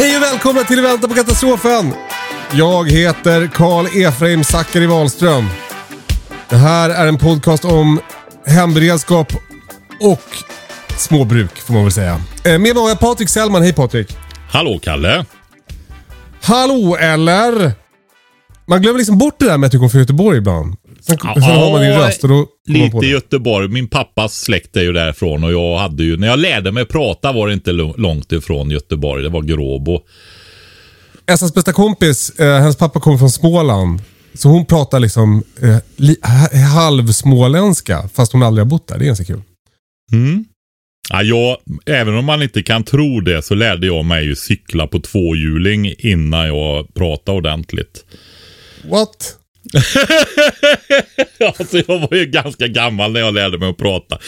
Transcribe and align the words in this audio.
Hej 0.00 0.16
och 0.16 0.22
välkomna 0.22 0.62
till 0.64 0.82
Vänta 0.82 1.08
på 1.08 1.14
katastrofen! 1.14 1.92
Jag 2.52 2.90
heter 2.90 3.46
Karl 3.46 3.86
Efraim 4.02 4.44
Zackari 4.44 4.86
Wahlström. 4.86 5.48
Det 6.48 6.56
här 6.56 6.90
är 6.90 7.06
en 7.06 7.18
podcast 7.18 7.64
om 7.64 8.00
hemberedskap 8.46 9.32
och 10.00 10.22
småbruk 10.96 11.56
får 11.56 11.74
man 11.74 11.82
väl 11.82 11.92
säga. 11.92 12.20
Eh, 12.44 12.50
Med 12.50 12.60
mig 12.60 12.74
har 12.74 12.88
jag 12.88 13.00
Patrik 13.00 13.28
Sellman. 13.28 13.62
Hej 13.62 13.72
Patrik! 13.72 14.16
Hallå 14.50 14.80
Kalle! 14.82 15.24
Hallå 16.42 16.96
eller? 16.96 17.72
Man 18.66 18.82
glömmer 18.82 18.98
liksom 18.98 19.18
bort 19.18 19.34
det 19.38 19.44
där 19.44 19.58
med 19.58 19.66
att 19.66 19.72
du 19.72 19.78
kommer 19.78 19.90
från 19.90 20.00
Göteborg 20.00 20.38
ibland. 20.38 20.76
Sen, 21.00 21.18
Ja, 21.22 21.34
sen 21.34 21.42
hör 21.42 21.70
man 21.72 21.80
din 21.80 21.90
röst 21.92 22.22
och 22.24 22.28
då 22.30 22.46
Lite 22.66 22.98
det. 23.00 23.06
Göteborg. 23.06 23.68
Min 23.68 23.88
pappas 23.88 24.34
släkt 24.40 24.76
är 24.76 24.82
ju 24.82 24.92
därifrån 24.92 25.44
och 25.44 25.52
jag 25.52 25.78
hade 25.78 26.02
ju, 26.04 26.16
när 26.16 26.26
jag 26.26 26.38
lärde 26.38 26.72
mig 26.72 26.84
prata 26.84 27.32
var 27.32 27.46
det 27.48 27.54
inte 27.54 27.72
långt 27.72 28.32
ifrån 28.32 28.70
Göteborg. 28.70 29.22
Det 29.22 29.28
var 29.28 29.42
Gråbo. 29.42 30.00
Essas 31.26 31.54
bästa 31.54 31.72
kompis, 31.72 32.30
eh, 32.30 32.58
hennes 32.58 32.76
pappa 32.76 33.00
kommer 33.00 33.18
från 33.18 33.30
Småland. 33.30 34.02
Så 34.34 34.48
hon 34.48 34.66
pratar 34.66 35.00
liksom 35.00 35.42
eh, 35.62 35.76
li, 35.96 36.16
ha- 36.22 36.58
halvsmåländska 36.80 38.08
fast 38.14 38.32
hon 38.32 38.42
aldrig 38.42 38.66
har 38.66 38.70
bott 38.70 38.88
där. 38.88 38.98
Det 38.98 39.04
är 39.04 39.06
ganska 39.06 39.24
kul. 39.24 39.42
Mm. 40.12 40.44
Ja, 41.10 41.22
jag, 41.22 41.56
även 41.86 42.16
om 42.16 42.24
man 42.24 42.42
inte 42.42 42.62
kan 42.62 42.84
tro 42.84 43.20
det 43.20 43.42
så 43.44 43.54
lärde 43.54 43.86
jag 43.86 44.04
mig 44.04 44.24
ju 44.24 44.36
cykla 44.36 44.86
på 44.86 45.00
tvåhjuling 45.00 45.94
innan 45.98 46.46
jag 46.46 46.94
pratade 46.94 47.38
ordentligt. 47.38 48.04
What? 48.90 49.36
alltså 51.58 51.78
jag 51.88 51.98
var 51.98 52.16
ju 52.16 52.26
ganska 52.26 52.68
gammal 52.68 53.12
när 53.12 53.20
jag 53.20 53.34
lärde 53.34 53.58
mig 53.58 53.70
att 53.70 53.78
prata. 53.78 54.18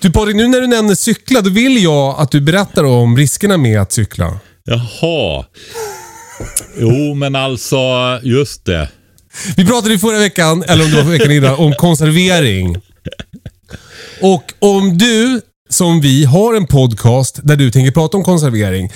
Du 0.00 0.10
Patrik, 0.10 0.36
nu 0.36 0.48
när 0.48 0.60
du 0.60 0.66
nämner 0.66 0.94
cykla, 0.94 1.40
då 1.40 1.50
vill 1.50 1.82
jag 1.82 2.20
att 2.20 2.30
du 2.30 2.40
berättar 2.40 2.84
om 2.84 3.16
riskerna 3.16 3.56
med 3.56 3.80
att 3.80 3.92
cykla. 3.92 4.40
Jaha. 4.64 5.44
Jo, 6.78 7.14
men 7.14 7.34
alltså, 7.34 7.78
just 8.22 8.64
det. 8.64 8.88
Vi 9.56 9.66
pratade 9.66 9.94
i 9.94 9.98
förra 9.98 10.18
veckan, 10.18 10.64
eller 10.68 10.84
om 10.84 10.90
det 10.90 11.02
var 11.02 11.10
veckan 11.10 11.32
innan, 11.32 11.54
om 11.54 11.72
konservering. 11.72 12.76
Och 14.20 14.52
om 14.58 14.98
du, 14.98 15.40
som 15.68 16.00
vi, 16.00 16.24
har 16.24 16.54
en 16.54 16.66
podcast 16.66 17.40
där 17.42 17.56
du 17.56 17.70
tänker 17.70 17.92
prata 17.92 18.16
om 18.16 18.24
konservering. 18.24 18.90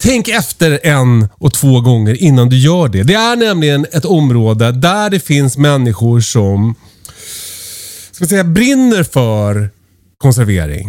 Tänk 0.00 0.28
efter 0.28 0.80
en 0.82 1.28
och 1.38 1.54
två 1.54 1.80
gånger 1.80 2.22
innan 2.22 2.48
du 2.48 2.58
gör 2.58 2.88
det. 2.88 3.02
Det 3.02 3.14
är 3.14 3.36
nämligen 3.36 3.86
ett 3.92 4.04
område 4.04 4.72
där 4.72 5.10
det 5.10 5.20
finns 5.20 5.58
människor 5.58 6.20
som 6.20 6.74
ska 8.12 8.22
man 8.22 8.28
säga, 8.28 8.44
brinner 8.44 9.02
för 9.02 9.70
konservering. 10.18 10.88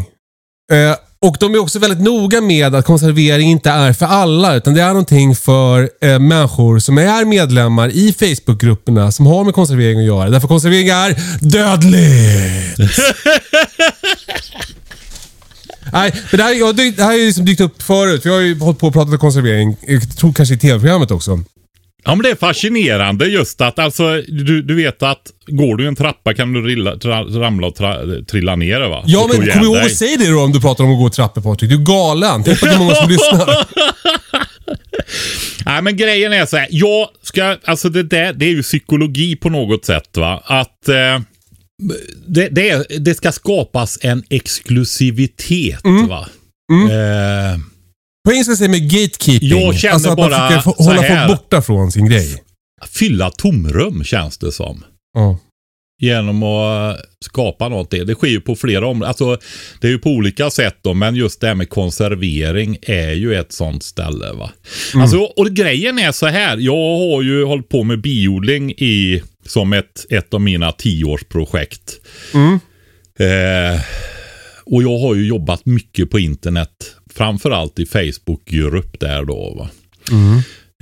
Eh, 0.72 0.96
och 1.20 1.38
de 1.40 1.54
är 1.54 1.60
också 1.60 1.80
väldigt 1.80 2.02
noga 2.02 2.42
med 2.42 2.76
att 2.76 2.86
konservering 2.86 3.52
inte 3.52 3.70
är 3.70 3.94
för 3.94 4.06
alla, 4.06 4.56
utan 4.56 4.74
det 4.74 4.82
är 4.82 4.88
någonting 4.88 5.36
för 5.36 5.90
eh, 6.02 6.20
människor 6.20 6.80
som 6.80 6.98
är 6.98 7.26
medlemmar 7.26 7.90
i 7.90 8.14
Facebookgrupperna 8.14 9.12
som 9.12 9.26
har 9.26 9.44
med 9.44 9.54
konservering 9.54 10.00
att 10.00 10.06
göra. 10.06 10.30
Därför 10.30 10.48
konservering 10.48 10.88
är 10.88 11.16
dödligt! 11.40 13.00
Nej, 15.94 16.12
men 16.32 16.38
det 16.38 16.44
här, 16.44 16.54
ja, 16.54 16.74
det, 16.74 17.04
här 17.04 17.14
ju 17.14 17.26
liksom 17.26 17.46
dykt 17.46 17.62
upp 17.62 17.82
förut. 17.82 18.26
Vi 18.26 18.30
har 18.30 18.40
ju 18.40 18.60
hållit 18.60 18.80
på 18.80 18.88
och 18.88 18.94
pratat 18.94 19.12
om 19.12 19.20
konservering. 19.20 19.78
Jag 19.88 20.18
tror 20.18 20.34
kanske 20.34 20.56
i 20.56 20.58
tv-programmet 20.58 21.12
också. 21.12 21.40
Ja 22.08 22.16
men 22.16 22.24
det 22.24 22.30
är 22.30 22.36
fascinerande 22.36 23.26
just 23.26 23.62
att 23.62 23.80
alltså 23.80 24.22
du, 24.28 24.62
du 24.62 24.76
vet 24.76 25.04
att 25.04 25.22
går 25.48 25.78
du 25.78 25.84
i 25.84 25.88
en 25.88 25.96
trappa 25.96 26.34
kan 26.34 26.54
du 26.54 26.62
rilla, 26.62 26.98
tra, 26.98 27.24
ramla 27.24 27.68
och 27.68 27.76
tra, 27.76 27.98
trilla 28.32 28.56
ner 28.56 28.90
va? 28.90 29.04
Ja, 29.06 29.30
men 29.34 29.52
kom 29.52 29.64
ihåg 29.64 29.78
att 29.78 29.96
säga 29.96 30.18
det 30.18 30.32
då 30.32 30.42
om 30.42 30.52
du 30.52 30.62
pratar 30.62 30.84
om 30.84 30.92
att 30.92 31.00
gå 31.00 31.10
trappor 31.10 31.42
Patrik. 31.42 31.70
Du 31.70 31.76
är 31.76 31.80
galen. 31.80 32.44
Tänk 32.44 32.60
på 32.60 32.66
är 32.66 32.78
många 32.78 32.96
som 32.96 33.10
lyssnar. 33.10 33.66
Nej 35.66 35.82
men 35.82 35.98
grejen 35.98 36.34
är 36.34 36.46
så 36.46 36.58
här. 36.58 36.68
Jag 36.70 37.08
ska, 37.22 37.58
alltså 37.66 37.90
det 37.90 38.04
där, 38.04 38.34
det 38.34 38.46
är 38.46 38.50
ju 38.50 38.64
psykologi 38.64 39.36
på 39.36 39.50
något 39.50 39.86
sätt 39.86 40.18
va. 40.18 40.44
Att 40.46 40.90
eh, 40.90 41.20
det, 42.28 42.50
det, 42.50 42.86
det 43.00 43.16
ska 43.16 43.32
skapas 43.32 44.00
en 44.02 44.24
exklusivitet 44.30 45.86
Mm. 45.86 46.08
va. 46.08 46.28
Eh, 46.72 47.60
På 48.26 48.32
engelska 48.32 48.56
säger 48.56 48.70
man 48.70 48.88
gatekeeping. 48.88 49.50
Jag 49.50 49.76
känner 49.76 49.94
alltså 49.94 50.10
att 50.10 50.18
bara 50.18 50.30
man 50.40 50.62
försöker 50.62 50.84
hålla 50.84 51.28
folk 51.28 51.28
borta 51.42 51.62
från 51.62 51.92
sin 51.92 52.06
grej. 52.10 52.44
fylla 52.88 53.30
tomrum 53.32 54.04
känns 54.04 54.38
det 54.38 54.52
som. 54.52 54.84
Ja. 55.14 55.40
Genom 56.02 56.44
att 56.44 56.98
skapa 57.26 57.70
något. 57.70 57.92
Det, 57.92 58.16
sker 58.16 58.28
ju 58.28 58.42
på 58.42 58.56
flera 58.56 58.88
områden. 58.88 59.08
Alltså, 59.10 59.38
det 59.82 59.88
är 59.88 59.92
ju 59.92 60.00
på 60.00 60.10
olika 60.10 60.50
sätt 60.50 60.78
då, 60.82 60.94
men 60.94 61.16
just 61.16 61.42
det 61.42 61.48
här 61.48 61.56
med 61.56 61.70
konservering 61.70 62.78
är 62.82 63.12
ju 63.12 63.36
ett 63.36 63.52
sånt 63.52 63.84
ställe. 63.84 64.32
va. 64.34 64.52
Alltså, 64.96 65.18
och 65.18 65.48
grejen 65.48 66.00
är 66.00 66.12
så 66.12 66.26
här. 66.28 66.58
Jag 66.58 66.98
har 66.98 67.22
ju 67.22 67.44
hållit 67.46 67.70
på 67.70 67.84
med 67.84 68.02
biodling 68.02 68.72
i, 68.72 69.24
som 69.48 69.74
ett, 69.74 70.06
ett 70.10 70.34
av 70.34 70.42
mina 70.42 70.72
tioårsprojekt. 70.72 72.00
Eh, 73.20 73.82
och 74.66 74.84
jag 74.84 75.00
har 75.00 75.16
ju 75.16 75.28
jobbat 75.28 75.66
mycket 75.66 76.10
på 76.10 76.20
internet. 76.20 76.96
Framförallt 77.14 77.80
i 77.80 77.86
Facebookgrupp 77.86 79.00
där 79.00 79.26
då. 79.26 79.56
Va? 79.58 79.70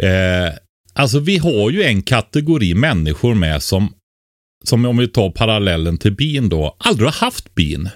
Eh, 0.07 0.53
alltså 0.93 1.19
vi 1.19 1.37
har 1.37 1.69
ju 1.69 1.83
en 1.83 2.01
kategori 2.01 2.73
människor 2.73 3.33
med 3.35 3.63
som, 3.63 3.93
som 4.63 4.85
om 4.85 4.97
vi 4.97 5.07
tar 5.07 5.29
parallellen 5.31 5.97
till 5.97 6.15
bin 6.15 6.49
då, 6.49 6.75
aldrig 6.79 7.07
har 7.07 7.25
haft 7.25 7.55
bin. 7.55 7.89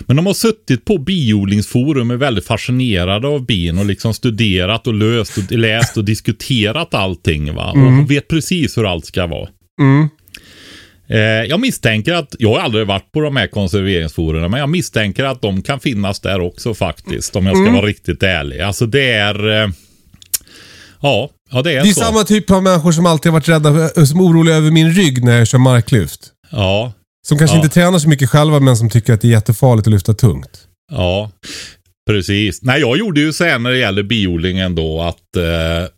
Men 0.00 0.16
de 0.16 0.26
har 0.26 0.34
suttit 0.34 0.84
på 0.84 0.98
biodlingsforum 0.98 2.10
och 2.10 2.14
är 2.14 2.18
väldigt 2.18 2.46
fascinerade 2.46 3.28
av 3.28 3.46
bin 3.46 3.78
och 3.78 3.84
liksom 3.86 4.14
studerat 4.14 4.86
och 4.86 4.94
löst 4.94 5.38
och 5.38 5.52
läst 5.52 5.96
och 5.96 6.04
diskuterat 6.04 6.94
allting. 6.94 7.54
Va? 7.54 7.72
Och 7.72 8.10
vet 8.10 8.28
precis 8.28 8.78
hur 8.78 8.86
allt 8.92 9.06
ska 9.06 9.26
vara. 9.26 9.48
Mm. 9.80 10.08
Eh, 11.08 11.18
jag 11.48 11.60
misstänker 11.60 12.14
att, 12.14 12.34
jag 12.38 12.48
har 12.54 12.60
aldrig 12.60 12.86
varit 12.86 13.12
på 13.12 13.20
de 13.20 13.36
här 13.36 13.46
konserveringsforumen, 13.46 14.50
men 14.50 14.60
jag 14.60 14.68
misstänker 14.68 15.24
att 15.24 15.42
de 15.42 15.62
kan 15.62 15.80
finnas 15.80 16.20
där 16.20 16.40
också 16.40 16.74
faktiskt. 16.74 17.36
Om 17.36 17.46
jag 17.46 17.56
ska 17.56 17.72
vara 17.72 17.86
riktigt 17.86 18.22
ärlig. 18.22 18.60
Alltså 18.60 18.86
det 18.86 19.12
är... 19.12 19.62
Eh, 19.62 19.68
ja, 21.02 21.30
ja, 21.50 21.62
det 21.62 21.72
är, 21.72 21.82
Det 21.82 21.88
är 21.88 21.92
så. 21.92 22.00
samma 22.00 22.24
typ 22.24 22.50
av 22.50 22.62
människor 22.62 22.92
som 22.92 23.06
alltid 23.06 23.32
har 23.32 23.38
varit 23.40 23.48
rädda, 23.48 23.72
för- 23.94 24.04
som 24.04 24.20
är 24.20 24.24
oroliga 24.24 24.56
över 24.56 24.70
min 24.70 24.90
rygg 24.92 25.24
när 25.24 25.38
jag 25.38 25.46
kör 25.48 25.58
marklyft. 25.58 26.20
Ja, 26.50 26.92
Som 27.26 27.38
kanske 27.38 27.56
Ja. 27.56 27.62
inte 27.62 27.74
tränar 27.74 27.98
så 27.98 28.08
mycket 28.08 28.30
själva 28.30 28.60
men 28.60 28.76
som 28.76 28.90
tycker 28.90 29.12
att 29.12 29.20
det 29.20 29.28
är 29.28 29.32
jättefarligt 29.32 29.86
att 29.86 29.92
lyfta 29.92 30.14
tungt. 30.14 30.60
ja. 30.92 31.30
Precis. 32.10 32.62
Nej, 32.62 32.80
jag 32.80 32.98
gjorde 32.98 33.20
ju 33.20 33.32
så 33.32 33.44
här 33.44 33.58
när 33.58 33.70
det 33.70 33.78
gäller 33.78 34.02
biodlingen 34.02 34.74
då 34.74 35.02
att 35.02 35.36
eh, 35.36 35.88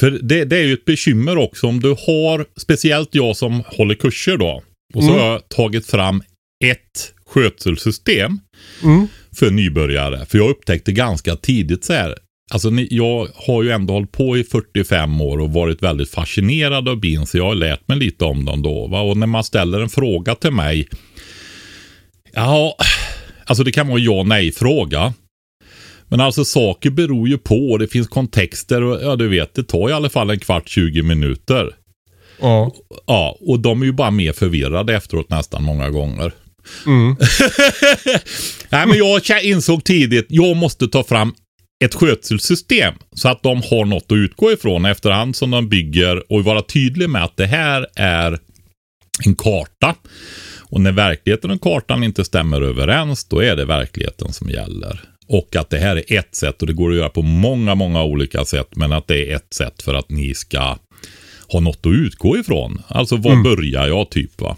för 0.00 0.10
det, 0.10 0.44
det 0.44 0.56
är 0.56 0.62
ju 0.64 0.72
ett 0.72 0.84
bekymmer 0.84 1.38
också 1.38 1.66
om 1.66 1.80
du 1.80 1.88
har, 1.88 2.46
speciellt 2.60 3.08
jag 3.14 3.36
som 3.36 3.62
håller 3.66 3.94
kurser 3.94 4.36
då. 4.36 4.62
Och 4.94 5.02
så 5.04 5.08
Mm. 5.10 5.20
har 5.20 5.30
jag 5.30 5.48
tagit 5.48 5.86
fram 5.86 6.22
ett 6.64 7.14
skötselsystem 7.26 8.40
Mm. 8.84 9.06
för 9.38 9.50
nybörjare. 9.50 10.26
För 10.26 10.38
jag 10.38 10.50
upptäckte 10.50 10.92
ganska 10.92 11.36
tidigt 11.36 11.84
så 11.84 11.92
här. 11.92 12.14
Alltså 12.50 12.70
ni, 12.70 12.88
jag 12.90 13.28
har 13.34 13.62
ju 13.62 13.70
ändå 13.70 13.94
hållit 13.94 14.12
på 14.12 14.38
i 14.38 14.44
45 14.44 15.20
år 15.20 15.38
och 15.40 15.50
varit 15.52 15.82
väldigt 15.82 16.10
fascinerad 16.10 16.88
av 16.88 17.00
bin. 17.00 17.26
Så 17.26 17.38
jag 17.38 17.44
har 17.44 17.54
lärt 17.54 17.88
mig 17.88 17.98
lite 17.98 18.24
om 18.24 18.44
dem 18.44 18.62
då. 18.62 18.86
Va? 18.86 19.00
Och 19.00 19.16
när 19.16 19.26
man 19.26 19.44
ställer 19.44 19.80
en 19.80 19.88
fråga 19.88 20.34
till 20.34 20.50
mig. 20.50 20.88
Ja, 22.32 22.76
alltså 23.44 23.64
det 23.64 23.72
kan 23.72 23.88
vara 23.88 23.98
en 23.98 24.04
ja 24.04 24.22
nej 24.22 24.52
fråga. 24.52 25.12
Men 26.08 26.20
alltså 26.20 26.44
saker 26.44 26.90
beror 26.90 27.28
ju 27.28 27.38
på. 27.38 27.78
Det 27.78 27.88
finns 27.88 28.08
kontexter 28.08 28.82
och 28.82 29.02
ja 29.02 29.16
du 29.16 29.28
vet 29.28 29.54
det 29.54 29.64
tar 29.64 29.90
i 29.90 29.92
alla 29.92 30.08
fall 30.08 30.30
en 30.30 30.38
kvart 30.38 30.68
20 30.68 31.02
minuter. 31.02 31.74
Ja. 32.40 32.74
Ja, 33.06 33.38
och 33.40 33.60
de 33.60 33.82
är 33.82 33.86
ju 33.86 33.92
bara 33.92 34.10
mer 34.10 34.32
förvirrade 34.32 34.96
efteråt 34.96 35.30
nästan 35.30 35.64
många 35.64 35.90
gånger. 35.90 36.32
Mm. 36.86 37.16
Nej, 38.68 38.86
men 38.86 38.96
jag 38.96 39.44
insåg 39.44 39.84
tidigt, 39.84 40.26
jag 40.28 40.56
måste 40.56 40.88
ta 40.88 41.04
fram 41.04 41.34
ett 41.84 41.94
skötselsystem 41.94 42.94
så 43.12 43.28
att 43.28 43.42
de 43.42 43.62
har 43.70 43.84
något 43.84 44.12
att 44.12 44.16
utgå 44.16 44.52
ifrån 44.52 44.84
efterhand 44.84 45.36
som 45.36 45.50
de 45.50 45.68
bygger 45.68 46.32
och 46.32 46.44
vara 46.44 46.62
tydlig 46.62 47.10
med 47.10 47.24
att 47.24 47.36
det 47.36 47.46
här 47.46 47.86
är 47.94 48.38
en 49.26 49.34
karta. 49.34 49.94
Och 50.70 50.80
när 50.80 50.92
verkligheten 50.92 51.50
och 51.50 51.60
kartan 51.60 52.04
inte 52.04 52.24
stämmer 52.24 52.60
överens, 52.62 53.24
då 53.24 53.42
är 53.42 53.56
det 53.56 53.64
verkligheten 53.64 54.32
som 54.32 54.50
gäller. 54.50 55.00
Och 55.28 55.56
att 55.56 55.70
det 55.70 55.78
här 55.78 55.96
är 55.96 56.18
ett 56.18 56.34
sätt 56.34 56.60
och 56.60 56.66
det 56.66 56.72
går 56.72 56.90
att 56.90 56.96
göra 56.96 57.08
på 57.08 57.22
många, 57.22 57.74
många 57.74 58.02
olika 58.02 58.44
sätt, 58.44 58.68
men 58.76 58.92
att 58.92 59.06
det 59.06 59.30
är 59.30 59.36
ett 59.36 59.54
sätt 59.54 59.82
för 59.82 59.94
att 59.94 60.10
ni 60.10 60.34
ska 60.34 60.78
ha 61.48 61.60
något 61.60 61.86
att 61.86 61.92
utgå 61.92 62.38
ifrån. 62.38 62.82
Alltså 62.88 63.16
var 63.16 63.42
börjar 63.42 63.88
jag 63.88 64.10
typ 64.10 64.40
va? 64.40 64.56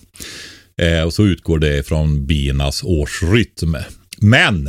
Eh, 0.82 1.02
och 1.02 1.14
så 1.14 1.24
utgår 1.24 1.58
det 1.58 1.86
från 1.86 2.26
biernas 2.26 2.82
årsrytm. 2.84 3.76
Men 4.20 4.66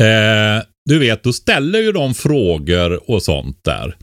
eh, 0.00 0.62
du 0.84 0.98
vet, 0.98 1.22
då 1.22 1.32
ställer 1.32 1.78
ju 1.78 1.92
de 1.92 2.14
frågor 2.14 3.10
och 3.10 3.22
sånt 3.22 3.64
där. 3.64 3.96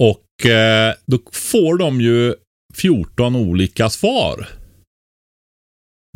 Och 0.00 0.46
eh, 0.50 0.94
då 1.06 1.18
får 1.32 1.78
de 1.78 2.00
ju 2.00 2.34
14 2.74 3.36
olika 3.36 3.90
svar. 3.90 4.48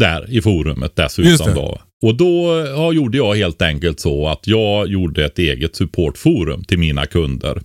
Där 0.01 0.31
i 0.31 0.43
forumet 0.43 0.97
dessutom 0.97 1.55
då. 1.55 1.81
Och 2.03 2.15
då 2.15 2.65
ja, 2.67 2.93
gjorde 2.93 3.17
jag 3.17 3.35
helt 3.35 3.63
enkelt 3.63 4.01
så 4.01 4.29
att 4.29 4.47
jag 4.47 4.89
gjorde 4.89 5.25
ett 5.25 5.39
eget 5.39 5.77
supportforum 5.77 6.65
till 6.65 6.79
mina 6.79 7.07
kunder. 7.07 7.63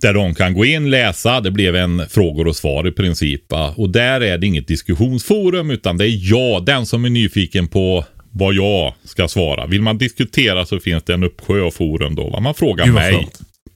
Där 0.00 0.14
de 0.14 0.34
kan 0.34 0.54
gå 0.54 0.64
in, 0.64 0.90
läsa, 0.90 1.40
det 1.40 1.50
blev 1.50 1.76
en 1.76 2.08
frågor 2.08 2.48
och 2.48 2.56
svar 2.56 2.88
i 2.88 2.92
princip. 2.92 3.52
Och 3.76 3.90
där 3.90 4.20
är 4.20 4.38
det 4.38 4.46
inget 4.46 4.68
diskussionsforum 4.68 5.70
utan 5.70 5.98
det 5.98 6.04
är 6.04 6.30
jag, 6.30 6.64
den 6.64 6.86
som 6.86 7.04
är 7.04 7.10
nyfiken 7.10 7.68
på 7.68 8.04
vad 8.30 8.54
jag 8.54 8.94
ska 9.04 9.28
svara. 9.28 9.66
Vill 9.66 9.82
man 9.82 9.98
diskutera 9.98 10.66
så 10.66 10.80
finns 10.80 11.04
det 11.04 11.14
en 11.14 11.24
uppsjö 11.24 11.62
av 11.62 11.70
forum 11.70 12.14
då. 12.14 12.40
Man 12.40 12.54
frågar 12.54 12.86
mig. 12.86 13.28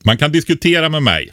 Man 0.03 0.17
kan 0.17 0.31
diskutera 0.31 0.89
med 0.89 1.03
mig. 1.03 1.29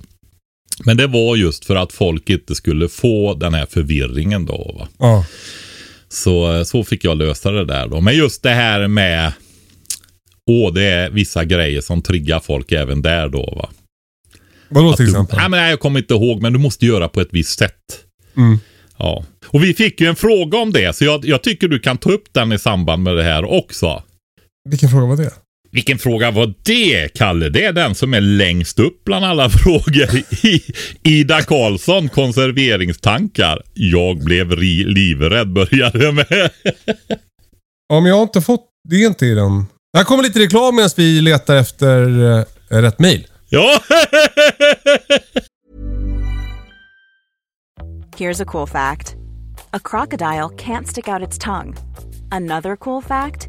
Men 0.85 0.97
det 0.97 1.07
var 1.07 1.37
just 1.37 1.65
för 1.65 1.77
att 1.77 1.93
folk 1.93 2.31
inte 2.31 2.55
skulle 2.55 2.89
få 2.89 3.35
den 3.35 3.55
här 3.55 3.67
förvirringen 3.67 4.47
då. 4.47 4.75
Va? 4.79 4.89
Ja. 4.99 5.25
Så, 6.13 6.65
så 6.65 6.85
fick 6.85 7.05
jag 7.05 7.17
lösa 7.19 7.51
det 7.51 7.65
där 7.65 7.89
då. 7.89 8.01
Men 8.01 8.17
just 8.17 8.43
det 8.43 8.51
här 8.51 8.89
med 8.89 9.33
Åh, 10.51 10.73
det 10.73 10.83
är 10.85 11.11
vissa 11.11 11.45
grejer 11.45 11.81
som 11.81 12.03
triggar 12.03 12.41
folk 12.41 12.73
även 12.73 13.03
där 13.03 13.29
då 13.29 13.55
va. 13.57 13.71
Vadå 14.69 14.93
till 14.93 15.05
Du, 15.05 15.11
exempel? 15.11 15.39
nej, 15.39 15.49
men 15.49 15.71
jag 15.71 15.81
kommer 15.81 16.01
inte 16.01 16.15
ihåg, 16.15 16.43
men 16.43 16.53
du 16.53 16.59
måste 16.59 16.87
göra 16.87 17.09
på 17.09 17.21
ett 17.21 17.29
visst 17.31 17.59
sätt. 17.59 17.75
Mm. 18.37 18.59
Ja. 18.99 19.25
Och 19.47 19.65
vi 19.65 19.75
fick 19.75 20.01
ju 20.01 20.07
en 20.07 20.17
fråga 20.17 20.59
om 20.59 20.73
det, 20.73 20.97
så 20.97 21.05
jag, 21.05 21.25
jag 21.25 21.43
tycker 21.43 21.69
du 21.69 21.79
kan 21.79 21.99
ta 21.99 22.11
upp 22.13 22.33
den 22.33 22.53
i 22.53 22.59
samband 22.59 23.03
med 23.03 23.17
det 23.17 23.23
här 23.23 23.45
också. 23.45 24.03
Vilken 24.69 24.89
fråga 24.89 25.07
var 25.07 25.17
det? 25.17 25.33
Vilken 25.73 25.99
fråga 25.99 26.31
var 26.31 26.55
det, 26.63 27.15
Kalle? 27.15 27.49
Det 27.49 27.65
är 27.65 27.73
den 27.73 27.95
som 27.95 28.15
är 28.15 28.21
längst 28.21 28.79
upp 28.79 29.05
bland 29.05 29.25
alla 29.25 29.51
frågor. 29.51 30.17
I, 30.47 30.63
Ida 31.03 31.43
Karlsson, 31.43 32.09
konserveringstankar. 32.09 33.63
Jag 33.75 34.25
blev 34.25 34.57
ri, 34.57 34.85
livrädd, 34.85 35.53
började 35.53 36.13
med. 36.13 36.27
Ja, 37.93 38.01
men 38.01 38.09
jag 38.09 38.17
har 38.17 38.23
inte 38.23 38.41
fått... 38.41 38.67
Det 38.89 39.23
i 39.23 39.35
den. 39.35 39.67
Här 39.97 40.05
kommer 40.05 40.23
lite 40.23 40.39
reklam 40.39 40.77
medan 40.77 40.91
vi 40.97 41.21
letar 41.21 41.57
efter 41.57 42.03
eh, 42.39 42.45
rätt 42.69 42.99
mail. 42.99 43.27
ja! 43.49 43.83
Here's 48.17 48.43
a 48.43 48.45
cool 48.45 48.67
fact 48.67 49.17
a 49.73 49.81
crocodile 49.85 50.49
can't 50.51 50.87
stick 50.87 51.09
out 51.09 51.29
its 51.29 51.39
tongue. 51.39 51.75
Another 52.31 52.77
cool 52.77 53.03
fact 53.03 53.49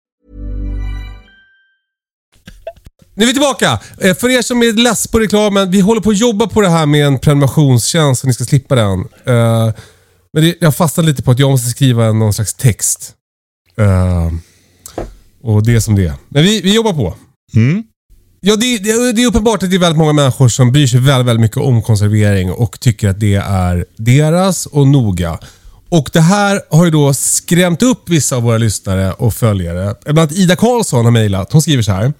Nu 3.21 3.25
är 3.25 3.27
vi 3.27 3.33
tillbaka. 3.33 3.79
Eh, 4.01 4.15
För 4.15 4.29
er 4.29 4.41
som 4.41 4.63
är 4.63 4.73
less 4.73 5.07
på 5.07 5.19
reklamen, 5.19 5.71
vi 5.71 5.79
håller 5.79 6.01
på 6.01 6.09
att 6.09 6.17
jobba 6.17 6.47
på 6.47 6.61
det 6.61 6.69
här 6.69 6.85
med 6.85 7.05
en 7.07 7.19
prenumerationstjänst 7.19 8.21
så 8.21 8.27
ni 8.27 8.33
ska 8.33 8.43
slippa 8.43 8.75
den. 8.75 8.99
Eh, 9.25 9.73
Men 10.33 10.43
det, 10.43 10.55
jag 10.61 10.75
fastnade 10.75 11.09
lite 11.09 11.23
på 11.23 11.31
att 11.31 11.39
jag 11.39 11.51
måste 11.51 11.69
skriva 11.69 12.11
någon 12.11 12.33
slags 12.33 12.53
text. 12.53 13.13
Eh, 13.77 14.27
Och 15.43 15.63
det 15.65 15.75
är 15.75 15.79
som 15.79 15.95
det 15.95 16.05
är. 16.05 16.13
Men 16.29 16.43
vi, 16.43 16.61
vi 16.61 16.75
jobbar 16.75 16.93
på. 16.93 17.15
Mm. 17.55 17.83
Ja, 18.41 18.55
det, 18.55 18.77
det, 18.77 19.11
det 19.11 19.23
är 19.23 19.27
uppenbart 19.27 19.63
att 19.63 19.69
det 19.69 19.75
är 19.75 19.79
väldigt 19.79 19.97
många 19.97 20.13
människor 20.13 20.47
som 20.47 20.71
bryr 20.71 20.87
sig 20.87 20.99
väldigt, 20.99 21.27
väldigt 21.27 21.41
mycket 21.41 21.57
om 21.57 21.81
konservering 21.81 22.51
och 22.51 22.79
tycker 22.79 23.09
att 23.09 23.19
det 23.19 23.35
är 23.35 23.85
deras 23.97 24.65
och 24.65 24.87
noga. 24.87 25.39
Och 25.89 26.09
det 26.13 26.21
här 26.21 26.61
har 26.69 26.85
ju 26.85 26.91
då 26.91 27.13
skrämt 27.13 27.83
upp 27.83 28.09
vissa 28.09 28.35
av 28.35 28.43
våra 28.43 28.57
lyssnare 28.57 29.13
och 29.13 29.33
följare. 29.33 29.95
Bland 30.03 30.19
annat 30.19 30.31
Ida 30.31 30.55
Karlsson 30.55 31.05
har 31.05 31.11
mejlat. 31.11 31.51
Hon 31.51 31.61
skriver 31.61 31.83
så 31.83 31.91
här. 31.91 32.13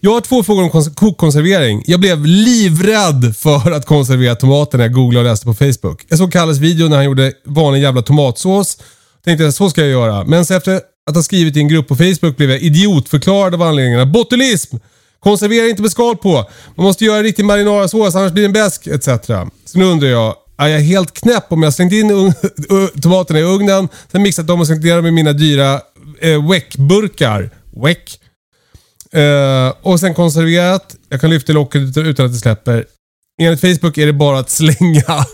Jag 0.00 0.10
har 0.10 0.20
två 0.20 0.42
frågor 0.42 0.62
om 0.62 0.70
kons- 0.70 0.94
kokkonservering. 0.94 1.82
Jag 1.86 2.00
blev 2.00 2.26
livrädd 2.26 3.36
för 3.36 3.72
att 3.72 3.86
konservera 3.86 4.34
tomater 4.34 4.78
när 4.78 4.84
jag 4.84 4.92
googlade 4.94 5.26
och 5.26 5.30
läste 5.32 5.46
på 5.46 5.54
Facebook. 5.54 6.04
Jag 6.08 6.18
såg 6.18 6.32
Kalles 6.32 6.58
video 6.58 6.88
när 6.88 6.96
han 6.96 7.04
gjorde 7.04 7.32
vanlig 7.44 7.82
jävla 7.82 8.02
tomatsås. 8.02 8.78
Tänkte 9.24 9.46
att 9.48 9.54
så 9.54 9.70
ska 9.70 9.80
jag 9.80 9.90
göra. 9.90 10.24
Men 10.24 10.46
så 10.46 10.54
efter 10.54 10.80
att 11.10 11.14
ha 11.14 11.22
skrivit 11.22 11.56
i 11.56 11.60
en 11.60 11.68
grupp 11.68 11.88
på 11.88 11.96
Facebook 11.96 12.36
blev 12.36 12.50
jag 12.50 12.60
idiotförklarad 12.60 13.54
av 13.54 13.62
anledningarna. 13.62 14.06
Botulism! 14.06 14.76
Konservera 15.20 15.68
inte 15.68 15.82
med 15.82 15.90
skal 15.90 16.16
på. 16.16 16.32
Man 16.76 16.84
måste 16.86 17.04
göra 17.04 17.22
riktig 17.22 17.44
marinarasås 17.44 18.14
annars 18.14 18.32
blir 18.32 18.42
den 18.42 18.52
besk 18.52 18.86
etc. 18.86 19.04
Så 19.64 19.78
nu 19.78 19.84
undrar 19.84 20.08
jag, 20.08 20.34
är 20.58 20.68
jag 20.68 20.80
helt 20.80 21.14
knäpp 21.14 21.52
om 21.52 21.62
jag 21.62 21.74
slängt 21.74 21.92
in 21.92 22.08
tomaterna 23.02 23.38
i 23.40 23.42
ugnen, 23.42 23.88
sen 24.12 24.22
mixat 24.22 24.46
dem 24.46 24.60
och 24.60 24.66
slängt 24.66 24.84
ner 24.84 24.96
dem 24.96 25.06
i 25.06 25.10
mina 25.10 25.32
dyra 25.32 25.80
eh, 26.20 26.48
Weck-burkar? 26.50 27.50
Weck? 27.84 28.20
Eh, 29.12 29.74
och 29.82 30.00
sen 30.00 30.14
konserverat. 30.14 30.96
Jag 31.08 31.20
kan 31.20 31.30
lyfta 31.30 31.52
locket 31.52 31.80
ut- 31.82 31.96
utan 31.96 32.26
att 32.26 32.32
det 32.32 32.38
släpper. 32.38 32.84
Enligt 33.42 33.60
Facebook 33.60 33.98
är 33.98 34.06
det 34.06 34.12
bara 34.12 34.38
att 34.38 34.50
slänga. 34.50 35.04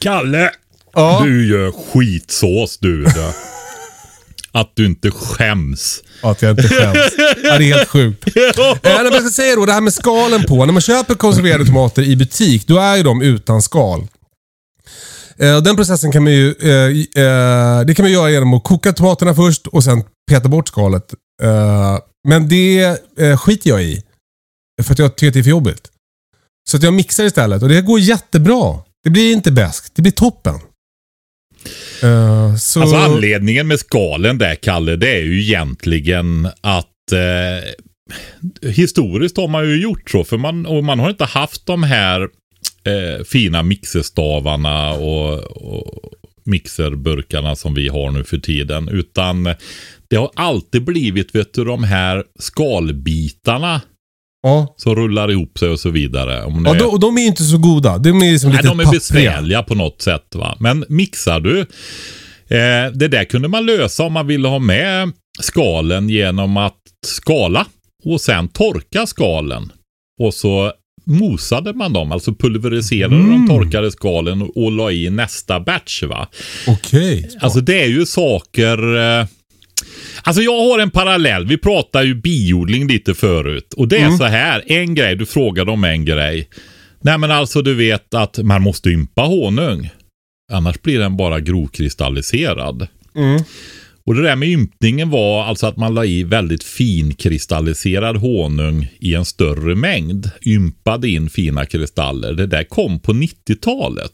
Kalle! 0.00 0.50
Ja. 0.94 1.20
Du 1.24 1.48
gör 1.48 1.72
skitsås 1.72 2.78
du. 2.78 3.06
Att 4.52 4.70
du 4.74 4.86
inte 4.86 5.10
skäms. 5.10 6.02
Att 6.22 6.42
jag 6.42 6.50
inte 6.50 6.68
skäms. 6.68 6.96
ja, 7.18 7.58
det 7.58 7.64
är 7.64 7.74
helt 7.76 7.88
sjukt. 7.88 8.24
Eh, 8.36 8.74
men 8.82 9.12
jag 9.12 9.20
ska 9.20 9.30
säga 9.30 9.56
då, 9.56 9.66
det 9.66 9.72
här 9.72 9.80
med 9.80 9.94
skalen 9.94 10.42
på. 10.42 10.64
När 10.66 10.72
man 10.72 10.82
köper 10.82 11.14
konserverade 11.14 11.64
tomater 11.66 12.02
i 12.02 12.16
butik, 12.16 12.66
då 12.66 12.78
är 12.78 12.96
ju 12.96 13.02
de 13.02 13.22
utan 13.22 13.62
skal. 13.62 14.06
Eh, 15.38 15.62
den 15.62 15.76
processen 15.76 16.12
kan 16.12 16.24
man 16.24 16.32
ju 16.32 16.54
eh, 16.62 17.22
eh, 17.24 17.86
det 17.86 17.94
kan 17.94 18.04
man 18.04 18.12
göra 18.12 18.30
genom 18.30 18.54
att 18.54 18.64
koka 18.64 18.92
tomaterna 18.92 19.34
först 19.34 19.66
och 19.66 19.84
sen 19.84 20.02
peta 20.30 20.48
bort 20.48 20.68
skalet. 20.68 21.14
Men 22.28 22.48
det 22.48 22.98
skiter 23.38 23.70
jag 23.70 23.82
i. 23.82 24.02
För 24.82 24.92
att 24.92 24.98
jag 24.98 25.16
tycker 25.16 25.28
att 25.28 25.34
det 25.34 25.40
är 25.40 25.42
för 25.42 25.50
jobbigt. 25.50 25.90
Så 26.70 26.76
att 26.76 26.82
jag 26.82 26.94
mixar 26.94 27.24
istället 27.24 27.62
och 27.62 27.68
det 27.68 27.80
går 27.80 28.00
jättebra. 28.00 28.78
Det 29.04 29.10
blir 29.10 29.32
inte 29.32 29.52
bäst. 29.52 29.92
Det 29.94 30.02
blir 30.02 30.12
toppen. 30.12 30.54
Så... 32.58 32.80
Alltså 32.80 32.96
anledningen 32.96 33.66
med 33.68 33.80
skalen 33.80 34.38
där, 34.38 34.54
Kalle, 34.54 34.96
det 34.96 35.08
är 35.08 35.22
ju 35.22 35.42
egentligen 35.42 36.48
att 36.60 37.12
eh, 37.12 38.70
historiskt 38.70 39.36
har 39.36 39.48
man 39.48 39.68
ju 39.68 39.82
gjort 39.82 40.10
så. 40.10 40.24
För 40.24 40.36
man, 40.36 40.66
och 40.66 40.84
man 40.84 40.98
har 40.98 41.10
inte 41.10 41.24
haft 41.24 41.66
de 41.66 41.82
här 41.82 42.28
eh, 42.86 43.24
fina 43.24 43.62
mixerstavarna 43.62 44.92
och, 44.92 45.34
och 45.44 46.10
mixerburkarna 46.44 47.56
som 47.56 47.74
vi 47.74 47.88
har 47.88 48.10
nu 48.10 48.24
för 48.24 48.38
tiden. 48.38 48.88
Utan 48.88 49.44
det 50.10 50.16
har 50.16 50.30
alltid 50.36 50.84
blivit, 50.84 51.34
vet 51.34 51.54
du, 51.54 51.64
de 51.64 51.84
här 51.84 52.24
skalbitarna 52.38 53.80
ja. 54.42 54.74
som 54.76 54.94
rullar 54.96 55.30
ihop 55.30 55.58
sig 55.58 55.68
och 55.68 55.80
så 55.80 55.90
vidare. 55.90 56.44
Om 56.44 56.64
Ja, 56.66 56.74
är- 56.76 56.92
och 56.92 57.00
de 57.00 57.18
är 57.18 57.26
inte 57.26 57.42
så 57.44 57.58
goda. 57.58 57.98
De 57.98 58.22
är 58.22 58.38
som 58.38 58.50
Nej, 58.50 58.56
lite 58.56 58.68
de 58.68 58.80
är 58.80 58.84
pappriga. 58.84 58.98
besvärliga 59.00 59.62
på 59.62 59.74
något 59.74 60.02
sätt. 60.02 60.34
Va? 60.34 60.56
Men 60.60 60.84
mixar 60.88 61.40
du. 61.40 61.60
Eh, 62.48 62.92
det 62.94 63.08
där 63.08 63.24
kunde 63.24 63.48
man 63.48 63.66
lösa 63.66 64.02
om 64.02 64.12
man 64.12 64.26
ville 64.26 64.48
ha 64.48 64.58
med 64.58 65.12
skalen 65.40 66.08
genom 66.08 66.56
att 66.56 66.78
skala 67.06 67.66
och 68.04 68.20
sen 68.20 68.48
torka 68.48 69.06
skalen. 69.06 69.72
Och 70.22 70.34
så 70.34 70.72
mosade 71.04 71.72
man 71.72 71.92
dem, 71.92 72.12
alltså 72.12 72.34
pulveriserade 72.34 73.14
de 73.16 73.48
torkade 73.48 73.90
skalen 73.90 74.42
och, 74.42 74.64
och 74.64 74.72
la 74.72 74.90
i 74.90 75.10
nästa 75.10 75.60
batch. 75.60 76.02
va. 76.02 76.28
Okej. 76.66 77.30
Alltså 77.40 77.60
det 77.60 77.82
är 77.82 77.88
ju 77.88 78.06
saker... 78.06 78.96
Eh, 78.96 79.26
alltså 80.22 80.42
jag 80.42 80.70
har 80.70 80.78
en 80.78 80.90
parallell. 80.90 81.46
Vi 81.46 81.58
pratade 81.58 82.04
ju 82.04 82.14
biodling 82.14 82.88
lite 82.88 83.14
förut. 83.14 83.74
Och 83.76 83.88
det 83.88 83.96
är 83.96 84.10
så 84.10 84.24
här. 84.24 84.64
En 84.66 84.94
grej, 84.94 85.16
du 85.16 85.26
frågade 85.26 85.70
om 85.70 85.84
en 85.84 86.04
grej. 86.04 86.48
Nej 87.00 87.18
men 87.18 87.30
alltså 87.30 87.62
du 87.62 87.74
vet 87.74 88.14
att 88.14 88.38
man 88.38 88.62
måste 88.62 88.90
ympa 88.90 89.22
honung. 89.22 89.90
Annars 90.52 90.82
blir 90.82 90.98
den 90.98 91.16
bara 91.16 91.40
grovkristalliserad. 91.40 92.86
Mm. 93.16 93.42
Och 94.06 94.14
det 94.14 94.22
där 94.22 94.36
med 94.36 94.48
ympningen 94.48 95.10
var 95.10 95.44
alltså 95.44 95.66
att 95.66 95.76
man 95.76 95.94
la 95.94 96.04
i 96.04 96.24
väldigt 96.24 96.64
finkristalliserad 96.64 98.16
honung 98.16 98.88
i 99.00 99.14
en 99.14 99.24
större 99.24 99.74
mängd. 99.74 100.30
Ympade 100.46 101.08
in 101.08 101.30
fina 101.30 101.66
kristaller. 101.66 102.32
Det 102.32 102.46
där 102.46 102.64
kom 102.64 103.00
på 103.00 103.12
90-talet. 103.12 104.10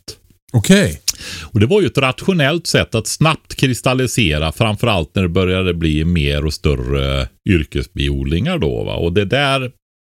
Okej. 0.53 1.01
Och 1.43 1.61
det 1.61 1.67
var 1.67 1.81
ju 1.81 1.87
ett 1.87 1.99
rationellt 1.99 2.67
sätt 2.67 2.95
att 2.95 3.07
snabbt 3.07 3.55
kristallisera, 3.55 4.53
framförallt 4.53 5.15
när 5.15 5.23
det 5.23 5.29
började 5.29 5.75
bli 5.75 6.05
mer 6.05 6.47
och 6.47 6.55
större 6.55 7.29
yrkesbiodlingar 7.49 8.59
då. 8.59 8.85
Va? 8.85 8.95
Och 8.95 9.13
det 9.13 9.25
där 9.25 9.71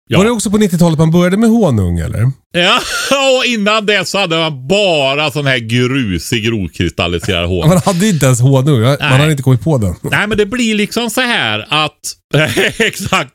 Ja. 0.09 0.17
Var 0.17 0.25
det 0.25 0.31
också 0.31 0.51
på 0.51 0.57
90-talet 0.57 0.99
man 0.99 1.11
började 1.11 1.37
med 1.37 1.49
honung 1.49 1.99
eller? 1.99 2.31
Ja, 2.51 2.79
och 3.37 3.45
innan 3.45 3.85
dess 3.85 4.13
hade 4.13 4.37
man 4.37 4.67
bara 4.67 5.31
sån 5.31 5.45
här 5.47 5.57
grusig 5.57 6.51
rokristalliserad 6.51 7.47
honung. 7.47 7.67
Man 7.69 7.81
hade 7.85 8.07
inte 8.07 8.25
ens 8.25 8.41
honung. 8.41 8.81
Man 8.81 8.99
hade 8.99 9.31
inte 9.31 9.43
kommit 9.43 9.63
på 9.63 9.77
den. 9.77 9.95
Nej, 10.01 10.27
men 10.27 10.37
det 10.37 10.45
blir 10.45 10.75
liksom 10.75 11.09
så 11.09 11.21
här 11.21 11.65
att... 11.69 11.99
exakt. 12.79 13.33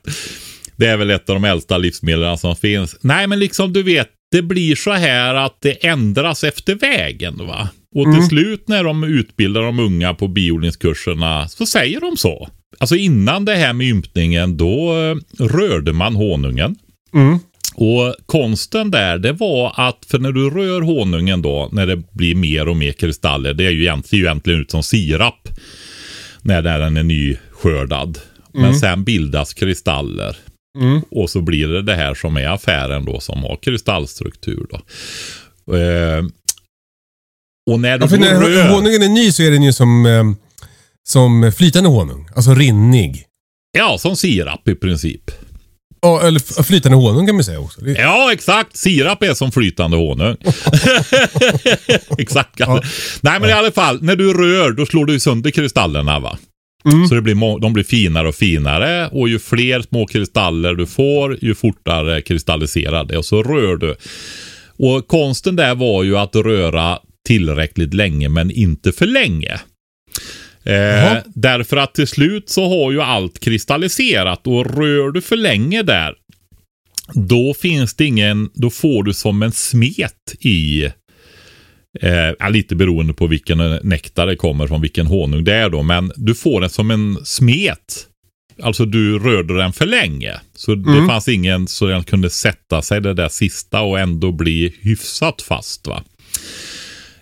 Det 0.75 0.87
är 0.87 0.97
väl 0.97 1.09
ett 1.09 1.29
av 1.29 1.35
de 1.35 1.43
äldsta 1.45 1.77
livsmedlen 1.77 2.37
som 2.37 2.55
finns. 2.55 2.95
Nej, 3.01 3.27
men 3.27 3.39
liksom 3.39 3.73
du 3.73 3.83
vet, 3.83 4.07
det 4.31 4.41
blir 4.41 4.75
så 4.75 4.91
här 4.91 5.35
att 5.35 5.57
det 5.61 5.87
ändras 5.87 6.43
efter 6.43 6.75
vägen. 6.75 7.37
va? 7.47 7.69
Och 7.95 8.03
till 8.05 8.13
Mm. 8.13 8.29
slut 8.29 8.67
när 8.67 8.83
de 8.83 9.03
utbildar 9.03 9.61
de 9.61 9.79
unga 9.79 10.13
på 10.13 10.27
biodlingskurserna 10.27 11.47
så 11.47 11.65
säger 11.65 12.01
de 12.01 12.17
så. 12.17 12.49
Alltså 12.77 12.95
innan 12.95 13.45
det 13.45 13.55
här 13.55 13.73
med 13.73 13.87
ympningen, 13.87 14.57
då 14.57 14.93
eh, 14.97 15.43
rörde 15.45 15.93
man 15.93 16.15
honungen. 16.15 16.75
Mm. 17.13 17.39
Och 17.75 18.15
konsten 18.25 18.91
där, 18.91 19.17
det 19.17 19.31
var 19.31 19.73
att 19.75 20.05
för 20.07 20.19
när 20.19 20.31
du 20.31 20.49
rör 20.49 20.81
honungen 20.81 21.41
då, 21.41 21.69
när 21.71 21.85
det 21.85 22.13
blir 22.13 22.35
mer 22.35 22.67
och 22.67 22.77
mer 22.77 22.91
kristaller, 22.91 23.53
det 23.53 23.65
är 23.65 23.71
ju 23.71 23.81
egentligen, 23.81 24.25
egentligen 24.25 24.59
ut 24.59 24.71
som 24.71 24.83
sirap 24.83 25.49
när 26.41 26.61
den 26.61 26.97
är 26.97 27.03
nyskördad. 27.03 28.19
Men 28.53 28.75
sen 28.75 29.03
bildas 29.03 29.53
kristaller. 29.53 30.37
Mm. 30.79 31.01
Och 31.11 31.29
så 31.29 31.41
blir 31.41 31.67
det 31.67 31.81
det 31.81 31.95
här 31.95 32.13
som 32.13 32.37
är 32.37 32.47
affären 32.47 33.05
då, 33.05 33.19
som 33.19 33.43
har 33.43 33.55
kristallstruktur 33.55 34.65
då. 34.69 34.75
Eh, 35.77 36.23
och 37.69 37.79
när 37.79 37.97
du 37.97 38.05
Ja, 38.11 38.17
när 38.17 38.39
rör... 38.39 38.69
honungen 38.69 39.03
är 39.03 39.09
ny 39.09 39.31
så 39.31 39.43
är 39.43 39.51
den 39.51 39.63
ju 39.63 39.73
som, 39.73 40.05
eh, 40.05 40.23
som 41.07 41.51
flytande 41.57 41.89
honung. 41.89 42.29
Alltså 42.35 42.53
rinnig. 42.53 43.25
Ja, 43.77 43.97
som 43.99 44.15
sirap 44.15 44.67
i 44.67 44.75
princip. 44.75 45.31
Ja, 46.01 46.21
eller 46.21 46.63
flytande 46.63 46.97
honung 46.97 47.25
kan 47.25 47.35
man 47.35 47.43
säga 47.43 47.59
också. 47.59 47.87
Ja, 47.87 48.33
exakt. 48.33 48.77
Sirap 48.77 49.23
är 49.23 49.33
som 49.33 49.51
flytande 49.51 49.97
honung. 49.97 50.35
exakt. 52.17 52.53
Ja. 52.57 52.81
Nej, 53.21 53.39
men 53.39 53.49
i 53.49 53.53
alla 53.53 53.71
fall, 53.71 54.03
när 54.03 54.15
du 54.15 54.33
rör, 54.33 54.71
då 54.71 54.85
slår 54.85 55.05
du 55.05 55.19
sönder 55.19 55.51
kristallerna 55.51 56.19
va? 56.19 56.37
Mm. 56.85 57.07
Så 57.07 57.15
det 57.15 57.21
blir 57.21 57.59
de 57.59 57.73
blir 57.73 57.83
finare 57.83 58.27
och 58.27 58.35
finare 58.35 59.07
och 59.07 59.29
ju 59.29 59.39
fler 59.39 59.81
små 59.81 60.07
kristaller 60.07 60.73
du 60.73 60.85
får, 60.85 61.37
ju 61.41 61.55
fortare 61.55 62.21
kristalliserar 62.21 63.03
det. 63.03 63.17
Och 63.17 63.25
så 63.25 63.43
rör 63.43 63.77
du. 63.77 63.95
Och 64.77 65.07
konsten 65.07 65.55
där 65.55 65.75
var 65.75 66.03
ju 66.03 66.17
att 66.17 66.35
röra 66.35 66.99
tillräckligt 67.29 67.93
länge, 67.93 68.29
men 68.29 68.51
inte 68.51 68.91
för 68.91 69.05
länge. 69.05 69.59
Eh, 70.63 71.17
därför 71.25 71.77
att 71.77 71.95
till 71.95 72.07
slut 72.07 72.49
så 72.49 72.69
har 72.69 72.91
ju 72.91 73.01
allt 73.01 73.39
kristalliserat 73.39 74.47
och 74.47 74.77
rör 74.77 75.11
du 75.11 75.21
för 75.21 75.35
länge 75.35 75.83
där, 75.83 76.13
då 77.13 77.53
finns 77.53 77.95
det 77.95 78.05
ingen, 78.05 78.49
då 78.53 78.69
får 78.69 79.03
du 79.03 79.13
som 79.13 79.43
en 79.43 79.51
smet 79.51 80.35
i 80.39 80.89
Eh, 82.01 82.51
lite 82.51 82.75
beroende 82.75 83.13
på 83.13 83.27
vilken 83.27 83.57
nektar 83.83 84.27
det 84.27 84.35
kommer 84.35 84.67
från, 84.67 84.81
vilken 84.81 85.07
honung 85.07 85.43
det 85.43 85.53
är 85.53 85.69
då. 85.69 85.83
Men 85.83 86.11
du 86.15 86.35
får 86.35 86.61
den 86.61 86.69
som 86.69 86.91
en 86.91 87.25
smet. 87.25 88.07
Alltså 88.61 88.85
du 88.85 89.19
rörde 89.19 89.57
den 89.57 89.73
för 89.73 89.85
länge. 89.85 90.39
Så 90.55 90.75
det 90.75 91.07
fanns 91.07 91.27
ingen 91.27 91.67
så 91.67 91.85
den 91.85 92.03
kunde 92.03 92.29
sätta 92.29 92.81
sig 92.81 93.01
det 93.01 93.13
där 93.13 93.29
sista 93.29 93.81
och 93.81 93.99
ändå 93.99 94.31
bli 94.31 94.75
hyfsat 94.81 95.41
fast. 95.41 95.87
va. 95.87 96.03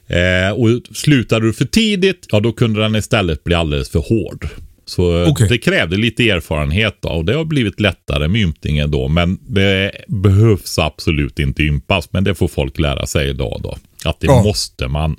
Eh, 0.07 0.51
och 0.51 0.69
slutade 0.95 1.45
du 1.45 1.53
för 1.53 1.65
tidigt, 1.65 2.25
ja 2.31 2.39
då 2.39 2.51
kunde 2.51 2.81
den 2.81 2.95
istället 2.95 3.43
bli 3.43 3.55
alldeles 3.55 3.89
för 3.89 3.99
hård. 3.99 4.47
Så 4.85 5.21
eh, 5.23 5.29
Okej. 5.29 5.47
det 5.49 5.57
krävde 5.57 5.97
lite 5.97 6.29
erfarenhet 6.29 6.97
då, 7.01 7.09
och 7.09 7.25
det 7.25 7.33
har 7.33 7.45
blivit 7.45 7.79
lättare 7.79 8.27
med 8.27 8.41
ympningen 8.41 8.91
då. 8.91 9.07
Men 9.07 9.37
det 9.47 9.91
behövs 10.07 10.79
absolut 10.79 11.39
inte 11.39 11.63
ympas, 11.63 12.09
men 12.11 12.23
det 12.23 12.35
får 12.35 12.47
folk 12.47 12.79
lära 12.79 13.05
sig 13.05 13.29
idag 13.29 13.59
då. 13.63 13.77
Att 14.09 14.19
det 14.19 14.27
Ja. 14.27 14.43
måste 14.43 14.87
man. 14.87 15.15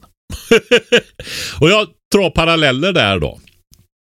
och 1.60 1.70
jag 1.70 1.86
drar 2.14 2.30
paralleller 2.30 2.92
där 2.92 3.18
då. 3.18 3.40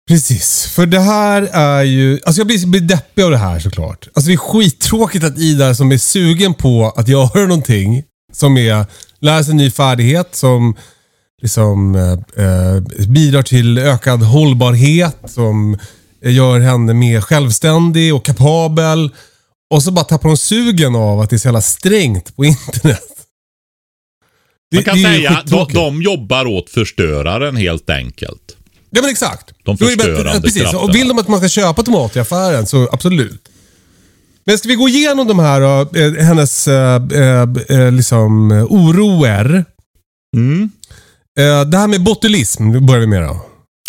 Precis, 0.10 0.74
för 0.76 0.86
det 0.86 1.00
här 1.00 1.50
är 1.54 1.84
ju... 1.84 2.20
Alltså 2.26 2.40
jag 2.40 2.48
blir, 2.48 2.68
blir 2.68 2.82
deppig 2.82 3.24
av 3.24 3.32
det 3.32 3.38
här 3.38 3.60
såklart. 3.60 4.08
Alltså 4.14 4.28
det 4.28 4.34
är 4.34 4.38
skittråkigt 4.38 5.24
att 5.26 5.38
Ida 5.38 5.76
som 5.76 5.92
är 5.92 5.98
sugen 5.98 6.54
på 6.54 6.94
att 6.98 7.08
göra 7.08 7.46
någonting 7.48 8.04
som 8.34 8.58
är 8.58 8.86
lära 9.20 9.44
sig 9.44 9.52
en 9.52 9.58
ny 9.58 9.72
färdighet 9.72 10.36
som 10.36 10.76
liksom 11.42 11.96
eh, 11.96 12.46
eh, 12.46 12.82
bidrar 13.08 13.44
till 13.44 13.78
ökad 13.78 14.24
hållbarhet, 14.24 15.18
som 15.26 15.78
gör 16.22 16.60
henne 16.60 16.94
mer 16.94 17.22
självständig 17.22 18.16
och 18.16 18.26
kapabel. 18.26 19.10
Och 19.70 19.84
så 19.84 19.92
bara 19.92 20.06
tappar 20.06 20.30
hon 20.30 20.38
sugen 20.38 20.96
av 20.96 21.20
att 21.20 21.30
det 21.30 21.36
är 21.36 21.38
så 21.38 21.48
jävla 21.48 21.62
strängt 21.62 22.36
på 22.36 22.46
internet. 22.46 23.00
Det, 24.72 24.78
Man 24.78 24.84
kan 24.84 25.04
säga 25.04 25.30
att 25.30 25.48
de, 25.48 25.68
de 25.74 26.02
jobbar 26.02 26.46
åt 26.46 26.70
förstöraren 26.70 27.56
helt 27.56 27.90
enkelt. 27.90 28.58
Ja 28.90 29.02
men 29.02 29.10
exakt. 29.12 29.54
De 29.64 29.78
förstörande 29.78 30.42
Precis, 30.42 30.74
och 30.74 30.96
vill 30.96 31.08
de 31.08 31.20
att 31.20 31.28
man 31.28 31.40
ska 31.40 31.50
köpa 31.50 31.84
tomat 31.84 32.16
i 32.16 32.20
affären 32.20 32.66
så 32.66 32.90
absolut. 32.92 33.50
Men 34.46 34.58
ska 34.58 34.68
vi 34.68 34.76
gå 34.76 34.90
igenom 34.90 35.28
de 35.28 35.40
här, 35.40 35.62
eh, 35.98 36.26
hennes 36.26 36.68
eh, 36.68 37.92
liksom, 37.92 38.52
oroer. 38.70 39.66
Mm. 40.38 40.70
Det 41.72 41.78
här 41.78 41.88
med 41.88 42.04
botulism, 42.04 42.86
börjar 42.86 43.02
vi 43.02 43.08
med 43.08 43.24
då. 43.24 43.46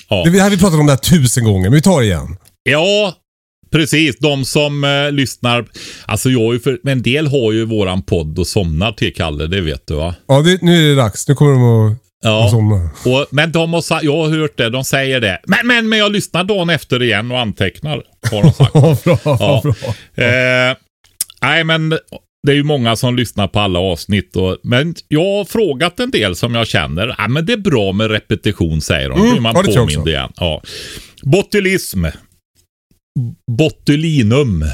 Ja. 0.08 0.24
Det 0.24 0.40
här 0.40 0.50
vi 0.50 0.58
pratat 0.58 0.80
om 0.80 0.86
det 0.86 0.92
här 0.92 0.98
tusen 0.98 1.44
gånger, 1.44 1.62
men 1.62 1.72
vi 1.72 1.82
tar 1.82 2.00
det 2.00 2.06
igen. 2.06 2.36
Ja, 2.62 3.14
precis. 3.72 4.16
De 4.18 4.44
som 4.44 4.84
eh, 4.84 5.12
lyssnar. 5.12 5.66
Alltså 6.06 6.30
jag 6.30 6.54
ju 6.54 6.60
för, 6.60 6.78
men 6.82 6.92
en 6.92 7.02
del 7.02 7.26
har 7.26 7.52
ju 7.52 7.64
våran 7.64 8.02
podd 8.02 8.38
och 8.38 8.46
somnar 8.46 8.92
till 8.92 9.14
Kalle, 9.14 9.46
det 9.46 9.60
vet 9.60 9.86
du 9.86 9.94
va? 9.94 10.14
Ja, 10.28 10.40
det, 10.40 10.62
nu 10.62 10.84
är 10.84 10.88
det 10.88 10.94
dags. 10.94 11.28
Nu 11.28 11.34
kommer 11.34 11.52
de 11.52 11.62
att 11.62 12.03
Ja. 12.24 12.60
Och, 13.04 13.26
men 13.30 13.52
de 13.52 13.72
har, 13.72 13.80
sa- 13.80 14.02
jag 14.02 14.16
har 14.16 14.28
hört 14.28 14.56
det, 14.56 14.70
de 14.70 14.84
säger 14.84 15.20
det. 15.20 15.40
Men, 15.46 15.66
men, 15.66 15.88
men 15.88 15.98
jag 15.98 16.12
lyssnar 16.12 16.44
dagen 16.44 16.70
efter 16.70 17.02
igen 17.02 17.30
och 17.30 17.40
antecknar. 17.40 18.02
Har 18.30 18.42
de 18.42 18.52
sagt. 18.52 18.72
Bra. 19.04 19.18
Ja. 19.24 19.62
bra. 19.62 20.24
Eh, 20.24 20.76
nej, 21.42 21.64
men 21.64 21.88
det 22.46 22.52
är 22.52 22.56
ju 22.56 22.62
många 22.62 22.96
som 22.96 23.16
lyssnar 23.16 23.48
på 23.48 23.60
alla 23.60 23.78
avsnitt. 23.78 24.36
Och, 24.36 24.58
men 24.62 24.94
jag 25.08 25.36
har 25.38 25.44
frågat 25.44 26.00
en 26.00 26.10
del 26.10 26.36
som 26.36 26.54
jag 26.54 26.66
känner. 26.66 27.14
Ja, 27.18 27.28
men 27.28 27.46
det 27.46 27.52
är 27.52 27.56
bra 27.56 27.92
med 27.92 28.10
repetition, 28.10 28.80
säger 28.80 29.08
de. 29.10 29.20
Mm, 29.20 29.42
man 29.42 29.54
ja, 29.56 29.74
påmind 29.74 30.08
igen. 30.08 30.32
Ja. 30.36 30.62
Botulism. 31.22 32.04
Botulinum. 33.50 34.64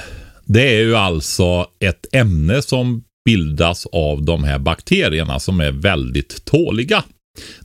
Det 0.45 0.77
är 0.77 0.81
ju 0.81 0.97
alltså 0.97 1.67
ett 1.85 2.15
ämne 2.15 2.63
som 2.63 3.05
bildas 3.25 3.87
av 3.87 4.23
de 4.25 4.45
här 4.45 4.59
bakterierna 4.59 5.41
som 5.41 5.61
är 5.61 5.71
väldigt 5.71 6.45
tåliga 6.45 7.05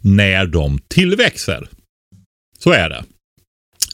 när 0.02 0.46
de 0.46 0.80
tillväxer. 0.88 1.68
Så 2.60 2.72
är 2.72 2.90
det. 2.90 3.04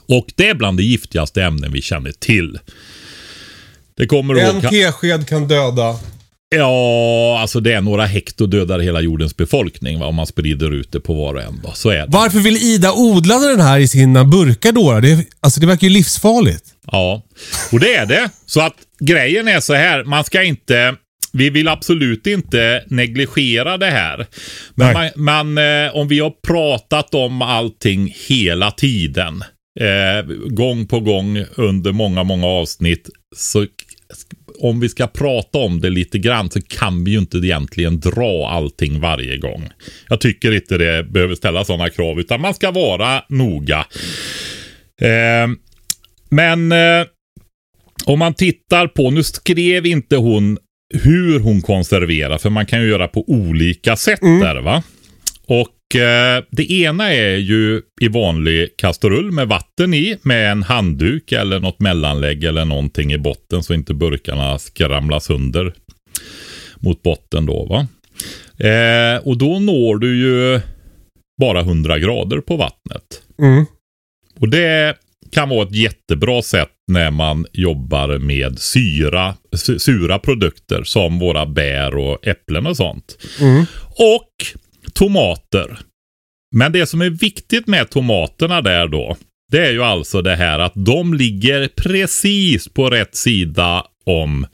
Och 0.08 0.28
det 0.36 0.50
är 0.50 0.54
bland 0.54 0.78
de 0.78 0.84
giftigaste 0.84 1.44
ämnen 1.44 1.72
vi 1.72 1.82
känner 1.82 2.12
till. 2.12 2.60
Det 3.98 4.08
kommer 4.08 4.36
En 4.36 4.56
ihåg... 4.56 4.70
tesked 4.70 5.28
kan 5.28 5.48
döda. 5.48 6.00
Ja, 6.56 7.40
alltså 7.42 7.60
det 7.60 7.74
är 7.74 7.82
några 7.82 8.06
hekto 8.06 8.46
dödar 8.46 8.80
hela 8.80 9.02
jordens 9.02 9.38
befolkning 9.38 10.00
va, 10.00 10.06
om 10.06 10.16
man 10.16 10.28
sprider 10.28 10.72
ut 10.72 10.92
det 10.92 11.00
på 11.00 11.14
var 11.14 11.34
och 11.34 11.42
en. 11.42 11.62
Då. 11.64 11.72
Så 11.72 11.90
är 11.90 11.98
det. 11.98 12.06
Varför 12.10 12.40
vill 12.40 12.58
Ida 12.58 12.94
odla 12.94 13.40
den 13.40 13.62
här 13.62 13.80
i 13.80 13.88
sina 13.88 14.26
burkar 14.26 14.72
då? 14.72 15.00
Det, 15.00 15.28
alltså 15.40 15.60
det 15.60 15.68
verkar 15.68 15.88
ju 15.88 15.94
livsfarligt. 15.94 16.66
Ja, 16.92 17.24
och 17.72 17.80
det 17.80 17.96
är 17.96 18.06
det. 18.06 18.30
Så 18.46 18.62
att 18.62 18.76
grejen 19.00 19.48
är 19.48 19.60
så 19.60 19.74
här, 19.74 20.04
man 20.04 20.24
ska 20.24 20.44
inte 20.44 20.96
vi 21.34 21.50
vill 21.50 21.68
absolut 21.68 22.28
inte 22.28 22.84
negligera 22.88 23.78
det 23.78 23.90
här. 23.90 24.28
Men 24.76 24.94
man, 24.94 25.10
man, 25.16 25.58
eh, 25.58 25.96
om 25.96 26.08
vi 26.08 26.20
har 26.20 26.34
pratat 26.48 27.14
om 27.14 27.42
allting 27.42 28.14
hela 28.28 28.72
tiden, 28.72 29.44
eh, 29.80 30.26
gång 30.48 30.88
på 30.88 31.00
gång 31.00 31.46
under 31.56 31.92
många, 31.92 32.24
många 32.24 32.48
avsnitt, 32.48 33.10
så 33.36 33.66
om 34.60 34.80
vi 34.80 34.90
ska 34.90 35.08
prata 35.08 35.58
om 35.58 35.82
det 35.82 35.90
lite 35.90 36.20
grann 36.20 36.50
så 36.50 36.62
kan 36.62 37.04
vi 37.04 37.12
ju 37.12 37.18
inte 37.18 37.38
egentligen 37.38 38.00
dra 38.00 38.50
allting 38.50 39.00
varje 39.00 39.38
gång. 39.38 39.70
Jag 40.10 40.22
tycker 40.22 40.52
inte 40.52 40.78
det 40.78 41.04
behöver 41.04 41.36
ställa 41.36 41.66
sådana 41.66 41.90
krav, 41.90 42.20
utan 42.20 42.42
man 42.42 42.54
ska 42.54 42.72
vara 42.72 43.24
noga. 43.30 43.86
Eh, 45.02 45.48
men 46.30 46.72
eh, 46.72 47.06
om 48.06 48.20
man 48.20 48.34
tittar 48.34 48.88
på, 48.88 49.12
nu 49.12 49.24
skrev 49.24 49.86
inte 49.86 50.16
hon 50.16 50.58
hur 50.94 51.40
hon 51.40 51.62
konserverar, 51.62 52.38
för 52.38 52.50
man 52.50 52.66
kan 52.66 52.82
ju 52.82 52.90
göra 52.90 53.08
på 53.08 53.24
olika 53.28 53.96
sätt 53.96 54.22
där 54.22 54.62
va. 54.62 54.84
Och 55.46 55.96
eh, 55.96 56.44
det 56.50 56.72
ena 56.72 57.14
är 57.14 57.36
ju 57.36 57.82
i 58.02 58.08
vanlig 58.08 58.78
kastrull 58.78 59.32
med 59.32 59.48
vatten 59.48 59.94
i 59.94 60.18
med 60.22 60.52
en 60.52 60.64
handduk 60.64 61.32
eller 61.32 61.60
något 61.60 61.80
mellanlägg 61.80 62.44
eller 62.44 62.66
någonting 62.66 63.14
i 63.14 63.18
botten 63.18 63.64
så 63.64 63.74
inte 63.74 63.94
burkarna 63.94 64.60
skramlar 64.60 65.20
sönder 65.20 65.74
mot 66.80 67.04
botten 67.04 67.46
då 67.46 67.66
va. 67.66 67.88
Eh, 68.68 69.28
och 69.28 69.38
då 69.38 69.60
når 69.60 69.98
du 69.98 70.18
ju 70.18 70.62
bara 71.42 71.60
100 71.60 72.00
grader 72.00 72.42
på 72.42 72.58
vattnet. 72.58 73.22
Mm. 73.40 73.66
Och 74.40 74.50
det 74.50 74.96
kan 75.32 75.50
vara 75.50 75.64
ett 75.68 75.76
jättebra 75.76 76.42
sätt 76.42 76.70
när 76.92 77.12
man 77.12 77.46
jobbar 77.54 78.18
med 78.18 78.60
syra, 78.60 79.36
su- 79.56 79.78
sura 79.78 80.20
produkter 80.20 80.84
som 80.84 81.20
våra 81.20 81.46
bär 81.46 81.98
och 81.98 82.28
äpplen 82.28 82.68
och 82.68 82.78
sånt. 82.78 83.18
Mm. 83.42 83.66
Och 83.90 84.30
tomater. 84.94 85.80
Men 86.56 86.72
det 86.72 86.86
som 86.86 87.02
är 87.02 87.10
viktigt 87.10 87.68
med 87.68 87.90
tomaterna 87.90 88.62
där 88.62 88.88
då, 88.88 89.18
det 89.52 89.68
är 89.68 89.72
ju 89.72 89.84
alltså 89.84 90.22
det 90.22 90.36
här 90.36 90.60
att 90.60 90.74
de 90.76 91.14
ligger 91.14 91.68
precis 91.68 92.68
på 92.68 92.90
rätt 92.90 93.16
sida 93.16 93.84
om 94.06 94.46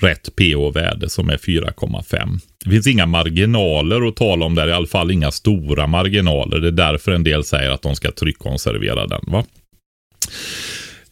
rätt 0.00 0.36
pH-värde 0.36 1.08
som 1.08 1.30
är 1.30 1.36
4,5. 1.36 2.38
Det 2.64 2.70
finns 2.70 2.86
inga 2.86 3.06
marginaler 3.06 4.08
att 4.08 4.16
tala 4.16 4.46
om 4.46 4.54
där, 4.54 4.68
i 4.68 4.72
alla 4.72 4.86
fall 4.86 5.10
inga 5.10 5.30
stora 5.30 5.86
marginaler. 5.86 6.58
Det 6.60 6.68
är 6.68 6.72
därför 6.72 7.12
en 7.12 7.24
del 7.24 7.44
säger 7.44 7.70
att 7.70 7.82
de 7.82 7.96
ska 7.96 8.10
tryckkonservera 8.12 9.06
den. 9.06 9.20
Va? 9.26 9.44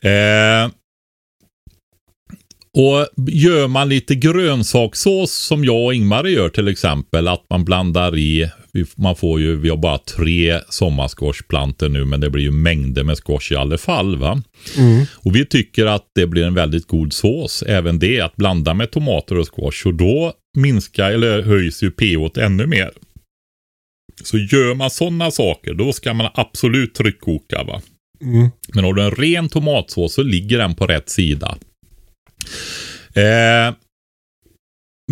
Eh, 0.00 0.70
och 2.76 3.06
gör 3.30 3.68
man 3.68 3.88
lite 3.88 4.14
grönsakssås 4.14 5.32
som 5.32 5.64
jag 5.64 5.84
och 5.84 5.94
Ingmar 5.94 6.24
gör 6.24 6.48
till 6.48 6.68
exempel, 6.68 7.28
att 7.28 7.46
man 7.50 7.64
blandar 7.64 8.18
i, 8.18 8.50
man 8.96 9.16
får 9.16 9.40
ju, 9.40 9.56
vi 9.56 9.68
har 9.68 9.76
bara 9.76 9.98
tre 9.98 10.60
sommarsquashplantor 10.68 11.88
nu, 11.88 12.04
men 12.04 12.20
det 12.20 12.30
blir 12.30 12.42
ju 12.42 12.50
mängder 12.50 13.04
med 13.04 13.16
squash 13.18 13.52
i 13.52 13.56
alla 13.56 13.78
fall. 13.78 14.16
va. 14.16 14.42
Och 15.14 15.36
vi 15.36 15.46
tycker 15.46 15.86
att 15.86 16.04
det 16.14 16.26
blir 16.26 16.44
en 16.44 16.54
väldigt 16.54 16.86
god 16.86 17.12
sås, 17.12 17.62
även 17.62 17.98
det, 17.98 18.20
att 18.20 18.36
blanda 18.36 18.74
med 18.74 18.90
tomater 18.90 19.38
och 19.38 19.54
squash. 19.54 19.86
Och 19.86 19.94
då 19.94 20.32
minskar, 20.56 21.10
eller 21.10 21.42
höjs 21.42 21.82
ju 21.82 21.90
pH 21.90 22.38
ännu 22.40 22.66
mer. 22.66 22.90
Så 24.24 24.38
gör 24.38 24.74
man 24.74 24.90
sådana 24.90 25.30
saker, 25.30 25.74
då 25.74 25.92
ska 25.92 26.14
man 26.14 26.30
absolut 26.34 26.94
tryckkoka. 26.94 27.64
va. 27.64 27.82
Mm. 28.20 28.50
Men 28.74 28.84
har 28.84 28.92
du 28.92 29.02
en 29.02 29.10
ren 29.10 29.48
tomatsås 29.48 30.14
så 30.14 30.22
ligger 30.22 30.58
den 30.58 30.74
på 30.74 30.86
rätt 30.86 31.08
sida. 31.08 31.58
Eh, 33.14 33.74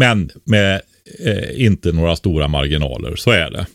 men 0.00 0.30
med 0.44 0.80
eh, 1.24 1.64
inte 1.64 1.92
några 1.92 2.16
stora 2.16 2.48
marginaler, 2.48 3.16
så 3.16 3.30
är 3.30 3.50
det. 3.50 3.66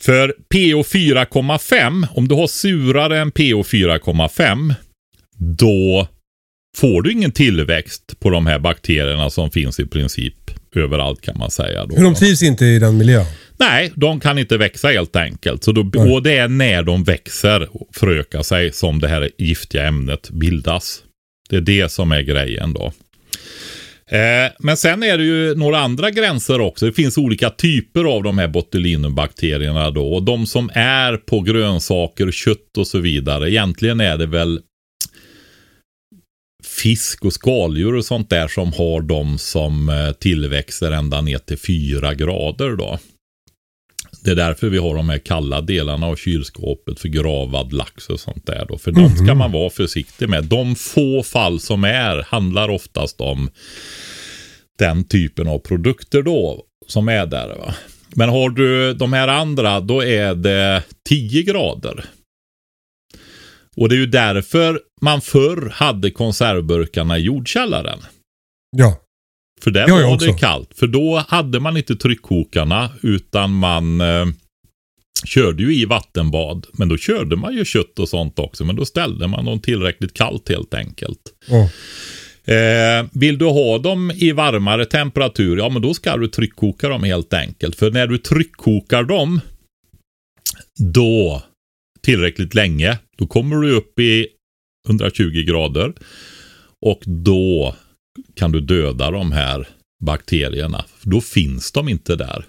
För 0.00 0.28
PO 0.28 0.82
4,5, 0.82 2.06
om 2.14 2.28
du 2.28 2.34
har 2.34 2.46
surare 2.46 3.18
än 3.18 3.30
PO 3.30 3.62
4,5, 3.62 4.74
då 5.36 6.08
får 6.76 7.02
du 7.02 7.12
ingen 7.12 7.32
tillväxt 7.32 8.20
på 8.20 8.30
de 8.30 8.46
här 8.46 8.58
bakterierna 8.58 9.30
som 9.30 9.50
finns 9.50 9.80
i 9.80 9.86
princip 9.86 10.50
överallt 10.76 11.20
kan 11.20 11.38
man 11.38 11.50
säga. 11.50 11.86
Då. 11.86 11.96
De 11.96 12.14
trivs 12.14 12.42
inte 12.42 12.64
i 12.64 12.78
den 12.78 12.98
miljön. 12.98 13.26
Nej, 13.58 13.92
de 13.94 14.20
kan 14.20 14.38
inte 14.38 14.56
växa 14.56 14.88
helt 14.88 15.16
enkelt. 15.16 15.64
Så 15.64 15.72
då, 15.72 15.80
och 16.14 16.22
det 16.22 16.36
är 16.36 16.48
när 16.48 16.82
de 16.82 17.04
växer 17.04 17.68
och 17.76 17.88
förökar 17.94 18.42
sig 18.42 18.72
som 18.72 19.00
det 19.00 19.08
här 19.08 19.30
giftiga 19.38 19.86
ämnet 19.86 20.30
bildas. 20.30 21.02
Det 21.48 21.56
är 21.56 21.60
det 21.60 21.92
som 21.92 22.12
är 22.12 22.22
grejen 22.22 22.72
då. 22.72 22.92
Eh, 24.10 24.52
men 24.58 24.76
sen 24.76 25.02
är 25.02 25.18
det 25.18 25.24
ju 25.24 25.54
några 25.54 25.78
andra 25.78 26.10
gränser 26.10 26.60
också. 26.60 26.86
Det 26.86 26.92
finns 26.92 27.18
olika 27.18 27.50
typer 27.50 28.04
av 28.04 28.22
de 28.22 28.38
här 28.38 28.48
botulinum-bakterierna 28.48 29.90
då. 29.90 30.12
Och 30.12 30.22
de 30.22 30.46
som 30.46 30.70
är 30.74 31.16
på 31.16 31.40
grönsaker, 31.40 32.30
kött 32.30 32.76
och 32.78 32.86
så 32.86 32.98
vidare. 32.98 33.50
Egentligen 33.50 34.00
är 34.00 34.18
det 34.18 34.26
väl 34.26 34.60
fisk 36.82 37.24
och 37.24 37.32
skaldjur 37.32 37.94
och 37.94 38.04
sånt 38.04 38.30
där 38.30 38.48
som 38.48 38.72
har 38.72 39.00
de 39.00 39.38
som 39.38 39.88
eh, 39.88 40.12
tillväxer 40.12 40.90
ända 40.90 41.20
ner 41.20 41.38
till 41.38 41.58
fyra 41.58 42.14
grader 42.14 42.76
då. 42.76 42.98
Det 44.24 44.30
är 44.30 44.34
därför 44.34 44.68
vi 44.68 44.78
har 44.78 44.94
de 44.94 45.08
här 45.08 45.18
kalla 45.18 45.60
delarna 45.60 46.06
av 46.06 46.16
kylskåpet 46.16 47.00
för 47.00 47.08
gravad 47.08 47.72
lax 47.72 48.08
och 48.08 48.20
sånt 48.20 48.46
där 48.46 48.66
då. 48.68 48.78
För 48.78 48.92
de 48.92 49.16
ska 49.16 49.34
man 49.34 49.52
vara 49.52 49.70
försiktig 49.70 50.28
med. 50.28 50.44
De 50.44 50.76
få 50.76 51.22
fall 51.22 51.60
som 51.60 51.84
är 51.84 52.22
handlar 52.28 52.68
oftast 52.68 53.20
om 53.20 53.50
den 54.78 55.04
typen 55.04 55.48
av 55.48 55.58
produkter 55.58 56.22
då 56.22 56.64
som 56.86 57.08
är 57.08 57.26
där. 57.26 57.48
Va? 57.48 57.74
Men 58.14 58.28
har 58.28 58.50
du 58.50 58.94
de 58.94 59.12
här 59.12 59.28
andra 59.28 59.80
då 59.80 60.04
är 60.04 60.34
det 60.34 60.82
10 61.08 61.42
grader. 61.42 62.04
Och 63.80 63.88
det 63.88 63.94
är 63.94 63.98
ju 63.98 64.06
därför 64.06 64.80
man 65.00 65.20
förr 65.20 65.72
hade 65.74 66.10
konservburkarna 66.10 67.18
i 67.18 67.22
jordkällaren. 67.22 67.98
Ja. 68.76 69.00
För 69.60 69.70
där 69.70 69.88
var 69.88 70.26
det 70.26 70.38
kallt. 70.38 70.70
För 70.74 70.86
då 70.86 71.24
hade 71.28 71.60
man 71.60 71.76
inte 71.76 71.96
tryckkokarna 71.96 72.90
utan 73.02 73.54
man 73.54 74.00
eh, 74.00 74.26
körde 75.24 75.62
ju 75.62 75.74
i 75.74 75.84
vattenbad. 75.84 76.66
Men 76.72 76.88
då 76.88 76.96
körde 76.96 77.36
man 77.36 77.54
ju 77.54 77.64
kött 77.64 77.98
och 77.98 78.08
sånt 78.08 78.38
också. 78.38 78.64
Men 78.64 78.76
då 78.76 78.84
ställde 78.84 79.26
man 79.26 79.44
dem 79.44 79.60
tillräckligt 79.60 80.14
kallt 80.14 80.48
helt 80.48 80.74
enkelt. 80.74 81.20
Ja. 81.48 81.68
Eh, 82.54 83.06
vill 83.12 83.38
du 83.38 83.44
ha 83.44 83.78
dem 83.78 84.10
i 84.10 84.32
varmare 84.32 84.84
temperatur, 84.84 85.56
ja 85.56 85.68
men 85.68 85.82
då 85.82 85.94
ska 85.94 86.16
du 86.16 86.28
tryckkoka 86.28 86.88
dem 86.88 87.04
helt 87.04 87.34
enkelt. 87.34 87.76
För 87.76 87.90
när 87.90 88.06
du 88.06 88.18
tryckkokar 88.18 89.02
dem, 89.04 89.40
då 90.78 91.42
tillräckligt 92.02 92.54
länge, 92.54 92.98
då 93.18 93.26
kommer 93.26 93.56
du 93.56 93.70
upp 93.72 93.98
i 93.98 94.26
120 94.88 95.44
grader. 95.46 95.92
Och 96.86 97.02
då 97.06 97.76
kan 98.34 98.52
du 98.52 98.60
döda 98.60 99.10
de 99.10 99.32
här 99.32 99.68
bakterierna. 100.04 100.84
Då 101.02 101.20
finns 101.20 101.72
de 101.72 101.88
inte 101.88 102.16
där. 102.16 102.44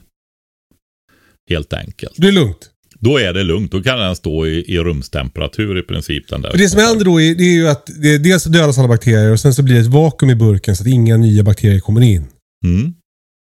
Helt 1.50 1.74
enkelt. 1.74 2.14
Det 2.18 2.28
är 2.28 2.32
lugnt. 2.32 2.70
Då 3.00 3.18
är 3.18 3.34
det 3.34 3.44
lugnt. 3.44 3.72
Då 3.72 3.84
kan 3.84 4.00
den 4.00 4.16
stå 4.16 4.48
i, 4.48 4.76
i 4.76 4.80
rumstemperatur 4.80 5.78
i 5.78 5.82
princip. 5.82 6.28
Den 6.28 6.42
där 6.42 6.54
det 6.58 6.70
som 6.70 6.80
händer 6.80 7.06
då 7.06 7.22
är, 7.22 7.36
det 7.36 7.44
är 7.44 7.54
ju 7.54 7.68
att 7.68 7.90
det, 8.02 8.18
dels 8.18 8.44
dödas 8.44 8.78
alla 8.78 8.88
bakterier 8.88 9.32
och 9.32 9.40
sen 9.40 9.54
så 9.54 9.64
blir 9.64 9.76
det 9.76 9.82
ett 9.82 9.88
vakuum 9.88 10.30
i 10.30 10.36
burken 10.36 10.76
så 10.76 10.84
att 10.84 10.88
inga 10.88 11.18
nya 11.18 11.44
bakterier 11.44 11.80
kommer 11.80 12.02
in. 12.02 12.28
Mm. 12.66 12.94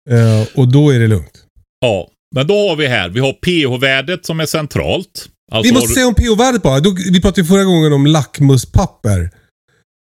Eh, 0.09 0.47
och 0.55 0.71
då 0.71 0.91
är 0.91 0.99
det 0.99 1.07
lugnt. 1.07 1.45
Ja, 1.81 2.09
men 2.35 2.47
då 2.47 2.69
har 2.69 2.75
vi 2.75 2.87
här. 2.87 3.09
Vi 3.09 3.19
har 3.19 3.33
pH-värdet 3.33 4.25
som 4.25 4.39
är 4.39 4.45
centralt. 4.45 5.29
Alltså 5.53 5.69
Vi 5.69 5.73
måste 5.73 5.89
du- 5.89 5.93
säga 5.93 6.07
om 6.07 6.15
pH-värdet 6.15 6.61
bara. 6.61 6.79
Då, 6.79 6.95
vi 7.11 7.21
pratade 7.21 7.41
ju 7.41 7.47
förra 7.47 7.63
gången 7.63 7.93
om 7.93 8.05
lackmuspapper. 8.07 9.29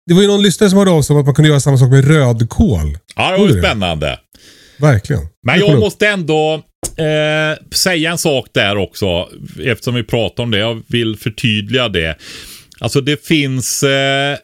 Det 0.07 0.13
var 0.13 0.21
ju 0.21 0.27
någon 0.27 0.41
lyssnare 0.41 0.69
som 0.69 0.79
hörde 0.79 0.91
av 0.91 1.01
sig 1.01 1.13
om 1.13 1.19
att 1.19 1.25
man 1.25 1.35
kunde 1.35 1.49
göra 1.49 1.59
samma 1.59 1.77
sak 1.77 1.89
med 1.91 2.07
rödkål. 2.07 2.97
Ja, 3.15 3.31
det 3.31 3.37
var 3.37 3.47
ju 3.47 3.53
det? 3.53 3.61
spännande. 3.61 4.19
Verkligen. 4.79 5.21
Men 5.47 5.59
jag 5.59 5.79
måste 5.79 6.07
ändå 6.07 6.53
eh, 6.97 7.65
säga 7.73 8.11
en 8.11 8.17
sak 8.17 8.47
där 8.53 8.77
också. 8.77 9.29
Eftersom 9.63 9.95
vi 9.95 10.03
pratar 10.03 10.43
om 10.43 10.51
det. 10.51 10.57
Jag 10.57 10.83
vill 10.87 11.17
förtydliga 11.17 11.89
det. 11.89 12.17
Alltså 12.79 13.01
det 13.01 13.25
finns, 13.25 13.83
eh, 13.83 14.37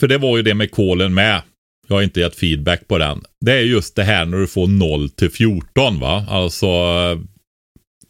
för 0.00 0.08
det 0.08 0.18
var 0.18 0.36
ju 0.36 0.42
det 0.42 0.54
med 0.54 0.70
kolen 0.70 1.14
med. 1.14 1.42
Jag 1.88 1.96
har 1.96 2.02
inte 2.02 2.20
gett 2.20 2.36
feedback 2.36 2.88
på 2.88 2.98
den. 2.98 3.22
Det 3.44 3.52
är 3.52 3.60
just 3.60 3.96
det 3.96 4.02
här 4.04 4.24
när 4.24 4.38
du 4.38 4.46
får 4.46 4.66
0 4.66 5.08
till 5.10 5.30
14 5.30 6.00
va. 6.00 6.26
Alltså 6.28 6.66
eh, 6.66 7.18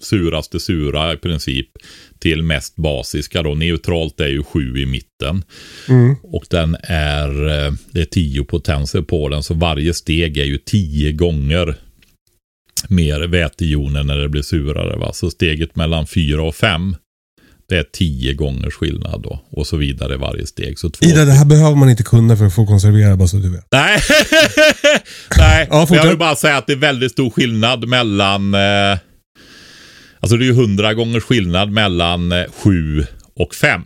suraste 0.02 0.60
sura 0.60 1.12
i 1.12 1.16
princip 1.16 1.68
till 2.20 2.42
mest 2.42 2.76
basiska 2.76 3.42
då. 3.42 3.54
Neutralt 3.54 4.20
är 4.20 4.28
ju 4.28 4.42
7 4.42 4.78
i 4.78 4.86
mitten. 4.86 5.44
Mm. 5.88 6.16
Och 6.22 6.44
den 6.50 6.76
är, 6.82 7.48
eh, 7.48 7.72
det 7.90 8.00
är 8.00 8.04
10 8.04 8.44
potenser 8.44 9.02
på 9.02 9.28
den. 9.28 9.42
Så 9.42 9.54
varje 9.54 9.94
steg 9.94 10.38
är 10.38 10.44
ju 10.44 10.58
10 10.58 11.12
gånger 11.12 11.74
mer 12.88 13.20
vätejoner 13.20 14.02
när 14.02 14.16
det 14.16 14.28
blir 14.28 14.42
surare. 14.42 14.96
Va? 14.96 15.12
Så 15.12 15.30
steget 15.30 15.76
mellan 15.76 16.06
4 16.06 16.42
och 16.42 16.54
5 16.54 16.96
det 17.70 17.78
är 17.78 17.84
10 17.92 18.34
gångers 18.34 18.74
skillnad 18.74 19.22
då. 19.22 19.40
Och 19.50 19.66
så 19.66 19.76
vidare 19.76 20.16
varje 20.16 20.46
steg. 20.46 20.78
Så 20.78 20.90
två... 20.90 21.06
Ida, 21.06 21.24
det 21.24 21.32
här 21.32 21.44
behöver 21.44 21.76
man 21.76 21.90
inte 21.90 22.02
kunna 22.02 22.36
för 22.36 22.46
att 22.46 22.54
få 22.54 22.66
konservera 22.66 23.16
bara 23.16 23.28
så 23.28 23.36
du 23.36 23.50
vet. 23.50 23.66
Nej, 23.72 24.00
Nej. 25.38 25.68
Ja, 25.70 25.86
jag 25.90 26.06
vill 26.06 26.18
bara 26.18 26.36
säga 26.36 26.56
att 26.56 26.66
det 26.66 26.72
är 26.72 26.76
väldigt 26.76 27.12
stor 27.12 27.30
skillnad 27.30 27.88
mellan 27.88 28.54
eh, 28.54 28.98
Alltså 30.20 30.36
det 30.36 30.44
är 30.44 30.46
ju 30.46 30.52
100 30.52 30.94
gångers 30.94 31.22
skillnad 31.22 31.70
mellan 31.72 32.32
7 32.62 33.04
och 33.36 33.54
5. 33.54 33.82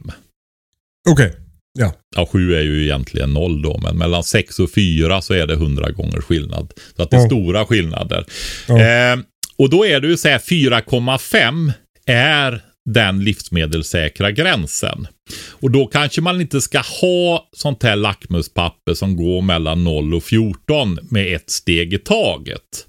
Okej. 1.09 1.33
Ja. 1.79 1.92
Ja, 2.16 2.27
7 2.33 2.55
är 2.55 2.61
ju 2.62 2.83
egentligen 2.83 3.33
0 3.35 3.62
då, 3.62 3.79
men 3.83 3.99
mellan 3.99 4.25
6 4.25 4.59
och 4.59 4.70
4 4.70 5.23
så 5.23 5.35
är 5.35 5.47
det 5.47 5.55
100 5.55 5.90
gångers 5.90 6.25
skillnad. 6.25 6.73
Så 6.97 7.03
att 7.03 7.11
det 7.11 7.16
är 7.16 7.20
Ja. 7.20 7.27
stora 7.27 7.66
skillnader. 7.66 8.25
Ja. 8.68 8.81
Eh, 8.81 9.18
och 9.57 9.70
då 9.70 9.87
är 9.87 10.01
det 10.01 10.09
ju 10.09 10.16
så 10.16 10.29
här 10.29 10.38
4,5 10.38 11.73
är 12.07 12.61
den 12.90 13.25
livsmedelssäkra 13.25 14.31
gränsen. 14.31 15.07
Och 15.51 15.70
då 15.70 15.87
kanske 15.87 16.20
man 16.20 16.40
inte 16.40 16.61
ska 16.61 16.79
ha 17.01 17.49
sånt 17.57 17.83
här 17.83 17.97
lackmuspapper 17.97 18.94
som 18.94 19.16
går 19.16 19.42
mellan 19.42 19.85
0 19.85 20.14
och 20.14 20.25
14 20.25 20.99
med 21.11 21.35
ett 21.37 21.51
steg 21.51 21.94
i 21.94 21.99
taget. 21.99 22.87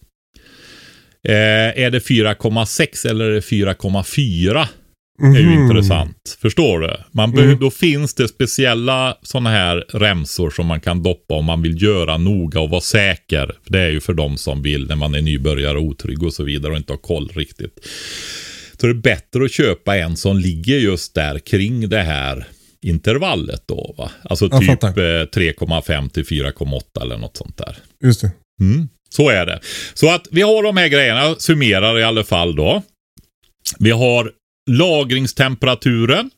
Eh, 1.25 1.83
är 1.85 1.91
det 1.91 1.99
4,6 1.99 3.09
eller 3.09 3.25
är 3.25 3.31
det 3.31 3.39
4,4? 3.41 4.67
är 5.21 5.39
ju 5.39 5.53
intressant. 5.53 6.37
Förstår 6.41 6.79
du? 6.79 6.97
Man 7.11 7.31
be- 7.31 7.55
Då 7.55 7.71
finns 7.71 8.13
det 8.13 8.27
speciella 8.27 9.17
sådana 9.21 9.49
här 9.49 9.85
remsor 9.89 10.49
som 10.49 10.65
man 10.67 10.79
kan 10.81 11.03
doppa 11.03 11.33
om 11.33 11.45
man 11.45 11.61
vill 11.61 11.81
göra 11.83 12.17
noga 12.17 12.59
och 12.59 12.69
vara 12.69 12.81
säker. 12.81 13.51
För 13.63 13.71
Det 13.73 13.79
är 13.79 13.89
ju 13.89 13.99
för 13.99 14.13
de 14.13 14.37
som 14.37 14.61
vill 14.61 14.87
när 14.87 14.95
man 14.95 15.15
är 15.15 15.21
nybörjare, 15.21 15.77
otrygg 15.77 16.23
och 16.23 16.33
så 16.33 16.43
vidare 16.43 16.71
och 16.71 16.77
inte 16.77 16.93
har 16.93 16.97
koll 16.97 17.31
riktigt. 17.35 17.87
Så 18.81 18.87
det 18.87 18.91
är 18.91 18.93
bättre 18.93 19.45
att 19.45 19.51
köpa 19.51 19.97
en 19.97 20.17
som 20.17 20.37
ligger 20.37 20.77
just 20.77 21.13
där 21.15 21.39
kring 21.39 21.89
det 21.89 22.01
här 22.01 22.47
intervallet 22.81 23.63
då 23.65 23.95
va. 23.97 24.11
Alltså 24.23 24.49
typ 24.49 24.61
eh, 24.61 24.67
fattar. 24.67 24.91
3,5 24.93 26.09
till 26.09 26.23
4,8 26.25 27.01
eller 27.01 27.17
något 27.17 27.37
sånt 27.37 27.57
där. 27.57 27.77
Just 28.03 28.21
det. 28.21 28.31
Mm, 28.61 28.87
så 29.15 29.29
är 29.29 29.45
det. 29.45 29.59
Så 29.93 30.09
att 30.13 30.27
vi 30.31 30.41
har 30.41 30.63
de 30.63 30.77
här 30.77 30.87
grejerna, 30.87 31.35
summerar 31.37 31.99
i 31.99 32.03
alla 32.03 32.23
fall 32.23 32.55
då. 32.55 32.83
Vi 33.79 33.91
har 33.91 34.31
lagringstemperaturen. 34.71 36.29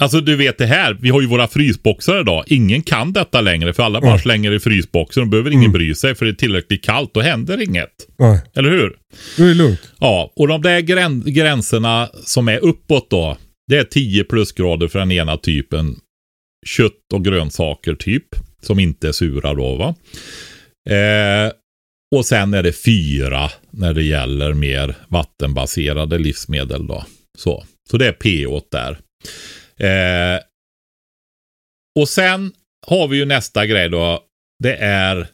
Alltså 0.00 0.20
du 0.20 0.36
vet 0.36 0.58
det 0.58 0.66
här, 0.66 0.98
vi 1.00 1.10
har 1.10 1.20
ju 1.20 1.26
våra 1.26 1.48
frysboxar 1.48 2.20
idag. 2.20 2.44
Ingen 2.46 2.82
kan 2.82 3.12
detta 3.12 3.40
längre 3.40 3.72
för 3.72 3.82
alla 3.82 4.00
bara 4.00 4.10
Mm. 4.10 4.20
slänger 4.22 4.52
i 4.52 4.60
frysboxen 4.60 5.22
och 5.22 5.28
behöver 5.28 5.50
ingen 5.50 5.72
bry 5.72 5.94
sig 5.94 6.14
för 6.14 6.24
det 6.24 6.30
är 6.30 6.34
tillräckligt 6.34 6.84
kallt. 6.84 7.14
Då 7.14 7.20
händer 7.20 7.62
inget. 7.62 7.90
Nej, 8.18 8.40
Eller 8.54 8.70
hur? 8.70 8.96
då 9.36 9.44
är 9.44 9.48
det 9.48 9.54
lugnt. 9.54 9.92
Ja, 10.00 10.32
och 10.36 10.48
de 10.48 10.62
där 10.62 10.80
grän 10.80 11.22
gränserna 11.26 12.08
som 12.24 12.48
är 12.48 12.58
uppåt 12.58 13.10
då. 13.10 13.36
Det 13.70 13.76
är 13.78 13.84
10 13.84 14.24
plusgrader 14.24 14.88
för 14.88 14.98
den 14.98 15.12
ena 15.12 15.36
typen. 15.36 15.96
Kött 16.66 16.92
och 17.14 17.24
grönsaker 17.24 17.94
typ. 17.94 18.24
Som 18.62 18.78
inte 18.78 19.08
är 19.08 19.12
sura 19.12 19.54
då 19.54 19.74
va. 19.74 19.94
Eh, 20.90 21.52
och 22.16 22.26
sen 22.26 22.54
är 22.54 22.62
det 22.62 22.72
fyra 22.72 23.50
när 23.70 23.94
det 23.94 24.02
gäller 24.02 24.52
mer 24.54 24.94
vattenbaserade 25.08 26.18
livsmedel 26.18 26.86
då. 26.86 27.04
Så, 27.38 27.64
så 27.90 27.96
det 27.96 28.06
är 28.06 28.12
pH 28.12 28.66
där. 28.70 28.98
Eh, 29.76 30.40
och 32.00 32.08
sen 32.08 32.52
har 32.86 33.08
vi 33.08 33.16
ju 33.16 33.24
nästa 33.24 33.66
grej 33.66 33.88
då. 33.88 34.24
Det 34.62 34.76
är 34.76 35.28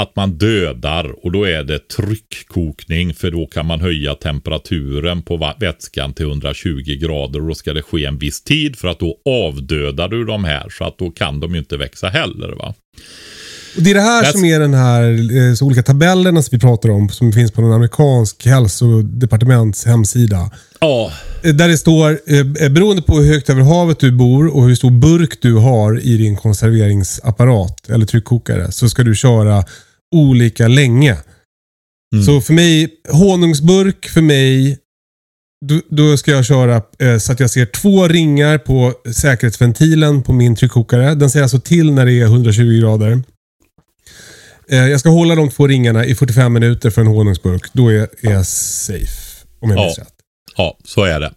att 0.00 0.16
man 0.16 0.38
dödar 0.38 1.24
och 1.24 1.32
då 1.32 1.44
är 1.44 1.64
det 1.64 1.88
tryckkokning 1.88 3.14
för 3.14 3.30
då 3.30 3.46
kan 3.46 3.66
man 3.66 3.80
höja 3.80 4.14
temperaturen 4.14 5.22
på 5.22 5.54
vätskan 5.60 6.14
till 6.14 6.26
120 6.26 6.98
grader 7.00 7.40
och 7.40 7.48
då 7.48 7.54
ska 7.54 7.72
det 7.72 7.82
ske 7.82 8.04
en 8.04 8.18
viss 8.18 8.44
tid 8.44 8.76
för 8.76 8.88
att 8.88 8.98
då 8.98 9.18
avdödar 9.24 10.08
du 10.08 10.24
de 10.24 10.44
här 10.44 10.68
så 10.68 10.84
att 10.84 10.98
då 10.98 11.10
kan 11.10 11.40
de 11.40 11.52
ju 11.52 11.58
inte 11.58 11.76
växa 11.76 12.08
heller 12.08 12.48
va. 12.48 12.74
Och 13.76 13.82
det 13.82 13.90
är 13.90 13.94
det 13.94 14.00
här 14.00 14.22
That's- 14.24 14.32
som 14.32 14.44
är 14.44 14.60
den 14.60 14.74
här 14.74 15.36
eh, 15.48 15.54
så 15.54 15.64
olika 15.66 15.82
tabellerna 15.82 16.42
som 16.42 16.48
vi 16.52 16.58
pratar 16.58 16.88
om, 16.90 17.08
som 17.08 17.32
finns 17.32 17.52
på 17.52 17.62
en 17.62 17.72
amerikansk 17.72 18.46
hälsodepartements 18.46 19.84
hemsida. 19.86 20.50
Ja, 20.80 21.12
Eh, 21.42 21.54
Där 21.54 21.68
det 21.68 21.78
står, 21.78 22.20
eh, 22.26 22.44
beroende 22.70 23.02
på 23.02 23.18
hur 23.20 23.32
högt 23.34 23.50
över 23.50 23.62
havet 23.62 23.98
du 24.00 24.12
bor 24.12 24.46
och 24.56 24.64
hur 24.68 24.74
stor 24.74 24.90
burk 24.90 25.38
du 25.42 25.54
har 25.54 26.00
i 26.06 26.16
din 26.16 26.36
konserveringsapparat 26.36 27.90
eller 27.90 28.06
tryckkokare, 28.06 28.72
så 28.72 28.88
ska 28.88 29.02
du 29.02 29.14
köra 29.14 29.64
olika 30.14 30.68
länge. 30.68 31.16
Mm. 32.14 32.24
Så 32.26 32.40
för 32.40 32.52
mig, 32.54 32.88
honungsburk 33.10 34.08
för 34.08 34.22
mig, 34.22 34.78
då, 35.66 35.80
då 35.90 36.16
ska 36.16 36.30
jag 36.30 36.44
köra 36.44 36.82
eh, 36.98 37.18
så 37.18 37.32
att 37.32 37.40
jag 37.40 37.50
ser 37.50 37.66
två 37.66 38.08
ringar 38.08 38.58
på 38.58 38.94
säkerhetsventilen 39.12 40.22
på 40.22 40.32
min 40.32 40.56
tryckkokare. 40.56 41.14
Den 41.14 41.30
säger 41.30 41.42
alltså 41.42 41.60
till 41.60 41.92
när 41.92 42.06
det 42.06 42.12
är 42.20 42.24
120 42.24 42.80
grader. 42.80 43.22
Eh, 44.70 44.88
jag 44.88 45.00
ska 45.00 45.08
hålla 45.08 45.34
de 45.34 45.50
två 45.50 45.66
ringarna 45.66 46.06
i 46.06 46.14
45 46.14 46.52
minuter 46.52 46.90
för 46.90 47.00
en 47.00 47.06
honungsburk. 47.06 47.62
Då 47.72 47.88
är, 47.92 48.08
jag 48.20 48.46
safe. 48.46 49.06
Om 49.60 49.70
jag 49.70 49.76
minns 49.84 49.98
Ja. 49.98 50.02
rätt. 50.04 50.12
Ja, 50.56 50.78
så 50.84 51.04
är 51.04 51.20
det. 51.20 51.32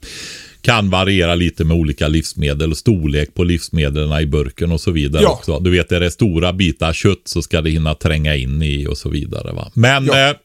Kan 0.61 0.89
variera 0.89 1.35
lite 1.35 1.63
med 1.63 1.77
olika 1.77 2.07
livsmedel 2.07 2.71
och 2.71 2.77
storlek 2.77 3.33
på 3.33 3.43
livsmedlen 3.43 4.21
i 4.21 4.25
burken 4.25 4.71
och 4.71 4.81
så 4.81 4.91
vidare 4.91 5.23
Ja. 5.23 5.29
också. 5.29 5.59
Du 5.59 5.69
vet, 5.71 5.91
är 5.91 5.99
det 5.99 6.11
stora 6.11 6.53
bitar 6.53 6.93
kött 6.93 7.21
så 7.25 7.41
ska 7.41 7.61
det 7.61 7.69
hinna 7.69 7.95
tränga 7.95 8.35
in 8.35 8.61
i 8.61 8.87
och 8.87 8.97
så 8.97 9.09
vidare. 9.09 9.53
Va? 9.53 9.71
Men 9.73 10.05
Ja. 10.05 10.29
eh, 10.29 10.35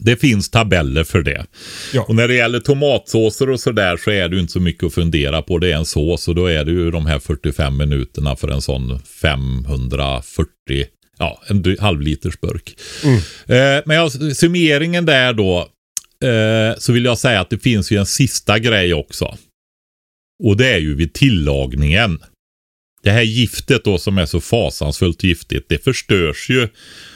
det 0.00 0.16
finns 0.16 0.50
tabeller 0.50 1.04
för 1.04 1.22
det. 1.22 1.46
Ja. 1.94 2.02
Och 2.08 2.14
när 2.14 2.28
det 2.28 2.34
gäller 2.34 2.60
tomatsåser 2.60 3.50
och 3.50 3.60
sådär 3.60 3.96
så 4.04 4.10
är 4.10 4.28
det 4.28 4.38
inte 4.40 4.52
så 4.52 4.60
mycket 4.60 4.84
att 4.84 4.94
fundera 4.94 5.42
på. 5.42 5.58
Det 5.58 5.72
är 5.72 5.76
en 5.76 5.84
sås 5.86 6.28
och 6.28 6.34
då 6.34 6.46
är 6.46 6.64
det 6.64 6.70
ju 6.70 6.90
de 6.90 7.06
här 7.06 7.18
45 7.18 7.76
minuterna 7.76 8.36
för 8.36 8.48
en 8.48 8.62
sån 8.62 8.98
540 9.22 10.84
Ja, 11.18 11.42
en 11.46 11.76
halvliters 11.80 12.40
burk. 12.40 12.76
Eh, 13.46 13.82
men 13.86 14.10
summeringen 14.34 15.06
där 15.06 15.32
då. 15.32 15.68
Eh, 16.28 16.78
så 16.78 16.92
vill 16.92 17.04
jag 17.04 17.18
säga 17.18 17.40
att 17.40 17.50
det 17.50 17.58
finns 17.58 17.90
ju 17.90 17.96
en 17.96 18.06
sista 18.06 18.58
grej 18.58 18.94
också. 18.94 19.36
Och 20.44 20.56
det 20.56 20.68
är 20.68 20.78
ju 20.78 20.94
vid 20.94 21.12
tillagningen. 21.12 22.18
Det 23.02 23.10
här 23.10 23.22
giftet 23.22 23.84
då 23.84 23.98
som 23.98 24.18
är 24.18 24.26
så 24.26 24.40
fasansfullt 24.40 25.24
giftigt. 25.24 25.68
Det 25.68 25.84
förstörs 25.84 26.50
ju 26.50 26.68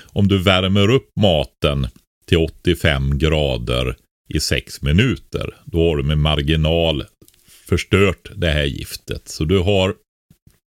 om 0.06 0.28
du 0.28 0.38
värmer 0.38 0.90
upp 0.90 1.08
maten 1.20 1.88
till 2.26 2.38
85 2.38 3.18
grader 3.18 3.96
i 4.28 4.40
6 4.40 4.82
minuter. 4.82 5.54
Då 5.64 5.88
har 5.88 5.96
du 5.96 6.02
med 6.02 6.18
marginal 6.18 7.04
förstört 7.68 8.30
det 8.36 8.50
här 8.50 8.64
giftet. 8.64 9.28
Så 9.28 9.44
du 9.44 9.58
har 9.58 9.94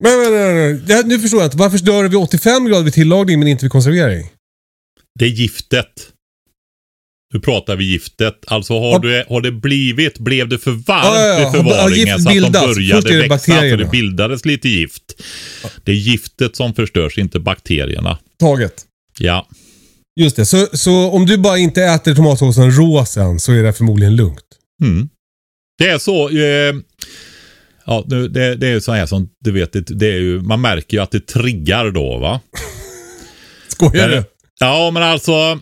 men, 0.04 0.20
men, 0.22 0.32
men, 0.32 0.56
men. 0.56 0.86
Ja, 0.88 1.02
nu 1.06 1.20
förstår 1.20 1.40
jag 1.40 1.48
inte. 1.48 1.58
Varför 1.58 1.78
dör 1.78 2.04
det 2.04 2.10
vid 2.10 2.18
85 2.20 2.66
grader 2.66 2.84
vid 2.84 2.94
tillagning 2.94 3.40
men 3.40 3.48
inte 3.48 3.66
vid 3.66 3.72
konservering? 3.72 4.28
Det 5.20 5.26
är 5.26 5.30
giftet. 5.30 6.08
Nu 7.34 7.40
pratar 7.40 7.76
vi 7.76 7.86
giftet. 7.86 8.36
Alltså 8.48 8.74
har, 8.80 8.92
Ja. 8.92 9.00
du, 9.00 9.24
har 9.30 9.42
det 9.42 9.52
blivit, 9.52 10.20
blev 10.20 10.48
det 10.50 10.58
för 10.60 10.72
varmt 10.72 10.88
Ja, 11.06 11.28
ja, 11.28 11.40
ja. 11.40 11.52
vid 11.52 11.58
förvaringen 11.62 11.98
giftet 11.98 12.24
så 12.24 12.30
att 12.30 12.36
de 12.36 12.52
började 12.52 13.18
växa 13.18 13.28
så 13.28 13.30
bakterierna. 13.52 13.84
det 13.84 13.90
bildades 13.90 14.46
lite 14.46 14.70
gift. 14.70 15.04
Det 15.84 15.92
är 15.92 15.96
giftet 15.96 16.56
som 16.56 16.74
förstörs, 16.74 17.18
inte 17.18 17.40
bakterierna. 17.40 18.18
Taget. 18.40 18.86
Ja, 19.20 19.48
Just 20.20 20.36
det. 20.36 20.46
Så, 20.46 20.68
så 20.74 21.10
om 21.12 21.26
du 21.26 21.38
bara 21.38 21.58
inte 21.58 21.84
äter 21.84 22.16
tomatsåsen 22.16 22.72
rå 22.72 23.06
sen 23.06 23.40
så 23.40 23.52
är 23.52 23.64
det 23.64 23.74
förmodligen 23.74 24.16
lugnt. 24.16 24.46
mm. 24.84 25.10
Det 25.78 25.90
är 25.90 25.98
så. 25.98 26.30
Eh, 26.30 26.76
ja, 27.90 28.04
nu, 28.08 28.28
det, 28.28 28.56
det 28.56 28.68
är 28.68 28.72
ju 28.72 28.82
så 28.82 28.92
här 28.92 29.06
som 29.06 29.30
du 29.40 29.52
vet, 29.52 29.74
det, 29.74 29.82
det 29.82 30.08
är 30.08 30.20
ju, 30.20 30.42
man 30.42 30.62
märker 30.62 30.98
ju 30.98 31.04
att 31.04 31.12
det 31.12 31.28
triggar 31.28 31.92
då 31.92 32.18
va. 32.18 32.40
Skojar 33.68 34.10
du? 34.10 34.24
Ja, 34.60 34.92
men 34.94 35.04
alltså 35.04 35.60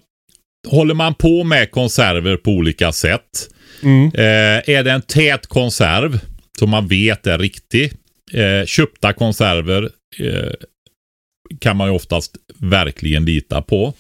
håller 0.67 0.93
man 0.93 1.13
på 1.13 1.43
med 1.43 1.71
konserver 1.71 2.37
på 2.37 2.51
olika 2.51 2.91
sätt. 2.91 3.49
Mm. 3.83 4.05
Eh, 4.05 4.75
är 4.75 4.83
det 4.83 4.91
en 4.91 5.01
tät 5.01 5.47
konserv 5.47 6.19
som 6.59 6.69
man 6.69 6.87
vet 6.87 7.27
är 7.27 7.37
riktig. 7.37 7.93
Eh, 8.33 8.65
köpta 8.65 9.13
konserver 9.13 9.89
eh, 10.19 10.51
kan 11.59 11.77
man 11.77 11.87
ju 11.87 11.95
oftast 11.95 12.35
verkligen 12.57 13.25
lita 13.25 13.61
på. 13.61 13.93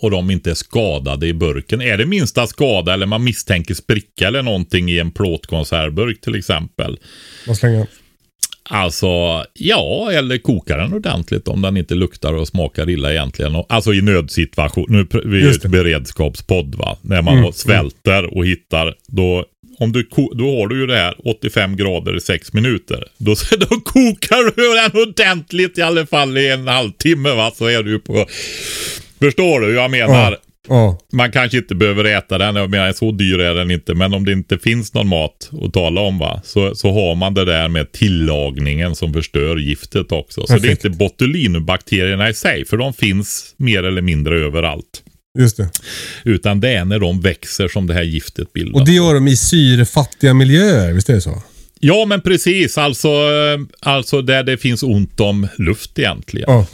Och 0.00 0.10
de 0.10 0.30
inte 0.30 0.50
är 0.50 0.54
skadade 0.54 1.26
i 1.26 1.34
burken. 1.34 1.80
Är 1.80 1.96
det 1.98 2.06
minsta 2.06 2.46
skada 2.46 2.94
eller 2.94 3.06
man 3.06 3.24
misstänker 3.24 3.74
spricka 3.74 4.26
eller 4.26 4.42
någonting 4.42 4.90
i 4.90 4.98
en 4.98 5.10
plåtkonservburk 5.10 6.20
till 6.20 6.34
exempel. 6.34 6.98
Vad 7.46 7.56
slänger 7.56 7.86
Alltså, 8.70 9.44
ja, 9.54 10.10
eller 10.12 10.38
koka 10.38 10.76
den 10.76 10.92
ordentligt 10.92 11.48
om 11.48 11.62
den 11.62 11.76
inte 11.76 11.94
luktar 11.94 12.32
och 12.34 12.48
smakar 12.48 12.90
illa 12.90 13.12
egentligen. 13.12 13.64
Alltså 13.68 13.94
i 13.94 14.00
nödsituation. 14.02 14.86
Nu 14.88 15.06
vi 15.24 15.42
är 15.46 15.50
ett 15.50 15.62
det. 15.62 15.68
beredskapspodd 15.68 16.74
va. 16.74 16.96
När 17.02 17.22
man 17.22 17.38
Mm, 17.38 17.52
svälter 17.52 18.36
och 18.36 18.46
hittar, 18.46 18.94
då, 19.06 19.44
om 19.78 19.92
du, 19.92 20.08
då 20.34 20.60
har 20.60 20.68
du 20.68 20.80
ju 20.80 20.86
det 20.86 20.96
här 20.96 21.14
85 21.24 21.76
grader 21.76 22.16
i 22.16 22.20
6 22.20 22.52
minuter. 22.52 23.04
Då, 23.18 23.34
då 23.58 23.80
kokar 23.80 24.56
du 24.56 24.90
den 24.90 25.08
ordentligt 25.08 25.78
i 25.78 25.82
alla 25.82 26.06
fall 26.06 26.38
i 26.38 26.48
en 26.50 26.68
halvtimme 26.68 27.30
va. 27.34 27.52
Så 27.54 27.66
är 27.66 27.82
du 27.82 27.90
ju 27.90 27.98
på... 27.98 28.26
Förstår 29.18 29.60
du 29.60 29.66
hur 29.66 29.74
jag 29.74 29.90
menar? 29.90 30.38
Ja. 30.68 30.98
Man 31.12 31.32
kanske 31.32 31.58
inte 31.58 31.74
behöver 31.74 32.04
äta 32.04 32.38
den, 32.38 32.56
jag 32.56 32.70
menar 32.70 32.92
så 32.92 33.12
dyr 33.12 33.38
är 33.40 33.54
den 33.54 33.70
inte. 33.70 33.94
Men 33.94 34.14
om 34.14 34.24
det 34.24 34.32
inte 34.32 34.58
finns 34.58 34.94
någon 34.94 35.08
mat 35.08 35.50
att 35.62 35.72
tala 35.72 36.00
om 36.00 36.18
va, 36.18 36.40
så, 36.44 36.74
så 36.74 36.92
har 36.92 37.14
man 37.14 37.34
det 37.34 37.44
där 37.44 37.68
med 37.68 37.92
tillagningen 37.92 38.94
som 38.94 39.12
förstör 39.12 39.56
giftet 39.56 40.12
också. 40.12 40.40
Så 40.40 40.46
det 40.46 40.58
är 40.58 40.60
Perfekt. 40.60 40.84
inte 40.84 40.98
botulinubakterierna 40.98 42.28
i 42.28 42.34
sig, 42.34 42.64
för 42.64 42.76
de 42.76 42.92
finns 42.92 43.54
mer 43.56 43.82
eller 43.82 44.02
mindre 44.02 44.38
överallt. 44.38 45.02
Just 45.38 45.56
det. 45.56 45.70
Utan 46.24 46.60
det 46.60 46.68
är 46.68 46.84
när 46.84 46.98
de 46.98 47.20
växer 47.20 47.68
som 47.68 47.86
det 47.86 47.94
här 47.94 48.02
giftet 48.02 48.52
bildas. 48.52 48.80
Och 48.80 48.86
det 48.86 48.92
gör 48.92 49.14
de 49.14 49.28
i 49.28 49.36
syrefattiga 49.36 50.34
miljöer, 50.34 50.92
visst 50.92 51.10
är 51.10 51.14
det 51.14 51.20
så? 51.20 51.42
Ja 51.80 52.04
men 52.08 52.20
precis, 52.20 52.78
alltså, 52.78 53.08
eh, 53.08 53.60
alltså 53.80 54.22
där 54.22 54.42
det 54.42 54.56
finns 54.56 54.82
ont 54.82 55.20
om 55.20 55.48
luft 55.58 55.98
egentligen. 55.98 56.50
Ja. 56.50 56.66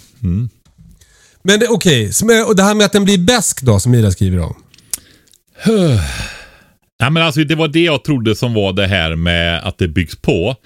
Men 1.44 1.60
okej, 1.68 2.10
okay. 2.22 2.40
och 2.42 2.56
det 2.56 2.62
här 2.62 2.74
med 2.74 2.84
att 2.84 2.92
den 2.92 3.04
blir 3.04 3.18
bäsk 3.18 3.62
då, 3.62 3.80
som 3.80 3.94
Ida 3.94 4.10
skriver 4.10 4.40
om. 4.40 4.54
Ja, 6.98 7.10
men 7.10 7.22
alltså, 7.22 7.44
det 7.44 7.54
var 7.54 7.68
det 7.68 7.80
jag 7.84 8.04
trodde 8.04 8.36
som 8.36 8.54
var 8.54 8.72
det 8.72 8.86
här 8.86 9.16
med 9.16 9.64
att 9.64 9.78
det 9.78 9.88
byggs 9.88 10.16
på. 10.16 10.56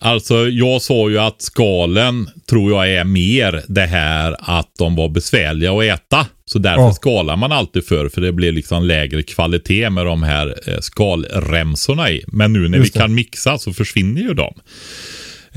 Alltså 0.00 0.48
jag 0.48 0.82
sa 0.82 1.10
ju 1.10 1.18
att 1.18 1.42
skalen 1.42 2.28
tror 2.50 2.72
jag 2.72 2.90
är 3.00 3.04
mer 3.04 3.62
det 3.68 3.86
här 3.86 4.36
att 4.38 4.70
de 4.78 4.96
var 4.96 5.08
besvärliga 5.08 5.72
att 5.72 5.82
äta. 5.82 6.26
Så 6.44 6.58
därför 6.58 6.82
Ja. 6.82 6.92
skalar 6.92 7.36
man 7.36 7.52
alltid 7.52 7.86
för, 7.86 8.08
för 8.08 8.20
det 8.20 8.32
blir 8.32 8.52
liksom 8.52 8.84
lägre 8.84 9.22
kvalitet 9.22 9.90
med 9.90 10.06
de 10.06 10.22
här 10.22 10.54
eh, 10.66 10.80
skalremsorna 10.80 12.10
i. 12.10 12.24
Men 12.26 12.52
nu 12.52 12.68
när 12.68 12.78
Just 12.78 12.96
vi 12.96 12.98
det. 12.98 13.04
kan 13.04 13.14
mixa 13.14 13.58
så 13.58 13.72
försvinner 13.72 14.20
ju 14.20 14.34
de. 14.34 14.54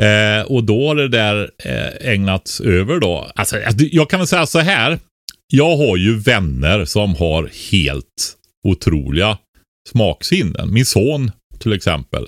Eh, 0.01 0.45
och 0.45 0.63
då 0.63 0.87
har 0.87 0.95
det 0.95 1.07
där 1.07 1.49
eh, 1.65 2.11
ägnats 2.13 2.61
över 2.61 2.99
då. 2.99 3.31
Alltså, 3.35 3.57
jag 3.77 4.09
kan 4.09 4.19
väl 4.19 4.27
säga 4.27 4.45
så 4.45 4.59
här. 4.59 4.99
Jag 5.53 5.77
har 5.77 5.97
ju 5.97 6.19
vänner 6.19 6.85
som 6.85 7.15
har 7.15 7.49
helt 7.71 8.35
otroliga 8.67 9.37
smaksinnen. 9.89 10.73
Min 10.73 10.85
son 10.85 11.31
till 11.59 11.73
exempel. 11.73 12.27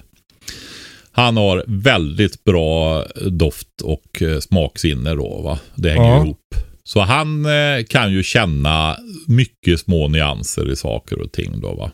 Han 1.11 1.37
har 1.37 1.63
väldigt 1.67 2.43
bra 2.43 3.03
doft 3.31 3.81
och 3.83 4.21
eh, 4.21 4.39
smaksinne 4.39 5.13
då. 5.15 5.41
Va? 5.41 5.59
Det 5.75 5.89
hänger 5.89 6.09
Ja. 6.09 6.23
ihop. 6.23 6.39
Så 6.83 6.99
han 6.99 7.45
eh, 7.45 7.83
kan 7.89 8.11
ju 8.13 8.23
känna 8.23 8.97
mycket 9.27 9.79
små 9.79 10.07
nyanser 10.07 10.71
i 10.71 10.75
saker 10.75 11.21
och 11.21 11.31
ting 11.31 11.61
då 11.61 11.73
va. 11.75 11.91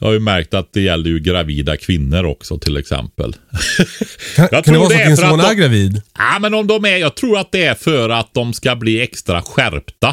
Jag 0.00 0.06
har 0.08 0.12
ju 0.12 0.20
märkt 0.20 0.54
att 0.54 0.72
det 0.72 0.80
gäller 0.80 1.10
ju 1.10 1.18
gravida 1.20 1.76
kvinnor 1.76 2.24
också 2.24 2.58
till 2.58 2.76
exempel. 2.76 3.32
Kan, 4.36 4.48
Jag 4.52 4.64
kan 4.64 4.74
det 4.74 4.78
vara 4.80 4.88
så 4.90 4.94
det 4.96 5.02
att 5.02 5.08
din 5.08 5.16
son 5.16 5.40
är 5.40 5.54
gravid? 5.54 6.02
Ja, 6.18 6.38
men 6.40 6.54
om 6.54 6.66
de 6.66 6.84
är, 6.84 6.96
jag 6.96 7.14
tror 7.16 7.38
att 7.38 7.52
det 7.52 7.64
är 7.64 7.74
för 7.74 8.08
att 8.10 8.34
de 8.34 8.52
ska 8.52 8.76
bli 8.76 9.00
extra 9.00 9.42
skärpta. 9.42 10.08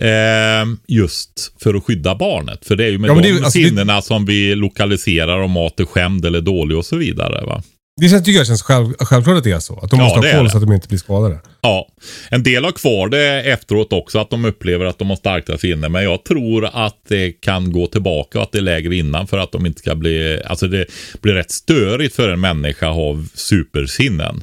Eh, 0.00 0.66
just 0.88 1.52
för 1.62 1.74
att 1.74 1.84
skydda 1.84 2.14
barnet. 2.14 2.66
För 2.66 2.76
det 2.76 2.84
är 2.84 2.88
ju 2.90 2.98
med 2.98 3.10
Ja, 3.10 3.14
de 3.14 3.22
det 3.22 3.30
alltså, 3.44 3.58
det- 3.58 3.64
sinnena 3.68 4.02
som 4.02 4.26
vi 4.26 4.54
lokaliserar 4.54 5.38
om 5.38 5.50
mat 5.50 5.80
är 5.80 5.84
skämd 5.84 6.24
eller 6.26 6.40
dålig 6.40 6.78
och 6.78 6.86
så 6.86 6.96
vidare. 6.96 7.44
Va? 7.46 7.62
Det 8.00 8.08
känns, 8.08 8.24
tycker 8.24 8.38
jag 8.38 8.46
känns 8.46 8.62
själv, 8.62 8.94
självklart 8.98 9.38
att 9.38 9.44
det 9.44 9.50
är 9.50 9.60
så. 9.60 9.78
Att 9.78 9.90
de 9.90 10.00
Ja, 10.00 10.04
måste 10.04 10.28
ha 10.28 10.38
koll 10.38 10.50
så 10.50 10.56
att 10.56 10.62
de 10.66 10.72
inte 10.72 10.88
blir 10.88 10.98
skadade. 10.98 11.40
Ja, 11.60 11.88
en 12.30 12.42
del 12.42 12.64
har 12.64 12.72
kvar 12.72 13.08
det 13.08 13.42
efteråt 13.42 13.92
också, 13.92 14.18
att 14.18 14.30
de 14.30 14.44
upplever 14.44 14.84
att 14.84 14.98
de 14.98 15.08
har 15.10 15.16
starka 15.16 15.58
sinnen. 15.58 15.92
Men 15.92 16.04
jag 16.04 16.24
tror 16.24 16.66
att 16.72 16.96
det 17.08 17.32
kan 17.32 17.72
gå 17.72 17.86
tillbaka 17.86 18.38
och 18.38 18.42
att 18.42 18.52
det 18.52 18.58
är 18.58 18.62
lägre 18.62 18.96
innan 18.96 19.26
för 19.26 19.38
att 19.38 19.52
de 19.52 19.66
inte 19.66 19.80
ska 19.80 19.94
bli... 19.94 20.42
Alltså 20.46 20.68
det 20.68 20.86
blir 21.20 21.34
rätt 21.34 21.50
störigt 21.50 22.16
för 22.16 22.28
en 22.28 22.40
människa 22.40 22.88
att 22.88 22.94
ha 22.94 23.24
supersinnen. 23.34 24.42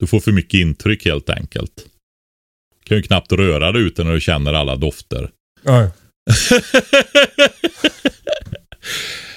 Du 0.00 0.06
får 0.06 0.20
för 0.20 0.32
mycket 0.32 0.60
intryck 0.60 1.04
helt 1.04 1.30
enkelt. 1.30 1.72
Du 2.84 2.88
kan 2.88 2.96
ju 2.96 3.02
knappt 3.02 3.32
röra 3.32 3.72
dig 3.72 3.82
ute 3.82 4.04
när 4.04 4.12
du 4.12 4.20
känner 4.20 4.52
alla 4.52 4.76
dofter. 4.76 5.30
Nej. 5.62 5.88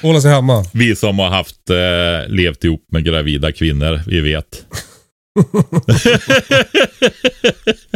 Hålla 0.02 0.22
sig 0.22 0.32
hemma. 0.32 0.66
Vi 0.74 0.96
som 0.96 1.20
har 1.20 1.30
haft 1.30 1.70
eh, 1.70 2.30
levt 2.36 2.64
ihop 2.64 2.86
med 2.92 3.06
gravida 3.06 3.52
kvinnor, 3.52 4.02
vi 4.08 4.22
vet. 4.22 4.66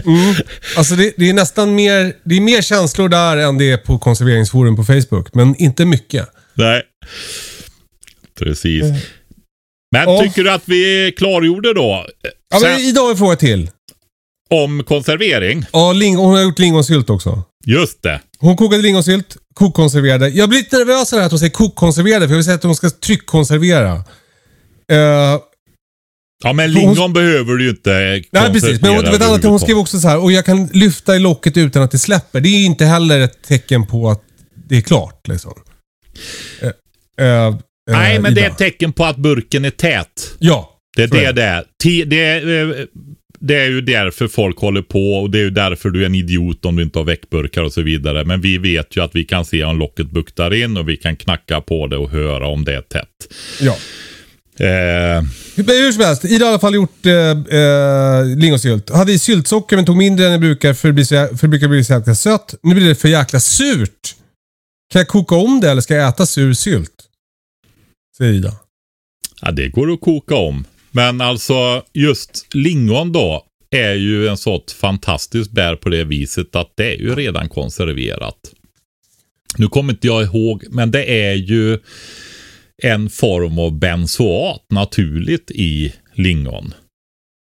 Mm. 0.05 0.35
Alltså 0.77 0.95
det, 0.95 1.13
det 1.17 1.29
är 1.29 1.33
nästan 1.33 1.75
mer, 1.75 2.13
det 2.23 2.35
är 2.37 2.41
mer 2.41 2.61
känslor 2.61 3.09
där 3.09 3.37
än 3.37 3.57
det 3.57 3.71
är 3.71 3.77
på 3.77 3.99
konserveringsforum 3.99 4.75
på 4.75 4.83
Facebook. 4.83 5.33
Men 5.33 5.55
inte 5.55 5.85
mycket. 5.85 6.27
Nej. 6.53 6.81
Precis. 8.39 8.83
Men 9.91 10.03
Ja. 10.09 10.21
tycker 10.23 10.43
du 10.43 10.51
att 10.51 10.63
vi 10.65 11.13
klargjorde 11.17 11.73
då? 11.73 12.05
Ja, 12.53 12.59
men 12.61 12.79
idag 12.79 13.01
har 13.01 13.09
vi 13.09 13.17
fråga 13.17 13.35
till. 13.35 13.69
Om 14.49 14.83
konservering? 14.83 15.65
Ja, 15.73 15.93
hon 15.93 16.35
har 16.35 16.41
gjort 16.41 16.59
lingonsylt 16.59 17.09
också. 17.09 17.43
Just 17.65 18.03
det. 18.03 18.21
Hon 18.39 18.57
kokade 18.57 18.81
lingonsylt, 18.81 19.37
kokkonserverade. 19.61 20.29
Jag 20.29 20.49
blir 20.49 20.59
lite 20.59 20.77
nervös 20.77 21.11
här 21.11 21.21
att 21.21 21.31
hon 21.31 21.39
säger 21.39 21.51
kokkonserverade, 21.51 22.27
för 22.27 22.33
jag 22.33 22.37
vill 22.37 22.43
säga 22.45 22.55
att 22.55 22.63
hon 22.63 22.75
ska 22.75 22.89
tryckkonservera. 22.89 23.93
Uh, 23.95 25.39
Ja, 26.43 26.53
men 26.53 26.73
Hon- 26.75 26.81
lingon 26.81 27.13
behöver 27.13 27.53
du 27.53 27.63
ju 27.63 27.69
inte 27.69 28.21
nej, 28.31 28.53
precis. 28.53 28.81
Men 28.81 28.91
hon, 28.91 29.03
vet 29.03 29.21
annat, 29.21 29.43
hon 29.43 29.59
skrev 29.59 29.77
också 29.77 29.99
så 29.99 30.07
här, 30.07 30.17
och 30.23 30.31
jag 30.31 30.45
kan 30.45 30.65
lyfta 30.67 31.15
i 31.15 31.19
locket 31.19 31.57
utan 31.57 31.83
att 31.83 31.91
det 31.91 31.97
släpper. 31.99 32.41
Det 32.41 32.49
är 32.49 32.65
inte 32.65 32.85
heller 32.85 33.19
ett 33.19 33.41
tecken 33.41 33.87
på 33.87 34.09
att 34.09 34.21
det 34.67 34.77
är 34.77 34.81
klart. 34.81 35.27
Liksom. 35.27 35.53
Eh, 36.61 36.67
eh, 37.27 37.55
Nej, 37.91 38.19
men 38.19 38.35
det 38.35 38.41
är 38.41 38.45
Ida. 38.45 38.51
ett 38.51 38.57
tecken 38.57 38.93
på 38.93 39.05
att 39.05 39.17
burken 39.17 39.65
är 39.65 39.69
tät. 39.69 40.35
Ja. 40.39 40.77
Det 40.95 41.03
är 41.03 41.07
det 41.07 41.31
det 41.31 41.43
är. 41.43 41.65
Det 42.05 42.19
är, 42.25 42.87
det 43.41 43.55
är 43.55 43.69
ju 43.69 43.81
därför 43.81 44.27
folk 44.27 44.57
håller 44.57 44.81
på 44.81 45.13
och 45.13 45.29
det 45.29 45.37
är 45.39 45.43
ju 45.43 45.49
därför 45.49 45.89
du 45.89 46.01
är 46.01 46.05
en 46.05 46.15
idiot 46.15 46.65
om 46.65 46.75
du 46.75 46.83
inte 46.83 46.99
har 46.99 47.03
väckburkar 47.05 47.63
och 47.63 47.73
så 47.73 47.81
vidare. 47.81 48.25
Men 48.25 48.41
vi 48.41 48.57
vet 48.57 48.97
ju 48.97 49.03
att 49.03 49.15
vi 49.15 49.23
kan 49.25 49.45
se 49.45 49.63
om 49.63 49.79
locket 49.79 50.11
buktar 50.11 50.53
in 50.53 50.77
och 50.77 50.89
vi 50.89 50.97
kan 50.97 51.15
knacka 51.15 51.61
på 51.61 51.87
det 51.87 51.97
och 51.97 52.09
höra 52.09 52.47
om 52.47 52.63
det 52.65 52.75
är 52.75 52.81
tätt. 52.81 53.07
ja. 53.61 53.77
Eh, 54.59 55.21
hur 55.55 55.91
som 55.91 56.03
helst, 56.03 56.25
Ida 56.25 56.45
har 56.45 56.49
i 56.49 56.53
alla 56.53 56.59
fall 56.59 56.75
gjort 56.75 57.05
eh, 57.05 57.59
eh, 57.59 58.25
lingonsylt. 58.25 58.89
Hade 58.89 59.11
i 59.11 59.19
syltsocker 59.19 59.75
men 59.75 59.85
tog 59.85 59.97
mindre 59.97 60.25
än 60.25 60.31
jag 60.31 60.41
brukar 60.41 60.73
för 60.73 60.87
det, 60.87 60.93
blir 60.93 61.03
så, 61.05 61.15
jä- 61.15 61.37
för 61.37 61.47
det 61.47 61.51
brukar 61.51 61.67
bli 61.67 61.83
så 61.83 61.93
jäkla 61.93 62.15
sött. 62.15 62.55
Nu 62.63 62.75
blir 62.75 62.87
det 62.89 62.95
för 62.95 63.07
jäkla 63.07 63.39
surt. 63.39 64.15
Kan 64.91 64.99
jag 64.99 65.07
koka 65.07 65.35
om 65.35 65.59
det 65.59 65.71
eller 65.71 65.81
ska 65.81 65.95
jag 65.95 66.09
äta 66.09 66.25
sur 66.25 66.53
sylt? 66.53 66.91
Säger 68.17 68.33
Ida. 68.33 68.53
Ja, 69.41 69.51
det 69.51 69.67
går 69.69 69.91
att 69.93 70.01
koka 70.01 70.35
om. 70.35 70.65
Men 70.91 71.21
alltså 71.21 71.83
just 71.93 72.55
lingon 72.55 73.11
då 73.11 73.45
är 73.75 73.93
ju 73.93 74.27
en 74.27 74.37
sorts 74.37 74.73
fantastiskt 74.73 75.51
bär 75.51 75.75
på 75.75 75.89
det 75.89 76.03
viset 76.03 76.55
att 76.55 76.73
det 76.75 76.93
är 76.93 76.97
ju 76.97 77.15
redan 77.15 77.49
konserverat. 77.49 78.37
Nu 79.57 79.67
kommer 79.67 79.93
inte 79.93 80.07
jag 80.07 80.23
ihåg, 80.23 80.63
men 80.69 80.91
det 80.91 81.23
är 81.23 81.33
ju 81.33 81.79
en 82.83 83.09
form 83.09 83.59
av 83.59 83.79
benzoat 83.79 84.65
naturligt 84.69 85.51
i 85.51 85.93
lingon. 86.13 86.73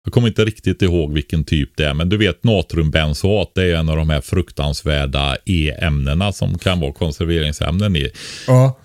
Jag 0.04 0.14
kommer 0.14 0.28
inte 0.28 0.46
riktigt 0.46 0.82
ihåg 0.82 1.14
vilken 1.14 1.44
typ 1.44 1.78
det 1.78 1.86
är, 1.86 1.94
men 1.94 2.10
du 2.10 2.18
vet 2.18 2.44
natriumbenzoat, 2.44 3.52
det 3.56 3.64
är 3.64 3.76
en 3.76 3.90
av 3.90 3.98
de 3.98 4.10
här 4.10 4.22
fruktansvärda 4.22 5.38
E-ämnena 5.46 6.32
som 6.32 6.58
kan 6.58 6.80
vara 6.80 6.94
konserveringsämnen 6.94 7.96
i. 7.96 8.10
Ja. 8.48 8.80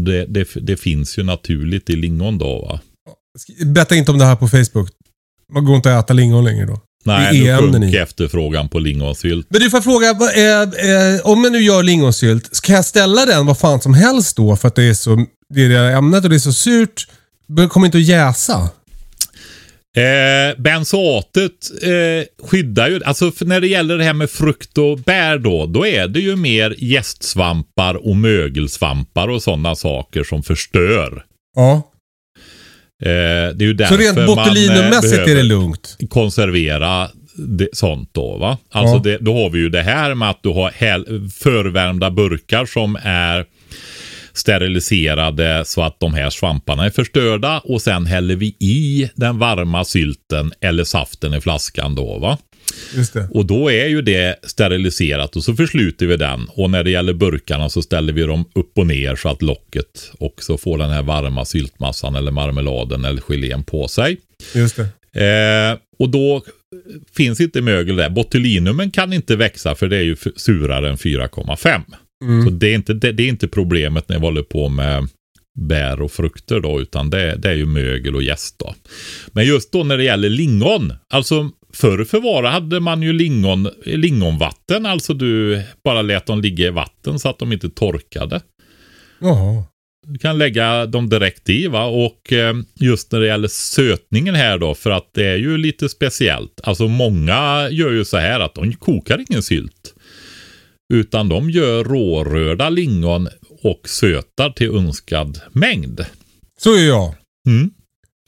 Det, 0.00 0.26
det, 0.26 0.48
det 0.54 0.76
finns 0.76 1.18
ju 1.18 1.22
naturligt 1.22 1.90
i 1.90 1.96
lingon 1.96 2.38
då 2.38 2.60
va? 2.60 2.80
Berätta 3.64 3.94
inte 3.94 4.10
om 4.10 4.18
det 4.18 4.24
här 4.24 4.36
på 4.36 4.48
Facebook. 4.48 4.88
Man 5.52 5.64
går 5.64 5.76
inte 5.76 5.98
att 5.98 6.04
äta 6.04 6.14
lingon 6.14 6.44
längre 6.44 6.66
då. 6.66 6.80
Nej, 7.04 7.40
nu 7.40 7.50
ämnen 7.50 7.82
sjönk 7.82 7.94
i. 7.94 7.96
efterfrågan 7.96 8.68
på 8.68 8.78
lingonsylt. 8.78 9.46
Men 9.50 9.60
du 9.60 9.70
får 9.70 9.80
fråga, 9.80 10.08
är, 10.34 10.62
eh, 10.62 11.20
om 11.20 11.44
jag 11.44 11.52
nu 11.52 11.60
gör 11.60 11.82
lingonsylt, 11.82 12.56
ska 12.56 12.72
jag 12.72 12.84
ställa 12.84 13.26
den 13.26 13.46
vad 13.46 13.58
fan 13.58 13.80
som 13.80 13.94
helst 13.94 14.36
då 14.36 14.56
för 14.56 14.68
att 14.68 14.74
det 14.74 14.84
är 14.84 14.94
så, 14.94 15.26
det 15.54 15.64
är 15.64 15.68
det 15.68 15.92
ämnet 15.92 16.24
och 16.24 16.30
det 16.30 16.36
är 16.36 16.38
så 16.38 16.52
surt? 16.52 17.06
Kommer 17.70 17.86
inte 17.86 17.98
att 17.98 18.04
jäsa? 18.04 18.68
Eh, 19.96 20.60
benzoatet 20.60 21.52
eh, 21.82 22.46
skyddar 22.48 22.88
ju, 22.88 23.04
alltså 23.04 23.32
när 23.40 23.60
det 23.60 23.68
gäller 23.68 23.98
det 23.98 24.04
här 24.04 24.12
med 24.12 24.30
frukt 24.30 24.78
och 24.78 24.98
bär 24.98 25.38
då, 25.38 25.66
då 25.66 25.86
är 25.86 26.08
det 26.08 26.20
ju 26.20 26.36
mer 26.36 26.74
gästsvampar 26.78 27.94
och 28.06 28.16
mögelsvampar 28.16 29.28
och 29.28 29.42
sådana 29.42 29.74
saker 29.74 30.24
som 30.24 30.42
förstör. 30.42 31.24
Ja. 31.56 31.90
Eh, 33.02 33.08
det 33.08 33.64
är 33.64 33.66
ju 33.66 33.70
Så 33.70 33.76
därför 33.76 33.98
rent 33.98 34.16
man 34.16 34.26
botulinummässigt 34.26 35.26
eh, 35.26 35.30
är 35.32 35.34
det 35.34 35.42
lugnt? 35.42 35.96
konservera 36.10 37.08
det, 37.36 37.68
sånt 37.72 38.08
då 38.12 38.36
va. 38.38 38.58
Alltså 38.72 38.94
Ja. 38.94 39.00
det, 39.02 39.18
då 39.24 39.34
har 39.42 39.50
vi 39.50 39.58
ju 39.58 39.68
det 39.68 39.82
här 39.82 40.14
med 40.14 40.30
att 40.30 40.42
du 40.42 40.48
har 40.48 40.70
häl- 40.70 41.30
förvärmda 41.30 42.10
burkar 42.10 42.66
som 42.66 42.96
är 43.02 43.44
steriliserade 44.32 45.62
så 45.66 45.82
att 45.82 46.00
de 46.00 46.14
här 46.14 46.30
svamparna 46.30 46.84
är 46.86 46.90
förstörda 46.90 47.58
och 47.64 47.82
sen 47.82 48.06
häller 48.06 48.36
vi 48.36 48.46
i 48.46 49.10
den 49.14 49.38
varma 49.38 49.84
sylten 49.84 50.52
eller 50.60 50.84
saften 50.84 51.34
i 51.34 51.40
flaskan 51.40 51.94
då 51.94 52.18
va. 52.18 52.38
Och 53.30 53.46
då 53.46 53.70
är 53.70 53.86
ju 53.86 54.02
det 54.02 54.36
steriliserat 54.42 55.36
och 55.36 55.44
så 55.44 55.54
försluter 55.54 56.06
vi 56.06 56.16
den. 56.16 56.48
Och 56.48 56.70
när 56.70 56.84
det 56.84 56.90
gäller 56.90 57.12
burkarna 57.12 57.68
så 57.68 57.82
ställer 57.82 58.12
vi 58.12 58.22
dem 58.22 58.44
upp 58.54 58.78
och 58.78 58.86
ner 58.86 59.16
så 59.16 59.28
att 59.28 59.42
locket 59.42 60.12
också 60.18 60.56
får 60.56 60.78
den 60.78 60.90
här 60.90 61.02
varma 61.02 61.44
syltmassan 61.44 62.16
eller 62.16 62.30
marmeladen 62.30 63.04
eller 63.04 63.22
gelén 63.28 63.64
på 63.64 63.88
sig. 63.88 64.18
Just 64.54 64.76
det. 64.76 64.88
Eh, 65.14 65.78
och 65.98 66.08
då 66.08 66.42
finns 67.16 67.40
inte 67.40 67.62
mögel 67.62 67.96
där. 67.96 68.10
Botulinumen 68.10 68.90
kan 68.90 69.12
inte 69.12 69.36
växa 69.36 69.74
för 69.74 69.88
det 69.88 69.96
är 69.96 70.02
ju 70.02 70.16
surare 70.36 70.90
än 70.90 70.96
4,5. 70.96 71.82
Så 72.44 72.50
det 72.50 72.68
är, 72.68 72.74
inte, 72.74 72.94
det, 72.94 73.12
det 73.12 73.22
är 73.22 73.28
inte 73.28 73.48
problemet 73.48 74.08
när 74.08 74.18
vi 74.18 74.24
håller 74.24 74.42
på 74.42 74.68
med 74.68 75.08
bär 75.58 76.02
och 76.02 76.12
frukter 76.12 76.60
då, 76.60 76.80
utan 76.80 77.10
det, 77.10 77.36
det 77.36 77.48
är 77.48 77.54
ju 77.54 77.66
mögel 77.66 78.16
och 78.16 78.22
jäst 78.22 78.58
då. 78.58 78.74
Men 79.32 79.46
just 79.46 79.72
då 79.72 79.84
när 79.84 79.96
det 79.96 80.04
gäller 80.04 80.28
lingon, 80.28 80.92
alltså 81.10 81.50
förr 81.74 82.04
förvara 82.04 82.50
hade 82.50 82.80
man 82.80 83.02
ju 83.02 83.12
lingon, 83.12 83.68
lingonvatten, 83.84 84.86
alltså 84.86 85.14
du 85.14 85.62
bara 85.84 86.02
lät 86.02 86.26
dem 86.26 86.40
ligga 86.40 86.66
i 86.66 86.70
vatten 86.70 87.18
så 87.18 87.28
att 87.28 87.38
de 87.38 87.52
inte 87.52 87.70
torkade. 87.70 88.40
Jaha. 89.20 89.64
Du 90.06 90.18
kan 90.18 90.38
lägga 90.38 90.86
dem 90.86 91.08
direkt 91.08 91.50
i 91.50 91.66
va 91.66 91.84
och 91.84 92.32
eh, 92.32 92.54
just 92.74 93.12
när 93.12 93.20
det 93.20 93.26
gäller 93.26 93.48
sötningen 93.48 94.34
här 94.34 94.58
då 94.58 94.74
för 94.74 94.90
att 94.90 95.10
det 95.14 95.26
är 95.26 95.36
ju 95.36 95.58
lite 95.58 95.88
speciellt. 95.88 96.60
Alltså 96.62 96.88
många 96.88 97.68
gör 97.70 97.90
ju 97.90 98.04
så 98.04 98.16
här 98.16 98.40
att 98.40 98.54
de 98.54 98.72
kokar 98.72 99.24
ingen 99.28 99.42
sylt. 99.42 99.94
Utan 100.92 101.28
de 101.28 101.50
gör 101.50 101.84
rårörda 101.84 102.68
lingon 102.68 103.28
och 103.62 103.88
sötar 103.88 104.50
till 104.50 104.70
önskad 104.70 105.40
mängd. 105.52 106.06
Så 106.58 106.74
är 106.74 106.88
jag. 106.88 107.14
Mm. 107.48 107.70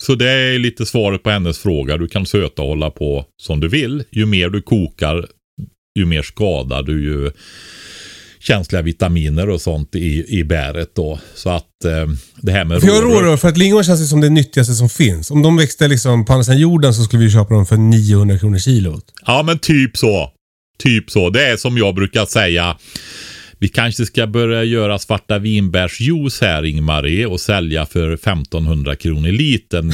Så 0.02 0.14
det 0.14 0.30
är 0.30 0.58
lite 0.58 0.86
svaret 0.86 1.22
på 1.22 1.30
hennes 1.30 1.58
fråga. 1.58 1.96
Du 1.96 2.08
kan 2.08 2.26
söta 2.26 2.62
och 2.62 2.68
hålla 2.68 2.90
på 2.90 3.24
som 3.42 3.60
du 3.60 3.68
vill. 3.68 4.04
Ju 4.10 4.26
mer 4.26 4.48
du 4.48 4.62
kokar, 4.62 5.26
ju 5.98 6.06
mer 6.06 6.22
skadar 6.22 6.82
du 6.82 7.04
ju 7.04 7.30
känsliga 8.40 8.82
vitaminer 8.82 9.48
och 9.50 9.60
sånt 9.60 9.94
i, 9.94 10.24
i 10.38 10.44
bäret 10.44 10.94
då. 10.94 11.18
Så 11.34 11.50
att 11.50 11.84
eh, 11.84 12.06
det 12.40 12.52
här 12.52 12.64
med 12.64 12.76
jag 12.76 12.82
rårör- 12.84 13.02
rårör 13.02 13.36
för 13.36 13.48
att 13.48 13.56
lingon 13.58 13.84
känns 13.84 14.00
ju 14.00 14.04
som 14.04 14.20
det 14.20 14.30
nyttigaste 14.30 14.74
som 14.74 14.88
finns. 14.88 15.30
Om 15.30 15.42
de 15.42 15.56
växte 15.56 15.88
liksom 15.88 16.24
på 16.24 16.32
andra 16.32 16.44
sidan 16.44 16.60
jorden 16.60 16.94
så 16.94 17.02
skulle 17.02 17.24
vi 17.24 17.30
köpa 17.30 17.54
dem 17.54 17.66
för 17.66 17.76
900 17.76 18.38
kronor 18.38 18.58
kilot. 18.58 19.04
Ja, 19.26 19.42
men 19.42 19.58
typ 19.58 19.96
så. 19.96 20.30
Typ 20.82 21.10
så. 21.10 21.30
Det 21.30 21.46
är 21.46 21.56
som 21.56 21.78
jag 21.78 21.94
brukar 21.94 22.26
säga. 22.26 22.76
Vi 23.58 23.68
kanske 23.68 24.06
ska 24.06 24.26
börja 24.26 24.64
göra 24.64 24.98
svarta 24.98 25.38
vinbärsjuice 25.38 26.40
här 26.40 26.64
Ingmarie 26.64 27.26
och 27.26 27.40
sälja 27.40 27.86
för 27.86 28.12
1500 28.12 28.96
kronor 28.96 29.28
litern 29.28 29.92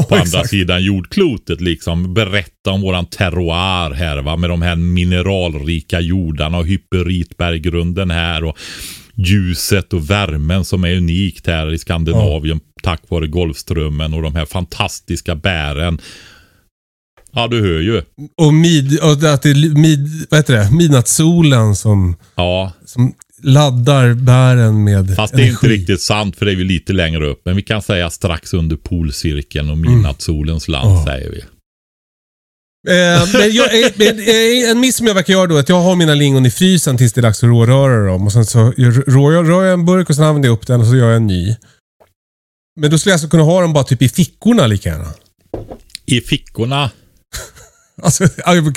på 0.08 0.14
andra 0.14 0.44
sidan 0.44 0.84
jordklotet. 0.84 1.60
Liksom 1.60 2.14
berätta 2.14 2.70
om 2.70 2.80
våran 2.80 3.06
terroir 3.06 3.94
här 3.94 4.22
va 4.22 4.36
med 4.36 4.50
de 4.50 4.62
här 4.62 4.76
mineralrika 4.76 6.00
jordarna 6.00 6.58
och 6.58 6.66
hyperitberggrunden 6.66 8.10
här 8.10 8.44
och 8.44 8.58
ljuset 9.14 9.92
och 9.92 10.10
värmen 10.10 10.64
som 10.64 10.84
är 10.84 10.96
unikt 10.96 11.46
här 11.46 11.72
i 11.72 11.78
Skandinavien 11.78 12.60
tack 12.82 13.02
vare 13.08 13.26
Golfströmmen 13.26 14.14
och 14.14 14.22
de 14.22 14.34
här 14.34 14.44
fantastiska 14.44 15.34
bären. 15.34 15.98
Ja, 17.38 17.48
du 17.48 17.60
hör 17.60 17.80
ju. 17.80 18.02
Och, 18.36 18.54
mid, 18.54 18.98
och 19.00 19.12
att 19.12 19.42
det 19.42 19.50
är 19.50 19.74
mid, 19.78 20.26
vad 20.30 20.38
heter 20.38 20.54
det? 20.56 20.70
midnattssolen 20.70 21.76
som, 21.76 22.16
Ja, 22.34 22.72
som 22.86 23.14
laddar 23.42 24.14
bären 24.14 24.84
med 24.84 25.14
Fast 25.16 25.34
det 25.36 25.42
är 25.42 25.46
inte 25.48 25.68
riktigt 25.68 26.02
sant 26.02 26.36
för 26.36 26.46
det 26.46 26.52
är 26.52 26.56
ju 26.56 26.64
lite 26.64 26.92
längre 26.92 27.26
upp. 27.26 27.42
Men 27.44 27.56
vi 27.56 27.62
kan 27.62 27.82
säga 27.82 28.10
strax 28.10 28.54
under 28.54 28.76
polcirkeln 28.76 29.70
och 29.70 29.78
midnattssolens 29.78 30.68
land 30.68 30.92
Mm. 30.92 31.04
säger 31.04 31.30
vi. 31.30 31.38
Eh, 32.88 33.32
men 33.32 33.52
jag, 33.52 33.74
eh, 34.64 34.70
en 34.70 34.80
miss 34.80 34.96
som 34.96 35.06
jag 35.06 35.14
verkar 35.14 35.32
göra 35.32 35.46
då 35.46 35.56
är 35.56 35.60
att 35.60 35.68
jag 35.68 35.80
har 35.80 35.96
mina 35.96 36.14
lingon 36.14 36.46
i 36.46 36.50
frysen 36.50 36.96
tills 36.98 37.12
det 37.12 37.20
är 37.20 37.22
dags 37.22 37.42
att 37.42 37.48
råröra 37.48 38.06
dem. 38.06 38.26
Och 38.26 38.32
sen 38.32 38.46
så 38.46 38.58
rör 39.06 39.32
jag, 39.32 39.48
rör 39.48 39.64
jag 39.64 39.72
en 39.72 39.84
burk 39.86 40.10
och 40.10 40.16
sen 40.16 40.24
använder 40.24 40.48
jag 40.48 40.54
upp 40.54 40.66
den 40.66 40.80
och 40.80 40.86
så 40.86 40.96
gör 40.96 41.06
jag 41.08 41.16
en 41.16 41.26
ny. 41.26 41.56
Men 42.80 42.90
då 42.90 42.98
skulle 42.98 43.10
jag 43.10 43.14
alltså 43.14 43.28
kunna 43.28 43.42
ha 43.42 43.60
dem 43.62 43.72
bara 43.72 43.84
typ 43.84 44.02
i 44.02 44.08
fickorna 44.08 44.66
lika 44.66 44.88
gärna. 44.88 45.10
I 46.06 46.20
fickorna. 46.20 46.90
Alltså, 48.02 48.24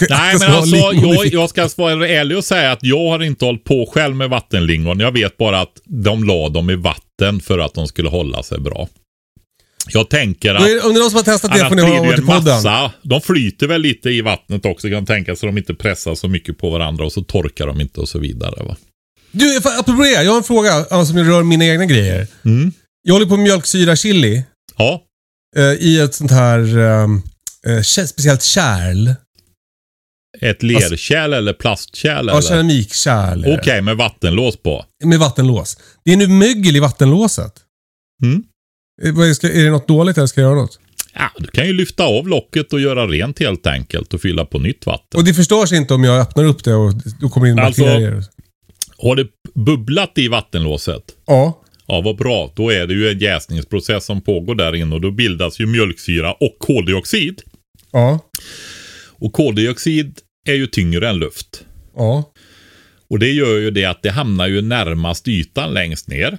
Nej 0.09 0.35
men 0.39 0.51
alltså 0.51 0.75
jag, 0.75 0.93
fickorna. 1.23 1.29
jag 1.33 1.49
ska 1.49 1.83
vara 1.83 2.07
ärlig 2.07 2.37
och 2.37 2.45
säga 2.45 2.71
att 2.71 2.79
jag 2.81 3.09
har 3.09 3.23
inte 3.23 3.45
hållit 3.45 3.63
på 3.63 3.91
själv 3.93 4.15
med 4.15 4.29
vattenlingon. 4.29 4.99
Jag 4.99 5.11
vet 5.11 5.37
bara 5.37 5.61
att 5.61 5.81
de 5.85 6.23
la 6.23 6.49
dem 6.49 6.69
i 6.69 6.75
vatten 6.75 7.39
för 7.41 7.59
att 7.59 7.73
de 7.73 7.87
skulle 7.87 8.09
hålla 8.09 8.43
sig 8.43 8.59
bra. 8.59 8.87
Jag 9.91 10.09
tänker 10.09 10.55
att 10.55 10.61
Om 10.61 10.67
det 10.67 10.71
är 10.73 10.99
någon 10.99 11.09
som 11.09 11.15
har 11.17 11.23
testat 11.23 11.53
det 11.53 11.67
får 11.69 11.75
ni 11.75 11.81
varit 11.81 12.17
i 12.17 12.21
en 12.21 12.25
podden. 12.27 12.43
massa. 12.55 12.91
De 13.01 13.21
flyter 13.21 13.67
väl 13.67 13.81
lite 13.81 14.09
i 14.09 14.21
vattnet 14.21 14.65
också 14.65 14.87
kan 14.87 14.97
jag 14.97 15.07
tänka 15.07 15.35
så 15.35 15.45
de 15.45 15.57
inte 15.57 15.73
pressar 15.73 16.15
så 16.15 16.27
mycket 16.27 16.57
på 16.57 16.69
varandra 16.69 17.05
och 17.05 17.11
så 17.11 17.21
torkar 17.23 17.67
de 17.67 17.81
inte 17.81 17.99
och 17.99 18.09
så 18.09 18.19
vidare. 18.19 18.63
Va? 18.63 18.75
Du, 19.31 19.57
apropå 19.57 20.01
det. 20.03 20.23
Jag 20.23 20.31
har 20.31 20.37
en 20.37 20.43
fråga 20.43 20.71
alltså, 20.73 21.05
som 21.05 21.17
rör 21.23 21.43
mina 21.43 21.65
egna 21.65 21.85
grejer. 21.85 22.27
Mm. 22.45 22.71
Jag 23.03 23.13
håller 23.13 23.25
på 23.25 23.35
med 23.35 23.43
mjölksyra 23.43 23.95
chili 23.95 24.43
Ja, 24.77 25.01
eh, 25.57 25.63
i 25.63 25.99
ett 25.99 26.13
sånt 26.15 26.31
här 26.31 26.77
eh, 26.77 27.07
eh, 27.67 27.81
speciellt 27.81 28.43
kärl. 28.43 29.13
ett 30.41 30.63
lerkärl 30.63 31.33
eller 31.33 31.53
plastkärl 31.53 32.27
Ja, 32.27 32.31
eller? 32.31 32.41
keramikkärl. 32.41 33.45
Okej, 33.59 33.81
med 33.81 33.97
vattenlås 33.97 34.57
på. 34.57 34.85
Med 35.03 35.19
vattenlås. 35.19 35.77
Det 36.05 36.13
är 36.13 36.17
nu 36.17 36.27
mögel 36.27 36.75
i 36.75 36.79
vattenlåset. 36.79 37.53
Mm. 38.23 38.43
Eh, 39.03 39.19
är 39.19 39.63
det 39.63 39.71
något 39.71 39.87
dåligt 39.87 40.17
eller 40.17 40.27
ska 40.27 40.41
jag 40.41 40.49
göra 40.49 40.61
något? 40.61 40.79
Ja, 41.13 41.29
du 41.37 41.47
kan 41.47 41.67
ju 41.67 41.73
lyfta 41.73 42.03
av 42.03 42.27
locket 42.27 42.73
och 42.73 42.79
göra 42.79 43.07
rent 43.07 43.39
helt 43.39 43.67
enkelt 43.67 44.13
och 44.13 44.21
fylla 44.21 44.45
på 44.45 44.59
nytt 44.59 44.85
vatten. 44.85 45.17
Och 45.19 45.23
det 45.23 45.33
förstörs 45.33 45.71
inte 45.71 45.93
om 45.93 46.03
jag 46.03 46.21
öppnar 46.21 46.43
upp 46.43 46.63
det 46.63 46.73
och 46.73 46.93
då 47.21 47.29
kommer 47.29 47.47
in 47.47 47.59
Alltså- 47.59 47.81
bakterier. 47.81 48.23
Har 48.97 49.15
det 49.15 49.27
bubblat 49.55 50.11
i 50.17 50.27
vattenlåset? 50.27 51.03
Ja. 51.27 51.58
Ja, 51.91 52.01
vad 52.01 52.17
bra. 52.17 52.53
Då 52.55 52.69
är 52.69 52.87
det 52.87 52.93
ju 52.93 53.09
en 53.09 53.19
jäsningsprocess 53.19 54.05
som 54.05 54.21
pågår 54.21 54.55
där 54.55 54.75
inne 54.75 54.95
och 54.95 55.01
då 55.01 55.11
bildas 55.11 55.59
ju 55.59 55.65
mjölksyra 55.65 56.33
och 56.33 56.55
koldioxid. 56.59 57.41
Ja. 57.91 58.19
Och 59.07 59.33
koldioxid 59.33 60.19
är 60.47 60.53
ju 60.53 60.67
tyngre 60.67 61.09
än 61.09 61.19
luft. 61.19 61.65
Ja. 61.95 62.33
Och 63.09 63.19
det 63.19 63.31
gör 63.31 63.57
ju 63.57 63.71
det 63.71 63.85
att 63.85 64.03
det 64.03 64.11
hamnar 64.11 64.47
ju 64.47 64.61
närmast 64.61 65.27
ytan 65.27 65.73
längst 65.73 66.07
ner. 66.07 66.37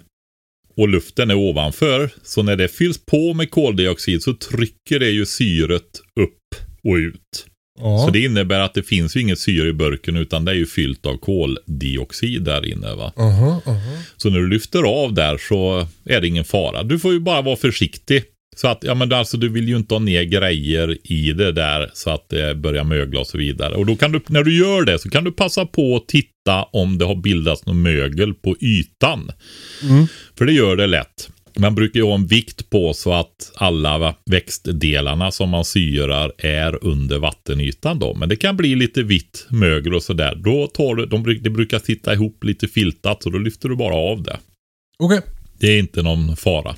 Och 0.76 0.88
luften 0.88 1.30
är 1.30 1.34
ovanför. 1.34 2.10
Så 2.22 2.42
när 2.42 2.56
det 2.56 2.68
fylls 2.68 2.98
på 3.06 3.34
med 3.34 3.50
koldioxid 3.50 4.22
så 4.22 4.34
trycker 4.34 4.98
det 4.98 5.10
ju 5.10 5.26
syret 5.26 6.00
upp 6.20 6.54
och 6.84 6.94
ut. 6.94 7.46
Ja. 7.82 8.04
Så 8.06 8.10
det 8.10 8.20
innebär 8.20 8.60
att 8.60 8.74
det 8.74 8.82
finns 8.82 9.16
ju 9.16 9.20
inget 9.20 9.38
syre 9.38 9.68
i 9.68 9.72
burken 9.72 10.16
utan 10.16 10.44
det 10.44 10.52
är 10.52 10.56
ju 10.56 10.66
fyllt 10.66 11.06
av 11.06 11.16
koldioxid 11.16 12.42
där 12.42 12.66
inne. 12.66 12.94
Va? 12.94 13.12
Aha, 13.16 13.62
aha. 13.66 13.96
Så 14.16 14.30
när 14.30 14.38
du 14.38 14.48
lyfter 14.48 14.82
av 14.82 15.14
där 15.14 15.38
så 15.38 15.86
är 16.04 16.20
det 16.20 16.26
ingen 16.26 16.44
fara. 16.44 16.82
Du 16.82 16.98
får 16.98 17.12
ju 17.12 17.20
bara 17.20 17.42
vara 17.42 17.56
försiktig. 17.56 18.22
Så 18.56 18.68
att, 18.68 18.78
ja 18.84 18.94
men 18.94 19.12
alltså 19.12 19.36
du 19.36 19.48
vill 19.48 19.68
ju 19.68 19.76
inte 19.76 19.94
ha 19.94 19.98
ner 19.98 20.22
grejer 20.22 20.98
i 21.04 21.32
det 21.32 21.52
där 21.52 21.90
så 21.94 22.10
att 22.10 22.28
det 22.28 22.54
börjar 22.54 22.84
mögla 22.84 23.20
och 23.20 23.26
så 23.26 23.38
vidare. 23.38 23.74
Och 23.74 23.86
då 23.86 23.96
kan 23.96 24.12
du, 24.12 24.20
när 24.26 24.44
du 24.44 24.58
gör 24.58 24.84
det 24.84 24.98
så 24.98 25.10
kan 25.10 25.24
du 25.24 25.32
passa 25.32 25.66
på 25.66 25.96
att 25.96 26.08
titta 26.08 26.62
om 26.72 26.98
det 26.98 27.04
har 27.04 27.14
bildats 27.14 27.66
något 27.66 27.76
mögel 27.76 28.34
på 28.34 28.56
ytan. 28.60 29.30
För 30.38 30.44
det 30.44 30.52
gör 30.52 30.76
det 30.76 30.86
lätt. 30.86 31.30
Man 31.60 31.74
brukar 31.74 32.00
ju 32.00 32.06
ha 32.06 32.14
en 32.14 32.26
vikt 32.26 32.70
på 32.70 32.94
så 32.94 33.12
att 33.12 33.52
alla 33.54 34.14
växtdelarna 34.26 35.30
som 35.30 35.50
man 35.50 35.64
syrar 35.64 36.32
är 36.38 36.84
under 36.84 37.18
vattenytan 37.18 37.98
då. 37.98 38.14
Men 38.14 38.28
det 38.28 38.36
kan 38.36 38.56
bli 38.56 38.74
lite 38.74 39.02
vitt 39.02 39.46
mögel 39.48 39.94
och 39.94 40.02
sådär. 40.02 40.34
Då 40.34 40.66
tar 40.66 40.94
du, 40.94 41.06
de, 41.06 41.38
det 41.42 41.50
brukar 41.50 41.78
sitta 41.78 42.14
ihop 42.14 42.44
lite 42.44 42.68
filtat 42.68 43.22
så 43.22 43.30
då 43.30 43.38
lyfter 43.38 43.68
du 43.68 43.76
bara 43.76 43.94
av 43.94 44.22
det. 44.22 44.38
Okej. 44.98 45.20
Det 45.58 45.66
är 45.66 45.78
inte 45.78 46.02
någon 46.02 46.36
fara. 46.36 46.76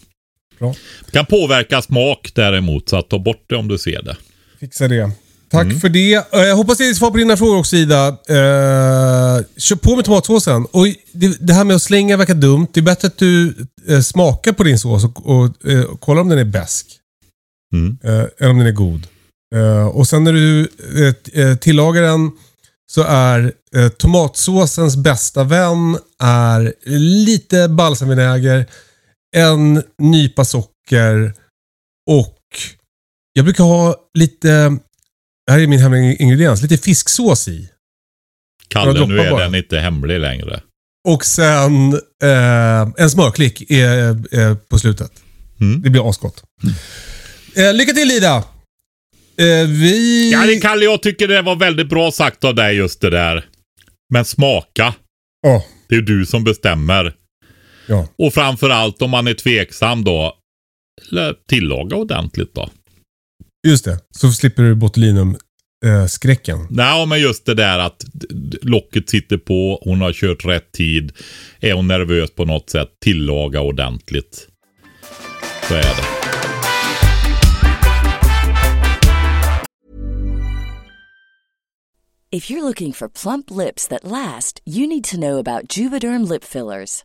Bra. 0.59 0.75
Det 1.05 1.13
kan 1.13 1.27
påverka 1.27 1.83
smak 1.83 2.31
däremot 2.35 2.89
så 2.89 2.97
att 2.97 3.11
ta 3.11 3.19
bort 3.19 3.45
det 3.47 3.57
om 3.57 3.69
du 3.69 3.79
ser 3.79 4.03
det. 4.03 4.17
Fixa 4.61 4.89
det. 4.89 5.11
Tack 5.53 5.65
Mm. 5.65 5.81
för 5.81 5.89
det. 5.89 6.15
Eh, 6.15 6.41
Jag 6.41 6.57
hoppas 6.57 6.79
det 6.79 6.89
är 6.89 6.95
svar 6.95 7.11
på 7.11 7.17
dina 7.17 7.37
frågor 7.37 7.59
också 7.59 7.77
Ida. 7.77 8.09
Uh, 8.09 9.45
kör 9.57 9.77
på 9.77 9.97
med 9.97 10.05
tomatsåsen. 10.05 10.65
Och 10.71 10.87
det, 11.13 11.37
det 11.41 11.53
här 11.53 11.65
med 11.65 11.77
att 11.77 11.83
slänga 11.83 12.17
verkar 12.17 12.35
dumt. 12.35 12.67
Det 12.73 12.81
är 12.81 12.85
bättre 12.85 13.09
att 13.09 13.19
du 13.19 13.55
eh, 13.89 14.01
smakar 14.01 14.53
på 14.53 14.63
din 14.63 14.79
sås 14.79 15.05
och, 15.05 15.27
och 15.27 15.67
eh, 15.71 15.85
kollar 16.01 16.23
om 16.23 16.29
den 16.29 16.39
är 16.39 16.45
besk. 16.45 16.87
Mm. 17.75 17.99
Eh, 18.05 18.25
eller 18.39 18.51
om 18.51 18.59
den 18.59 18.67
är 18.67 18.73
god. 18.73 19.07
Eh, 19.55 19.87
och 19.87 20.09
sen 20.09 20.25
när 20.25 20.33
du 20.33 20.69
eh, 20.97 21.43
eh, 21.45 21.57
tillagar 21.57 22.03
den 22.03 22.31
så 22.93 23.03
är 23.03 23.53
eh, 23.77 23.89
tomatsåsens 23.89 24.97
bästa 24.97 25.45
vän 25.45 25.99
är 26.23 26.75
lite 26.99 27.69
balsamvinäger, 27.69 28.67
en 29.37 29.83
nypa 29.99 30.45
socker 30.45 31.35
och 32.11 32.39
jag 33.33 33.45
brukar 33.45 33.65
ha 33.65 33.97
lite, 34.19 34.79
här 35.51 35.59
är 35.59 35.67
min 35.67 35.81
hemliga 35.81 36.13
ingrediens, 36.17 36.63
lite 36.63 36.77
fisksås 36.79 37.49
i. 37.49 37.69
Kalle, 38.69 39.07
nu 39.07 39.19
är 39.21 39.31
bara. 39.31 39.43
den 39.43 39.55
inte 39.55 39.79
hemlig 39.79 40.21
längre. 40.21 40.61
Och 41.09 41.25
sen 41.25 41.93
eh, 42.23 42.81
en 42.99 43.11
smörklick 43.11 43.71
är, 43.71 44.09
eh, 44.39 44.55
på 44.57 44.79
slutet. 44.79 45.13
Mm. 45.61 45.83
Det 45.83 45.91
blir 45.91 46.11
asgott. 46.11 46.43
Eh, 47.57 47.75
lycka 47.75 47.93
till 47.93 48.11
Ida! 48.11 48.37
Eh, 49.37 49.69
vi... 49.69 50.31
Ja, 50.33 50.47
det 50.47 50.61
Kalle, 50.61 50.85
jag 50.85 51.03
tycker 51.03 51.29
det 51.29 51.43
var 51.43 51.57
väldigt 51.57 51.89
bra 51.89 52.13
sagt 52.13 52.45
av 52.45 52.55
dig 52.55 52.77
just 52.77 53.01
det 53.01 53.11
där. 53.11 53.45
Men 54.15 54.25
smaka. 54.25 54.95
Ja, 55.43 55.65
Det 55.89 55.95
är 55.95 56.01
du 56.03 56.27
som 56.27 56.45
bestämmer. 56.45 57.15
ja. 57.87 58.09
Och 58.19 58.35
framförallt 58.35 59.03
om 59.03 59.11
man 59.11 59.27
är 59.27 59.35
tveksam 59.35 60.05
då. 60.05 60.37
Tillaga 61.49 61.97
ordentligt 61.97 62.55
då. 62.55 62.71
Just 63.67 63.85
det. 63.85 63.99
Så 64.11 64.33
slipper 64.33 64.63
du 64.63 64.75
botulinum-skräcken. 64.75 66.67
Nej, 66.71 67.07
men 67.07 67.21
just 67.21 67.47
det 67.47 67.55
där 67.55 67.79
att 67.79 68.05
locket 68.63 69.11
sitter 69.11 69.37
på, 69.37 69.83
hon 69.85 70.01
har 70.01 70.13
kört 70.13 70.45
rätt 70.45 70.73
tid. 70.73 71.13
Är 71.61 71.73
hon 71.73 71.89
nervös 71.89 72.31
på 72.31 72.45
något 72.45 72.71
sätt, 72.71 72.89
tillaga 73.01 73.61
ordentligt. 73.61 74.49
Så 75.69 75.75
är 75.75 75.83
det. 75.83 76.23
If 82.35 82.51
you're 82.51 82.63
looking 82.63 82.93
for 82.93 83.09
plump 83.09 83.51
lips 83.51 83.89
that 83.89 84.05
last, 84.05 84.63
you 84.65 84.87
need 84.87 85.05
to 85.05 85.17
know 85.17 85.39
about 85.39 85.77
Juvederm 85.77 86.25
lip 86.25 86.45
fillers. 86.45 87.05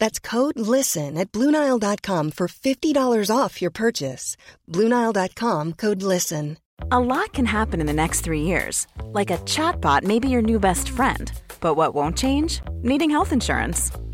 That's 0.00 0.18
code 0.18 0.58
LISTEN 0.58 1.16
at 1.16 1.30
Bluenile.com 1.30 2.32
for 2.32 2.48
$50 2.48 3.30
off 3.30 3.62
your 3.62 3.70
purchase. 3.70 4.36
Bluenile.com 4.68 5.74
code 5.74 6.02
LISTEN. 6.02 6.56
A 6.90 6.98
lot 6.98 7.34
can 7.34 7.44
happen 7.44 7.80
in 7.80 7.86
the 7.86 7.92
next 8.02 8.22
three 8.22 8.40
years. 8.40 8.86
Like 9.12 9.30
a 9.30 9.38
chatbot 9.44 10.02
may 10.02 10.18
be 10.18 10.30
your 10.30 10.42
new 10.42 10.58
best 10.58 10.88
friend. 10.88 11.30
But 11.60 11.74
what 11.74 11.94
won't 11.94 12.16
change? 12.16 12.62
Needing 12.82 13.10
health 13.10 13.32
insurance. 13.32 13.92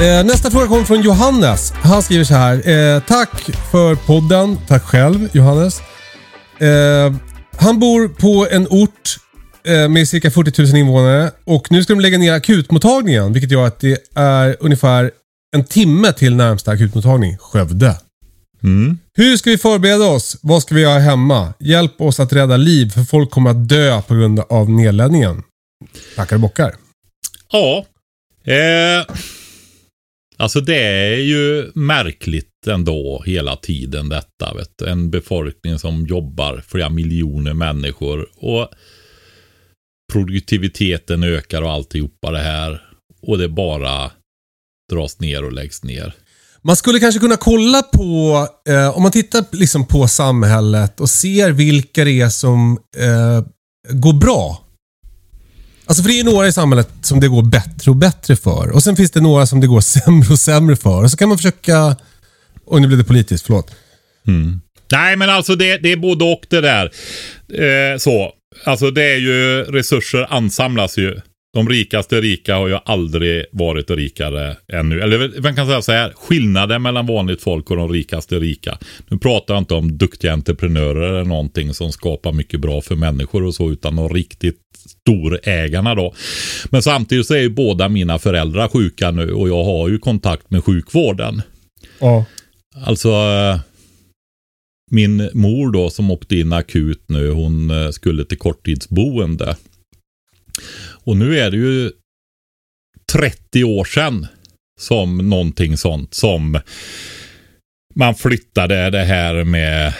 nästa 0.00 0.50
fråga 0.50 0.66
kommer 0.66 0.84
från 0.84 1.02
Johannes. 1.02 1.72
Han 1.72 2.02
skriver 2.02 2.24
så 2.24 2.34
här. 2.34 2.68
Eh, 2.68 3.00
tack 3.00 3.50
för 3.70 3.94
podden. 3.94 4.58
Tack 4.68 4.82
själv 4.82 5.28
Johannes. 5.32 5.80
Eh, 6.60 7.14
han 7.56 7.78
bor 7.78 8.08
på 8.08 8.48
en 8.50 8.66
ort 8.70 9.16
eh, 9.66 9.88
med 9.88 10.08
cirka 10.08 10.30
40 10.30 10.62
000 10.62 10.76
invånare 10.76 11.30
och 11.44 11.72
nu 11.72 11.82
ska 11.82 11.92
de 11.92 12.00
lägga 12.00 12.18
ner 12.18 12.32
akutmottagningen 12.32 13.32
vilket 13.32 13.50
gör 13.50 13.66
att 13.66 13.80
det 13.80 13.98
är 14.14 14.56
ungefär 14.60 15.10
en 15.56 15.64
timme 15.64 16.12
till 16.12 16.36
närmsta 16.36 16.70
akutmottagning, 16.70 17.36
Skövde. 17.38 17.96
Hur 19.16 19.36
ska 19.36 19.50
vi 19.50 19.58
förbereda 19.58 20.04
oss? 20.04 20.36
Vad 20.42 20.62
ska 20.62 20.74
vi 20.74 20.80
göra 20.80 20.98
hemma? 20.98 21.54
Hjälp 21.58 22.00
oss 22.00 22.20
att 22.20 22.32
rädda 22.32 22.56
liv 22.56 22.90
för 22.90 23.02
folk 23.02 23.30
kommer 23.30 23.50
att 23.50 23.68
dö 23.68 24.02
på 24.02 24.14
grund 24.14 24.40
av 24.40 24.70
nedläggningen. 24.70 25.42
Tackar 26.16 26.36
och 26.36 26.40
bockar. 26.40 26.74
Ja. 27.52 27.84
Eh, 28.52 29.16
alltså 30.36 30.60
det 30.60 30.82
är 30.82 31.16
ju 31.16 31.72
märkligt 31.74 32.66
ändå 32.66 33.22
hela 33.26 33.56
tiden 33.56 34.08
detta. 34.08 34.54
Vet 34.54 34.70
du. 34.78 34.86
En 34.86 35.10
befolkning 35.10 35.78
som 35.78 36.06
jobbar 36.06 36.62
flera 36.66 36.88
miljoner 36.88 37.54
människor 37.54 38.28
och 38.36 38.68
produktiviteten 40.12 41.22
ökar 41.22 41.62
och 41.62 41.70
alltihopa 41.70 42.30
det 42.30 42.38
här. 42.38 42.82
Och 43.22 43.38
det 43.38 43.48
bara 43.48 44.10
dras 44.92 45.20
ner 45.20 45.44
och 45.44 45.52
läggs 45.52 45.84
ner. 45.84 46.14
Man 46.62 46.76
skulle 46.76 46.98
kanske 46.98 47.20
kunna 47.20 47.36
kolla 47.36 47.82
på, 47.82 48.46
eh, 48.68 48.96
om 48.96 49.02
man 49.02 49.12
tittar 49.12 49.44
liksom 49.52 49.86
på 49.86 50.08
samhället 50.08 51.00
och 51.00 51.10
ser 51.10 51.52
vilka 51.52 52.04
det 52.04 52.20
är 52.20 52.28
som 52.28 52.78
eh, 52.96 53.44
går 53.92 54.12
bra. 54.12 54.65
Alltså 55.86 56.02
för 56.02 56.08
det 56.08 56.14
är 56.14 56.24
ju 56.24 56.32
några 56.32 56.46
i 56.48 56.52
samhället 56.52 56.88
som 57.02 57.20
det 57.20 57.28
går 57.28 57.42
bättre 57.42 57.90
och 57.90 57.96
bättre 57.96 58.36
för. 58.36 58.70
Och 58.70 58.82
sen 58.82 58.96
finns 58.96 59.10
det 59.10 59.20
några 59.20 59.46
som 59.46 59.60
det 59.60 59.66
går 59.66 59.80
sämre 60.00 60.32
och 60.32 60.38
sämre 60.38 60.76
för. 60.76 61.02
Och 61.02 61.10
så 61.10 61.16
kan 61.16 61.28
man 61.28 61.38
försöka... 61.38 61.96
Och 62.66 62.80
nu 62.80 62.86
blev 62.86 62.98
det 62.98 63.04
politiskt, 63.04 63.46
förlåt. 63.46 63.74
Mm. 64.26 64.60
Nej, 64.92 65.16
men 65.16 65.30
alltså 65.30 65.56
det, 65.56 65.78
det 65.78 65.92
är 65.92 65.96
både 65.96 66.24
och 66.24 66.46
det 66.50 66.60
där. 66.60 66.84
Eh, 67.62 67.98
så. 67.98 68.32
Alltså 68.64 68.90
det 68.90 69.02
är 69.02 69.16
ju, 69.16 69.62
resurser 69.62 70.26
ansamlas 70.30 70.98
ju. 70.98 71.20
De 71.56 71.68
rikaste 71.68 72.20
rika 72.20 72.56
har 72.56 72.68
ju 72.68 72.78
aldrig 72.84 73.44
varit 73.52 73.90
rikare 73.90 74.56
ännu. 74.72 75.00
Eller 75.00 75.40
man 75.40 75.56
kan 75.56 75.66
säga 75.66 75.82
så 75.82 75.92
här, 75.92 76.12
skillnaden 76.16 76.82
mellan 76.82 77.06
vanligt 77.06 77.42
folk 77.42 77.70
och 77.70 77.76
de 77.76 77.92
rikaste 77.92 78.38
rika. 78.38 78.78
Nu 79.08 79.18
pratar 79.18 79.54
jag 79.54 79.60
inte 79.60 79.74
om 79.74 79.98
duktiga 79.98 80.32
entreprenörer 80.32 81.08
eller 81.08 81.24
någonting 81.24 81.74
som 81.74 81.92
skapar 81.92 82.32
mycket 82.32 82.60
bra 82.60 82.80
för 82.80 82.94
människor 82.94 83.44
och 83.44 83.54
så, 83.54 83.70
utan 83.70 83.96
de 83.96 84.08
riktigt 84.08 84.60
storägarna 84.88 85.94
då. 85.94 86.14
Men 86.70 86.82
samtidigt 86.82 87.26
så 87.26 87.34
är 87.34 87.40
ju 87.40 87.50
båda 87.50 87.88
mina 87.88 88.18
föräldrar 88.18 88.68
sjuka 88.68 89.10
nu 89.10 89.32
och 89.32 89.48
jag 89.48 89.64
har 89.64 89.88
ju 89.88 89.98
kontakt 89.98 90.50
med 90.50 90.64
sjukvården. 90.64 91.42
Ja. 91.98 92.24
Alltså, 92.84 93.10
min 94.90 95.30
mor 95.32 95.72
då 95.72 95.90
som 95.90 96.10
åkte 96.10 96.36
in 96.36 96.52
akut 96.52 97.02
nu, 97.06 97.30
hon 97.30 97.70
eh, 97.70 97.90
skulle 97.90 98.24
till 98.24 98.38
korttidsboende. 98.38 99.56
Och 101.06 101.16
nu 101.16 101.38
är 101.38 101.50
det 101.50 101.56
ju 101.56 101.92
30 103.12 103.64
år 103.64 103.84
sedan 103.84 104.26
som 104.80 105.30
någonting 105.30 105.76
sånt 105.76 106.14
som 106.14 106.60
man 107.94 108.14
flyttade 108.14 108.90
det 108.90 109.04
här 109.04 109.44
med 109.44 109.94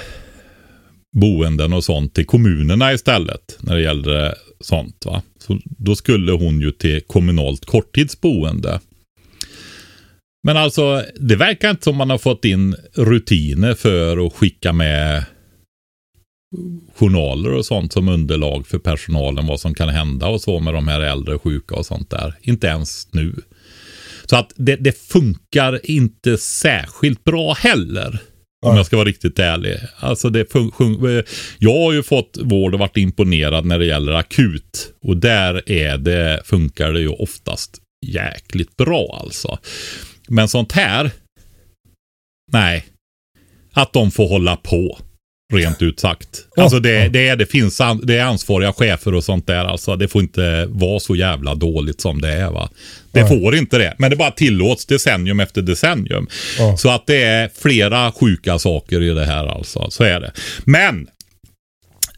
boenden 1.16 1.72
och 1.72 1.84
sånt 1.84 2.14
till 2.14 2.26
kommunerna 2.26 2.92
istället 2.92 3.58
när 3.60 3.74
det 3.74 3.82
gällde 3.82 4.34
sånt. 4.60 5.02
va. 5.06 5.22
Så 5.38 5.58
då 5.64 5.96
skulle 5.96 6.32
hon 6.32 6.60
ju 6.60 6.72
till 6.72 7.00
kommunalt 7.00 7.64
korttidsboende. 7.64 8.80
Men 10.46 10.56
alltså, 10.56 11.04
det 11.20 11.36
verkar 11.36 11.70
inte 11.70 11.84
som 11.84 11.96
man 11.96 12.10
har 12.10 12.18
fått 12.18 12.44
in 12.44 12.76
rutiner 12.94 13.74
för 13.74 14.26
att 14.26 14.32
skicka 14.32 14.72
med 14.72 15.24
journaler 16.94 17.52
och 17.52 17.66
sånt 17.66 17.92
som 17.92 18.08
underlag 18.08 18.66
för 18.66 18.78
personalen, 18.78 19.46
vad 19.46 19.60
som 19.60 19.74
kan 19.74 19.88
hända 19.88 20.26
och 20.26 20.40
så 20.40 20.60
med 20.60 20.74
de 20.74 20.88
här 20.88 21.00
äldre 21.00 21.38
sjuka 21.38 21.74
och 21.74 21.86
sånt 21.86 22.10
där. 22.10 22.34
Inte 22.40 22.66
ens 22.66 23.08
nu. 23.12 23.34
Så 24.24 24.36
att 24.36 24.52
det, 24.56 24.76
det 24.76 24.98
funkar 24.98 25.90
inte 25.90 26.38
särskilt 26.38 27.24
bra 27.24 27.52
heller. 27.52 28.18
Om 28.66 28.76
jag 28.76 28.86
ska 28.86 28.96
vara 28.96 29.08
riktigt 29.08 29.38
ärlig. 29.38 29.76
Alltså 29.96 30.30
det 30.30 30.52
fun- 30.52 31.24
jag 31.58 31.84
har 31.84 31.92
ju 31.92 32.02
fått 32.02 32.38
vård 32.42 32.74
och 32.74 32.80
varit 32.80 32.96
imponerad 32.96 33.64
när 33.64 33.78
det 33.78 33.86
gäller 33.86 34.12
akut. 34.12 34.92
Och 35.02 35.16
där 35.16 35.70
är 35.70 35.98
det, 35.98 36.42
funkar 36.44 36.92
det 36.92 37.00
ju 37.00 37.08
oftast 37.08 37.80
jäkligt 38.06 38.76
bra 38.76 39.18
alltså. 39.22 39.58
Men 40.28 40.48
sånt 40.48 40.72
här, 40.72 41.10
nej. 42.52 42.86
Att 43.72 43.92
de 43.92 44.10
får 44.10 44.28
hålla 44.28 44.56
på. 44.56 44.98
Rent 45.54 45.82
ut 45.82 46.00
sagt. 46.00 46.28
Alltså 46.56 46.80
det, 46.80 47.08
det, 47.08 47.28
är, 47.28 47.36
det 47.36 47.46
finns 47.46 47.80
det 48.02 48.16
är 48.18 48.24
ansvariga 48.24 48.72
chefer 48.72 49.14
och 49.14 49.24
sånt 49.24 49.46
där. 49.46 49.64
Alltså 49.64 49.96
det 49.96 50.08
får 50.08 50.22
inte 50.22 50.66
vara 50.68 51.00
så 51.00 51.16
jävla 51.16 51.54
dåligt 51.54 52.00
som 52.00 52.20
det 52.20 52.32
är. 52.32 52.50
va. 52.50 52.70
Det 53.12 53.28
får 53.28 53.56
inte 53.56 53.78
det. 53.78 53.94
Men 53.98 54.10
det 54.10 54.16
bara 54.16 54.30
tillåts 54.30 54.86
decennium 54.86 55.40
efter 55.40 55.62
decennium. 55.62 56.26
Ja. 56.58 56.76
Så 56.76 56.90
att 56.90 57.06
det 57.06 57.22
är 57.22 57.50
flera 57.62 58.12
sjuka 58.12 58.58
saker 58.58 59.02
i 59.02 59.08
det 59.14 59.24
här 59.24 59.46
alltså. 59.46 59.90
Så 59.90 60.04
är 60.04 60.20
det. 60.20 60.32
Men 60.64 61.08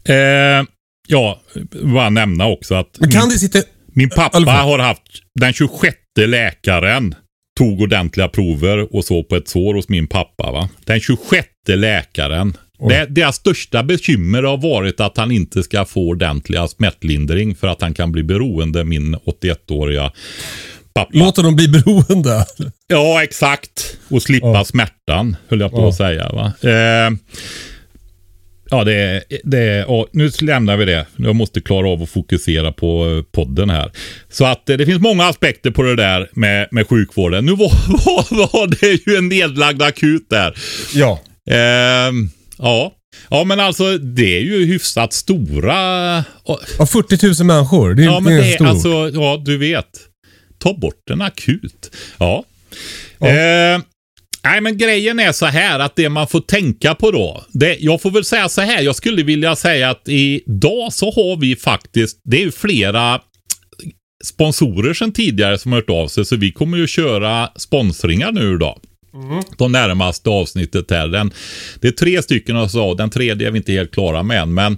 Eh, 0.09 0.65
ja, 1.07 1.41
bara 1.83 2.09
nämna 2.09 2.47
också 2.47 2.75
att 2.75 2.97
Men 2.99 3.11
kan 3.11 3.29
det 3.29 3.35
sitta... 3.35 3.59
min 3.93 4.09
pappa 4.09 4.39
vad? 4.39 4.55
har 4.55 4.79
haft 4.79 5.01
den 5.39 5.53
26 5.53 5.97
läkaren 6.17 7.15
tog 7.57 7.81
ordentliga 7.81 8.27
prover 8.27 8.95
och 8.95 9.05
så 9.05 9.23
på 9.23 9.35
ett 9.35 9.47
sår 9.47 9.73
hos 9.73 9.89
min 9.89 10.07
pappa. 10.07 10.51
Va? 10.51 10.69
Den 10.85 10.99
26 10.99 11.47
läkaren. 11.67 12.57
Det, 12.87 13.05
deras 13.09 13.35
största 13.35 13.83
bekymmer 13.83 14.43
har 14.43 14.57
varit 14.57 14.99
att 14.99 15.17
han 15.17 15.31
inte 15.31 15.63
ska 15.63 15.85
få 15.85 16.07
ordentliga 16.07 16.67
smärtlindring 16.67 17.55
för 17.55 17.67
att 17.67 17.81
han 17.81 17.93
kan 17.93 18.11
bli 18.11 18.23
beroende, 18.23 18.83
min 18.83 19.15
81-åriga 19.15 20.11
pappa. 20.93 21.09
Låter 21.13 21.43
dem 21.43 21.55
bli 21.55 21.67
beroende. 21.67 22.45
Ja, 22.87 23.23
exakt. 23.23 23.97
Och 24.09 24.21
slippa 24.21 24.47
Ja. 24.47 24.65
smärtan, 24.65 25.35
höll 25.47 25.59
jag 25.59 25.71
på 25.71 25.77
Ja. 25.81 25.89
att 25.89 25.95
säga. 25.95 26.29
Va? 26.29 26.53
Eh, 26.63 27.11
ja, 28.69 28.83
det, 28.83 29.23
det, 29.43 29.63
ja, 29.87 30.07
nu 30.11 30.31
lämnar 30.41 30.77
vi 30.77 30.85
det. 30.85 31.05
Jag 31.17 31.35
måste 31.35 31.61
klara 31.61 31.89
av 31.89 32.03
att 32.03 32.09
fokusera 32.09 32.71
på 32.71 33.05
eh, 33.17 33.23
podden 33.35 33.69
här. 33.69 33.91
Så 34.31 34.45
att 34.45 34.69
eh, 34.69 34.77
det 34.77 34.85
finns 34.85 35.01
många 35.01 35.25
aspekter 35.25 35.71
på 35.71 35.83
det 35.83 35.95
där 35.95 36.29
med, 36.33 36.67
med 36.71 36.87
sjukvården. 36.89 37.45
Nu 37.45 37.51
var, 37.51 37.71
var, 38.05 38.53
var 38.53 38.67
det 38.67 39.11
ju 39.11 39.17
en 39.17 39.27
nedlagd 39.29 39.81
akut 39.81 40.29
där. 40.29 40.53
Ja. 40.93 41.19
Eh, 41.51 42.11
ja. 42.59 42.93
ja, 43.29 43.43
men 43.43 43.59
alltså 43.59 43.97
det 43.97 44.37
är 44.37 44.41
ju 44.41 44.65
hyfsat 44.65 45.13
stora... 45.13 46.17
Av 46.79 46.85
40 46.85 47.43
000 47.43 47.47
människor. 47.47 47.93
Det 47.93 48.03
är, 48.03 48.05
Ja, 48.05 48.19
men 48.19 48.33
det 48.33 48.51
är 48.51 48.55
stort. 48.55 48.67
alltså, 48.67 49.09
ja 49.13 49.41
du 49.45 49.57
vet. 49.57 49.89
Ta 50.59 50.73
bort 50.73 51.09
en 51.11 51.21
akut. 51.21 51.95
Ja. 52.17 52.43
Ja. 53.19 53.27
Eh, 53.27 53.79
nej, 54.43 54.61
men 54.61 54.77
grejen 54.77 55.19
är 55.19 55.31
så 55.31 55.45
här 55.45 55.79
att 55.79 55.95
det 55.95 56.09
man 56.09 56.27
får 56.27 56.39
tänka 56.39 56.95
på 56.95 57.11
då. 57.11 57.43
Det, 57.53 57.77
jag 57.79 58.01
får 58.01 58.11
väl 58.11 58.23
säga 58.25 58.49
så 58.49 58.61
här. 58.61 58.81
Jag 58.81 58.95
skulle 58.95 59.23
vilja 59.23 59.55
säga 59.55 59.89
att 59.89 60.07
idag 60.09 60.93
så 60.93 61.05
har 61.05 61.37
vi 61.41 61.55
faktiskt, 61.55 62.21
det 62.23 62.37
är 62.37 62.41
ju 62.45 62.51
flera 62.51 63.21
sponsorer 64.25 64.93
sedan 64.93 65.11
tidigare 65.11 65.57
som 65.57 65.71
har 65.71 65.79
hört 65.79 65.89
av 65.89 66.07
sig. 66.07 66.25
Så 66.25 66.35
vi 66.35 66.51
kommer 66.51 66.77
ju 66.77 66.87
köra 66.87 67.49
sponsringar 67.55 68.31
nu 68.31 68.57
idag. 69.13 69.43
De 69.57 69.71
närmaste 69.71 70.29
avsnittet 70.29 70.91
här. 70.91 71.07
Den, 71.07 71.31
det 71.79 71.87
är 71.87 71.91
tre 71.91 72.21
stycken 72.21 72.55
och 72.55 72.71
så, 72.71 72.93
den 72.93 73.09
tredje 73.09 73.47
är 73.47 73.51
vi 73.51 73.57
inte 73.57 73.71
helt 73.71 73.93
klara 73.93 74.23
med 74.23 74.41
än. 74.41 74.53
Men 74.53 74.77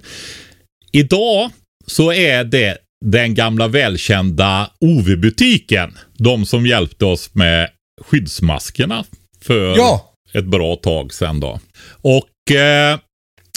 idag 0.92 1.50
så 1.86 2.12
är 2.12 2.44
det 2.44 2.78
den 3.04 3.34
gamla 3.34 3.68
välkända 3.68 4.70
OV-butiken. 4.80 5.98
De 6.18 6.46
som 6.46 6.66
hjälpte 6.66 7.04
oss 7.04 7.34
med 7.34 7.68
skyddsmaskerna 8.00 9.04
för 9.42 9.76
Ja. 9.76 10.14
ett 10.32 10.44
bra 10.44 10.76
tag 10.76 11.14
sedan 11.14 11.40
då. 11.40 11.60
Och 12.02 12.56
eh, 12.56 12.98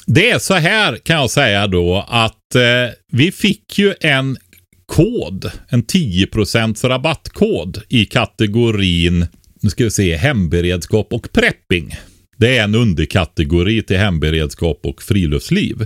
det 0.07 0.29
är 0.31 0.39
så 0.39 0.53
här 0.53 0.97
kan 0.97 1.15
jag 1.15 1.29
säga 1.31 1.67
då 1.67 2.05
att 2.07 2.55
eh, 2.55 2.93
vi 3.11 3.31
fick 3.31 3.79
ju 3.79 3.93
en 4.01 4.37
kod, 4.85 5.51
en 5.67 5.83
10% 5.83 6.87
rabattkod 6.87 7.81
i 7.89 8.05
kategorin, 8.05 9.27
nu 9.65 9.69
ska 9.69 9.83
vi 9.83 9.91
se, 9.91 10.15
hemberedskap 10.15 11.13
och 11.13 11.31
prepping. 11.31 11.95
Det 12.37 12.57
är 12.57 12.63
en 12.63 12.75
underkategori 12.75 13.83
till 13.83 13.97
hemberedskap 13.97 14.79
och 14.83 15.01
friluftsliv. 15.01 15.85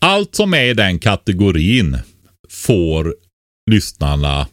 Allt 0.00 0.34
som 0.34 0.54
är 0.54 0.64
i 0.64 0.74
den 0.74 0.98
kategorin 0.98 1.98
får 2.48 3.14
lyssnarna 3.70 4.46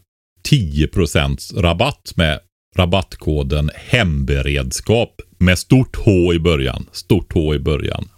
10% 0.50 1.62
rabatt 1.62 2.14
med 2.16 2.40
rabattkoden 2.78 3.72
hemberedskap 3.76 5.22
med 5.38 5.60
stort 5.60 5.96
H 5.96 6.34
i 6.34 6.40
början. 6.40 6.86
Stort 6.92 7.34
H 7.34 7.56
i 7.56 7.60
början. 7.60 8.10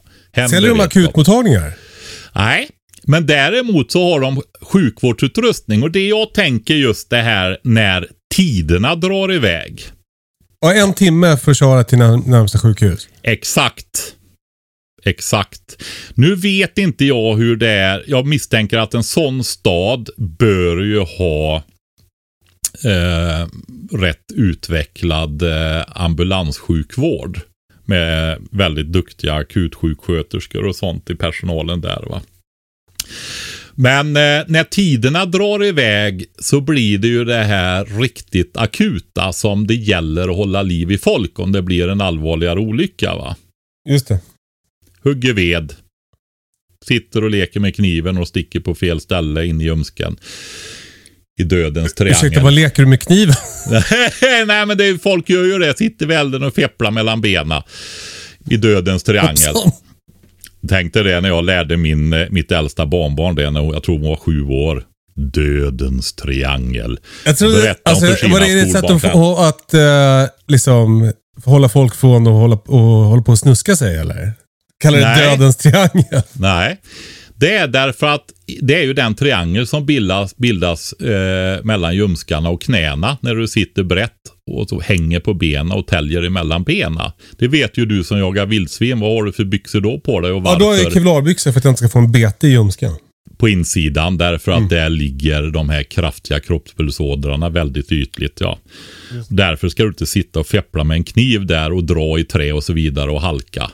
Säljer 0.50 0.70
de 0.70 0.80
akutmottagningar? 0.80 1.74
Nej, 2.36 2.70
men 3.04 3.26
däremot 3.26 3.92
så 3.92 4.14
har 4.14 4.20
de 4.20 4.42
sjukvårdsutrustning 4.62 5.84
och 5.84 5.92
det 5.92 6.08
jag 6.08 6.34
tänker 6.34 6.76
just 6.76 7.10
det 7.10 7.22
här 7.22 7.58
när 7.64 8.08
tiderna 8.36 8.96
drar 8.96 9.34
iväg. 9.34 9.92
Och 10.66 10.72
en 10.72 10.94
timme 10.94 11.38
för 11.38 11.52
att 11.52 11.58
köra 11.58 11.84
till 11.84 11.98
närmsta 11.98 12.60
sjukhus. 12.60 13.10
Exakt. 13.22 14.16
Exakt. 15.04 15.84
Nu 16.14 16.36
vet 16.36 16.78
inte 16.78 17.06
jag 17.06 17.36
hur 17.36 17.56
det 17.56 17.70
är. 17.70 18.04
Jag 18.08 18.26
misstänker 18.26 18.78
att 18.78 18.94
en 18.94 19.04
sån 19.04 19.44
stad 19.44 20.10
bör 20.18 20.78
ju 20.78 21.00
ha 21.00 21.56
eh, 22.86 23.48
rätt 23.92 24.32
utvecklad 24.34 25.42
eh, 25.42 25.84
ambulanssjukvård. 25.88 27.40
Med 27.86 28.42
väldigt 28.52 28.88
duktiga 28.88 29.34
akutsjuksköterskor 29.34 30.66
och 30.66 30.76
sånt 30.76 31.10
i 31.10 31.16
personalen 31.16 31.82
där 31.82 32.06
va. 32.10 32.22
Men 33.80 34.08
eh, 34.08 34.44
när 34.48 34.64
tiderna 34.64 35.26
drar 35.26 35.64
iväg 35.64 36.26
så 36.40 36.62
blir 36.62 36.98
det 36.98 37.08
ju 37.08 37.26
det 37.26 37.44
här 37.44 37.86
riktigt 37.86 38.58
akuta 38.58 39.34
som 39.34 39.68
det 39.68 39.76
gäller 39.76 40.30
att 40.30 40.36
hålla 40.36 40.62
liv 40.62 40.92
i 40.92 40.98
folk 40.98 41.40
om 41.40 41.52
det 41.52 41.62
blir 41.62 41.88
en 41.88 42.02
allvarligare 42.02 42.60
olycka 42.60 43.16
va. 43.16 43.36
Just 43.90 44.08
det. 44.08 44.20
Hugger 45.04 45.34
ved. 45.34 45.74
Sitter 46.86 47.24
och 47.24 47.32
leker 47.32 47.60
med 47.60 47.76
kniven 47.76 48.18
och 48.18 48.28
sticker 48.28 48.60
på 48.60 48.76
fel 48.76 49.00
ställe 49.02 49.46
in 49.46 49.62
i 49.62 49.64
ljumsken. 49.64 50.18
I 51.40 51.44
dödens 51.44 51.94
Ursäkta, 51.94 52.20
triangel. 52.20 52.44
vad 52.44 52.54
leker 52.54 52.84
du 52.84 52.90
med 52.90 53.02
kniven? 53.02 53.36
Nej 54.48 54.66
men 54.66 54.78
det 54.78 54.86
är, 54.86 54.98
folk 54.98 55.30
gör 55.30 55.44
ju 55.44 55.60
det. 55.60 55.78
Sitter 55.78 56.06
vid 56.06 56.18
elden 56.18 56.44
och 56.44 56.56
fepplar 56.56 56.92
mellan 56.92 57.22
benen. 57.22 57.62
I 58.50 58.58
dödens 58.58 59.04
triangel. 59.04 59.56
Tänkte 60.70 61.04
det 61.04 61.22
när 61.22 61.30
jag 61.30 61.46
lärde 61.46 61.78
min, 61.78 62.14
eh, 62.14 62.28
mitt 62.30 62.52
äldsta 62.52 62.86
barnbarn 62.86 63.36
det 63.36 63.50
när 63.50 63.74
jag 63.74 63.84
tror 63.84 64.00
hon 64.00 64.10
var 64.10 64.16
sju 64.16 64.44
år. 64.44 64.84
Dödens 65.16 66.14
triangel. 66.14 67.00
Jag 67.26 67.38
tror 67.38 67.52
Berätta 67.52 67.92
om 67.92 67.96
alltså, 67.96 68.06
för 68.06 68.16
sina 68.16 68.34
var 68.34 68.40
det 68.40 68.60
ett 68.60 68.72
sätt 68.72 68.84
att, 68.84 69.40
att 69.40 69.74
eh, 69.74 70.34
liksom 70.48 71.12
hålla 71.46 71.70
folk 71.70 71.96
från 71.96 72.28
att 72.28 72.34
hålla, 72.34 72.56
och 72.56 72.80
hålla 72.80 73.22
på 73.22 73.32
och 73.32 73.40
snuska 73.40 73.76
sig 73.76 73.98
eller? 73.98 74.34
Kallar 74.80 75.00
det 75.00 75.06
Nej. 75.06 75.30
dödens 75.30 75.58
triangel? 75.58 76.22
Nej. 76.34 76.82
Det 77.40 77.52
är 77.58 77.68
därför 77.68 78.08
att 78.08 78.26
det 78.62 78.76
är 78.76 78.84
ju 78.84 78.94
den 78.94 79.16
triangel 79.16 79.68
som 79.68 79.86
bildas, 79.86 80.38
bildas 80.38 80.94
eh, 80.94 81.64
mellan 81.64 81.96
ljumskarna 81.96 82.50
och 82.50 82.62
knäna 82.62 83.18
när 83.22 83.36
du 83.36 83.48
sitter 83.48 83.84
brett 83.84 84.12
och 84.52 84.70
så 84.70 84.80
hänger 84.80 85.20
på 85.20 85.34
benen 85.34 85.72
och 85.72 85.88
täljer 85.88 86.24
emellan 86.24 86.64
benen. 86.64 87.12
Det 87.38 87.48
vet 87.48 87.78
ju 87.78 87.86
du 87.86 88.04
som 88.04 88.20
jagar 88.20 88.46
vildsvin. 88.46 89.00
Vad 89.00 89.12
har 89.16 89.24
du 89.24 89.32
för 89.32 89.44
byxor 89.44 89.82
då 89.82 90.00
på 90.00 90.20
dig 90.20 90.32
och 90.32 90.38
Ja, 90.38 90.42
varför? 90.42 90.60
då 90.60 90.66
har 90.66 90.76
jag 90.76 90.94
kevlarbyxor 90.94 91.52
för 91.52 91.60
att 91.60 91.64
jag 91.64 91.72
inte 91.72 91.80
ska 91.80 91.90
få 91.90 92.00
en 92.00 92.12
bete 92.12 92.48
i 92.48 92.52
ljumsken. 92.52 92.92
På 93.38 93.50
insidan 93.50 94.18
därför 94.18 94.52
Mm. 94.52 94.64
att 94.64 94.70
där 94.70 94.90
ligger 94.90 95.44
de 95.44 95.70
här 95.70 95.84
kraftiga 95.84 96.40
kroppspulsådrarna 96.40 97.50
väldigt 97.50 97.92
ytligt. 97.92 98.38
Ja. 98.42 98.58
Därför 99.30 99.70
ska 99.70 99.84
du 99.84 99.90
inte 99.90 100.06
sitta 100.06 100.40
och 100.40 100.48
feppla 100.48 100.84
med 100.84 100.96
en 100.96 101.04
kniv 101.04 101.46
där 101.46 101.72
och 101.74 101.84
dra 101.84 102.20
i 102.20 102.24
trä 102.24 102.52
och 102.54 102.64
så 102.64 102.74
vidare 102.74 103.12
och 103.12 103.22
halka. 103.22 103.72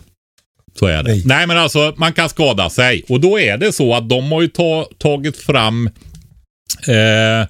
Så 0.79 0.85
är 0.85 1.03
det. 1.03 1.11
Nej. 1.11 1.21
Nej, 1.25 1.47
men 1.47 1.57
alltså 1.57 1.93
man 1.97 2.13
kan 2.13 2.29
skada 2.29 2.69
sig. 2.69 3.03
Och 3.09 3.19
då 3.19 3.39
är 3.39 3.57
det 3.57 3.71
så 3.71 3.95
att 3.95 4.09
de 4.09 4.31
har 4.31 4.41
ju 4.41 4.47
ta, 4.47 4.89
tagit 4.97 5.37
fram 5.37 5.89
eh, 6.87 7.47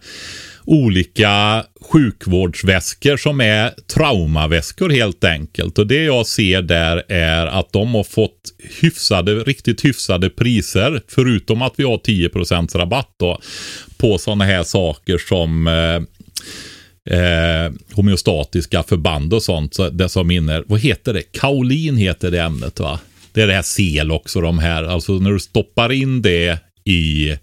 olika 0.66 1.66
sjukvårdsväskor 1.82 3.18
som 3.18 3.42
är 3.42 3.72
traumaväskor 3.96 4.90
helt 4.90 5.24
enkelt. 5.24 5.80
Och 5.80 5.88
det 5.88 6.04
jag 6.04 6.28
ser 6.28 6.62
där 6.62 7.04
är 7.08 7.46
att 7.46 7.74
de 7.74 7.96
har 7.96 8.04
fått 8.04 8.40
hyfsade, 8.82 9.34
riktigt 9.36 9.86
hyfsade 9.86 10.30
priser. 10.30 11.02
Förutom 11.08 11.62
att 11.62 11.74
vi 11.76 11.84
har 11.84 11.98
10% 11.98 12.78
rabatt 12.78 13.16
då, 13.20 13.42
på 13.98 14.18
sådana 14.18 14.46
här 14.46 14.64
saker 14.64 15.18
som 15.18 15.68
eh, 15.68 16.02
eh, 17.18 17.72
homeostatiska 17.94 18.84
förband 18.84 19.34
och 19.34 19.44
sånt. 19.44 19.74
Så 19.74 19.90
det 19.90 20.10
som 20.10 20.32
inner, 20.32 20.64
vad 20.68 20.80
heter 20.80 21.14
det? 21.14 21.22
Kaolin 21.22 21.98
heter 21.98 22.32
det 22.32 22.42
ämnet 22.42 22.80
va? 22.80 23.00
Det 23.34 23.42
är 23.42 23.48
det 23.48 23.54
här 23.54 23.62
sel 23.62 24.12
också 24.12 24.42
de 24.42 24.60
här. 24.60 24.84
Alltså 24.84 25.14
när 25.14 25.32
du 25.32 25.40
stoppar 25.40 25.92
in 25.92 26.22
det 26.22 26.60
i 26.84 27.38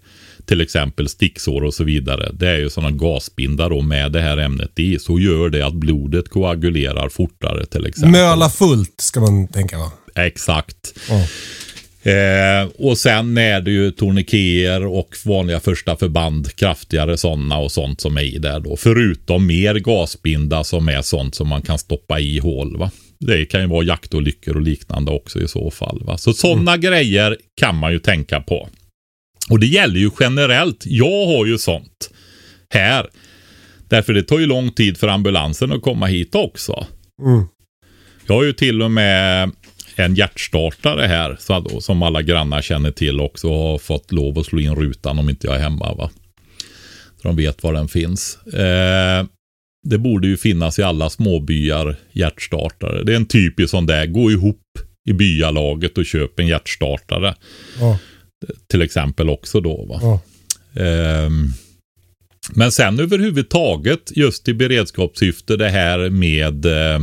till 0.45 0.61
exempel 0.61 1.09
sticksår 1.09 1.63
och 1.63 1.73
så 1.73 1.83
vidare. 1.83 2.31
Det 2.33 2.49
är 2.49 2.57
ju 2.57 2.69
sådana 2.69 2.91
gasbindar 2.91 3.69
då 3.69 3.81
med 3.81 4.11
det 4.11 4.21
här 4.21 4.37
ämnet 4.37 4.79
i. 4.79 4.99
Så 4.99 5.19
gör 5.19 5.49
det 5.49 5.65
att 5.65 5.73
blodet 5.73 6.29
koagulerar 6.29 7.09
fortare 7.09 7.65
till 7.65 7.85
exempel. 7.85 8.11
Möla 8.11 8.49
fullt 8.49 9.01
ska 9.01 9.19
man 9.19 9.47
tänka 9.47 9.77
va? 9.77 9.91
Exakt. 10.15 10.93
Ja. 11.09 11.25
Eh, 12.11 12.67
och 12.77 12.97
sen 12.97 13.37
är 13.37 13.61
det 13.61 13.71
ju 13.71 13.91
tourniqueter 13.91 14.85
och 14.85 15.15
vanliga 15.25 15.59
första 15.59 15.97
förband, 15.97 16.55
kraftigare 16.55 17.17
sådana 17.17 17.57
och 17.57 17.71
sånt 17.71 18.01
som 18.01 18.17
är 18.17 18.21
i 18.21 18.37
där 18.37 18.59
då. 18.59 18.77
Förutom 18.77 19.47
mer 19.47 19.75
gasbinda 19.75 20.63
som 20.63 20.87
är 20.87 21.01
sånt 21.01 21.35
som 21.35 21.47
man 21.47 21.61
kan 21.61 21.79
stoppa 21.79 22.19
i 22.19 22.39
hål. 22.39 22.77
Va? 22.77 22.91
Det 23.21 23.45
kan 23.45 23.61
ju 23.61 23.67
vara 23.67 23.83
jaktolyckor 23.83 24.55
och 24.55 24.61
liknande 24.61 25.11
också 25.11 25.39
i 25.39 25.47
så 25.47 25.71
fall. 25.71 26.03
Va? 26.05 26.17
Så 26.17 26.33
sådana 26.33 26.77
grejer 26.77 27.37
kan 27.55 27.75
man 27.75 27.91
ju 27.91 27.99
tänka 27.99 28.41
på. 28.41 28.69
Och 29.49 29.59
det 29.59 29.67
gäller 29.67 29.99
ju 29.99 30.09
generellt. 30.19 30.83
Jag 30.85 31.25
har 31.25 31.45
ju 31.45 31.57
sånt 31.57 32.09
här. 32.73 33.07
Därför 33.89 34.13
det 34.13 34.23
tar 34.23 34.39
ju 34.39 34.45
lång 34.45 34.71
tid 34.71 34.97
för 34.97 35.07
ambulansen 35.07 35.71
att 35.71 35.81
komma 35.81 36.05
hit 36.05 36.35
också. 36.35 36.85
Mm. 37.21 37.47
Jag 38.27 38.35
har 38.35 38.43
ju 38.43 38.53
till 38.53 38.81
och 38.81 38.91
med 38.91 39.51
en 39.95 40.15
hjärtstartare 40.15 41.07
här 41.07 41.37
så 41.39 41.81
som 41.81 42.03
alla 42.03 42.21
grannar 42.21 42.61
känner 42.61 42.91
till 42.91 43.19
också 43.19 43.49
och 43.49 43.57
har 43.57 43.77
fått 43.77 44.11
lov 44.11 44.39
att 44.39 44.45
slå 44.45 44.59
in 44.59 44.75
rutan 44.75 45.19
om 45.19 45.29
inte 45.29 45.47
jag 45.47 45.55
är 45.55 45.59
hemma. 45.59 45.93
Va? 45.93 46.09
Så 47.21 47.27
de 47.27 47.35
vet 47.35 47.63
var 47.63 47.73
den 47.73 47.87
finns. 47.87 48.37
Eh, 48.45 49.25
det 49.87 49.97
borde 49.97 50.27
ju 50.27 50.37
finnas 50.37 50.79
i 50.79 50.83
alla 50.83 51.09
småbyar 51.09 51.95
hjärtstartare. 52.11 53.03
Det 53.03 53.11
är 53.11 53.15
en 53.15 53.25
typisk 53.25 53.69
sån 53.69 53.85
där, 53.85 54.05
gå 54.05 54.31
ihop 54.31 54.61
i 55.09 55.13
byalaget 55.13 55.97
och 55.97 56.05
köp 56.05 56.39
en 56.39 56.47
hjärtstartare. 56.47 57.35
Ja. 57.79 57.99
Till 58.67 58.81
exempel 58.81 59.29
också 59.29 59.61
då. 59.61 59.85
Va? 59.85 59.99
Ja. 60.01 60.21
Ehm, 60.81 61.47
men 62.55 62.71
sen 62.71 62.99
överhuvudtaget 62.99 64.11
just 64.15 64.47
i 64.47 64.53
beredskapssyfte 64.53 65.57
det 65.57 65.69
här 65.69 66.09
med 66.09 66.65
eh, 66.65 66.99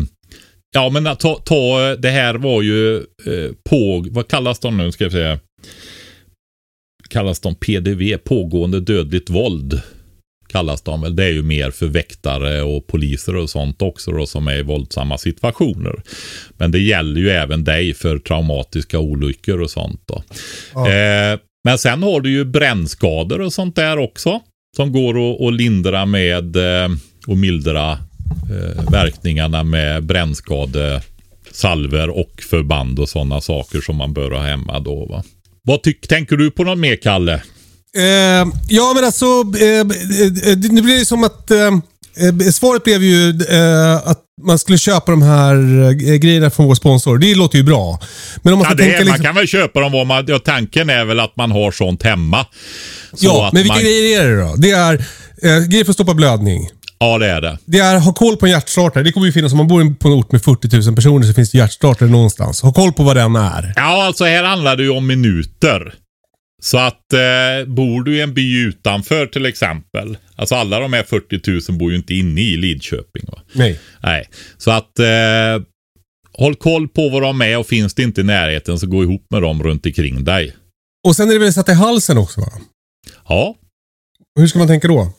Ja 0.74 0.90
men 0.90 1.16
ta, 1.16 1.34
ta 1.34 1.96
det 1.96 2.10
här 2.10 2.34
var 2.34 2.62
ju 2.62 2.96
eh, 2.96 3.52
på, 3.64 4.06
vad 4.10 4.28
kallas 4.28 4.58
de 4.58 4.76
nu 4.76 4.92
ska 4.92 5.04
jag 5.04 5.12
säga? 5.12 5.38
Kallas 7.08 7.40
de 7.40 7.54
PDV, 7.54 8.18
pågående 8.18 8.80
dödligt 8.80 9.30
våld. 9.30 9.82
Kallas 10.48 10.82
de 10.82 11.00
väl. 11.00 11.16
Det 11.16 11.24
är 11.24 11.32
ju 11.32 11.42
mer 11.42 11.70
för 11.70 11.86
väktare 11.86 12.62
och 12.62 12.86
poliser 12.86 13.36
och 13.36 13.50
sånt 13.50 13.82
också 13.82 14.10
då 14.10 14.26
som 14.26 14.48
är 14.48 14.56
i 14.56 14.62
våldsamma 14.62 15.18
situationer. 15.18 16.02
Men 16.56 16.70
det 16.70 16.78
gäller 16.78 17.20
ju 17.20 17.30
även 17.30 17.64
dig 17.64 17.94
för 17.94 18.18
traumatiska 18.18 18.98
olyckor 18.98 19.60
och 19.60 19.70
sånt 19.70 20.02
då. 20.06 20.22
Ja. 20.74 20.90
Eh, 20.90 21.38
men 21.64 21.78
sen 21.78 22.02
har 22.02 22.20
du 22.20 22.30
ju 22.30 22.44
brännskador 22.44 23.40
och 23.40 23.52
sånt 23.52 23.76
där 23.76 23.98
också. 23.98 24.40
Som 24.76 24.92
går 24.92 25.48
att, 25.48 25.54
lindra 25.54 26.06
med 26.06 26.56
eh, 26.56 26.88
och 27.26 27.36
mildra 27.36 27.92
eh, 27.92 27.98
verkningarna 28.90 29.64
med 29.64 30.04
brännskadesalver 30.04 32.10
och 32.10 32.42
förband 32.50 32.98
och 32.98 33.08
sådana 33.08 33.40
saker 33.40 33.80
som 33.80 33.96
man 33.96 34.12
bör 34.12 34.30
ha 34.30 34.40
hemma 34.40 34.80
då. 34.80 35.06
Va? 35.06 35.24
Vad 35.62 35.82
tänker 36.08 36.36
du 36.36 36.50
på 36.50 36.64
något 36.64 36.78
mer 36.78 36.96
Kalle? 36.96 37.42
Eh, 37.98 38.46
ja, 38.68 38.92
men 38.94 39.04
alltså, 39.04 39.24
eh, 39.60 39.80
eh, 39.80 40.58
nu 40.70 40.82
blir 40.82 40.98
det 40.98 41.04
som 41.04 41.24
att 41.24 41.50
eh, 41.50 41.58
eh, 41.66 42.50
svaret 42.52 42.84
blev 42.84 43.02
ju 43.02 43.28
eh, 43.30 43.96
att 43.96 44.24
man 44.42 44.58
skulle 44.58 44.78
köpa 44.78 45.10
de 45.10 45.22
här 45.22 45.92
grejerna 46.18 46.50
från 46.50 46.66
vår 46.66 46.74
sponsor. 46.74 47.18
Det 47.18 47.34
låter 47.34 47.58
ju 47.58 47.64
bra. 47.64 48.00
Men 48.42 48.52
om 48.52 48.58
man 48.58 48.64
Ja, 48.64 48.70
ska 48.70 48.76
det 48.76 48.82
tänka 48.82 48.96
är, 48.96 49.04
liksom, 49.04 49.22
Man 49.22 49.26
kan 49.26 49.34
väl 49.34 49.46
köpa 49.46 49.80
dem 49.80 49.92
vad 49.92 50.06
man, 50.06 50.24
ja, 50.28 50.38
tanken 50.38 50.90
är 50.90 51.04
väl 51.04 51.20
att 51.20 51.36
man 51.36 51.50
har 51.50 51.70
sånt 51.70 52.02
hemma. 52.02 52.46
Så 53.14 53.26
Ja, 53.26 53.50
men 53.52 53.62
vilka 53.62 53.74
man, 53.74 53.82
grejer 53.82 54.22
är 54.22 54.28
det 54.28 54.42
då? 54.42 54.54
Det 54.56 54.70
är 54.70 54.94
eh, 55.42 55.66
grejer 55.68 55.84
för 55.84 55.90
att 55.90 55.96
stoppa 55.96 56.14
blödning. 56.14 56.68
Ja, 57.00 57.18
det 57.18 57.26
är 57.26 57.40
det. 57.40 57.58
Det 57.64 57.78
är 57.78 57.98
ha 57.98 58.12
koll 58.12 58.36
på 58.36 58.46
en 58.46 58.52
hjärtstartare. 58.52 59.02
Det 59.04 59.12
kommer 59.12 59.26
ju 59.26 59.32
finnas, 59.32 59.52
om 59.52 59.58
man 59.58 59.68
bor 59.68 59.94
på 59.94 60.08
en 60.08 60.14
ort 60.14 60.32
med 60.32 60.42
40 60.42 60.86
000 60.86 60.96
personer 60.96 61.26
så 61.26 61.32
finns 61.32 61.50
det 61.50 61.58
hjärtstartare 61.58 62.08
någonstans. 62.08 62.62
Ha 62.62 62.72
koll 62.72 62.92
på 62.92 63.02
vad 63.02 63.16
den 63.16 63.36
är. 63.36 63.72
Ja, 63.76 64.06
alltså 64.06 64.24
här 64.24 64.44
handlar 64.44 64.76
det 64.76 64.82
ju 64.82 64.90
om 64.90 65.06
minuter. 65.06 65.94
Så 66.62 66.78
att 66.78 67.12
eh, 67.12 67.66
bor 67.66 68.02
du 68.02 68.16
i 68.16 68.20
en 68.20 68.34
by 68.34 68.58
utanför 68.58 69.26
till 69.26 69.46
exempel. 69.46 70.18
Alltså 70.36 70.54
alla 70.54 70.80
de 70.80 70.92
här 70.92 71.02
40 71.02 71.70
000 71.70 71.78
bor 71.78 71.90
ju 71.90 71.96
inte 71.96 72.14
inne 72.14 72.40
i 72.40 72.56
Lidköping. 72.56 73.24
Va? 73.32 73.42
Nej. 73.52 73.80
Nej, 74.02 74.28
så 74.56 74.70
att 74.70 74.98
eh, 74.98 75.62
håll 76.32 76.54
koll 76.54 76.88
på 76.88 77.08
vad 77.08 77.22
de 77.22 77.40
är 77.42 77.58
och 77.58 77.66
finns 77.66 77.94
det 77.94 78.02
inte 78.02 78.20
i 78.20 78.24
närheten 78.24 78.78
så 78.78 78.86
gå 78.86 79.02
ihop 79.02 79.26
med 79.30 79.42
dem 79.42 79.62
runt 79.62 79.86
omkring 79.86 80.24
dig. 80.24 80.56
Och 81.08 81.16
sen 81.16 81.28
är 81.28 81.32
det 81.32 81.38
väl 81.38 81.52
satt 81.52 81.68
i 81.68 81.72
halsen 81.72 82.18
också 82.18 82.40
va? 82.40 82.52
Ja, 83.28 83.56
Hur 84.40 84.46
ska 84.46 84.58
man 84.58 84.68
tänka 84.68 84.88
då? 84.88 85.12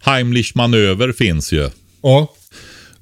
Heimlich 0.00 0.54
manöver 0.54 1.12
finns 1.12 1.52
ju. 1.52 1.70
Ja. 2.02 2.32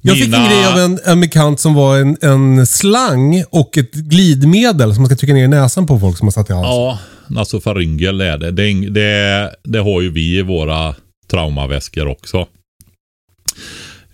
Jag 0.01 0.15
fick 0.15 0.25
en 0.25 0.45
grej 0.45 0.65
av 0.65 0.79
en, 0.79 0.99
en 1.05 1.21
bekant 1.21 1.59
som 1.59 1.73
var 1.73 1.97
en, 1.97 2.17
en 2.21 2.67
slang 2.67 3.43
och 3.49 3.77
ett 3.77 3.91
glidmedel 3.91 4.93
som 4.93 5.01
man 5.01 5.09
ska 5.09 5.15
trycka 5.15 5.33
ner 5.33 5.43
i 5.43 5.47
näsan 5.47 5.87
på 5.87 5.99
folk 5.99 6.17
som 6.17 6.27
har 6.27 6.31
satt 6.31 6.49
i 6.49 6.53
halsen. 6.53 6.71
Ja, 6.71 6.99
Alltså 7.37 7.57
nasofaryngel 7.57 8.21
är 8.21 8.37
det. 8.37 8.51
Det, 8.51 8.63
är 8.63 8.89
det. 8.89 9.55
det 9.63 9.79
har 9.79 10.01
ju 10.01 10.11
vi 10.11 10.37
i 10.37 10.41
våra 10.41 10.95
traumaväskor 11.27 12.07
också. 12.07 12.47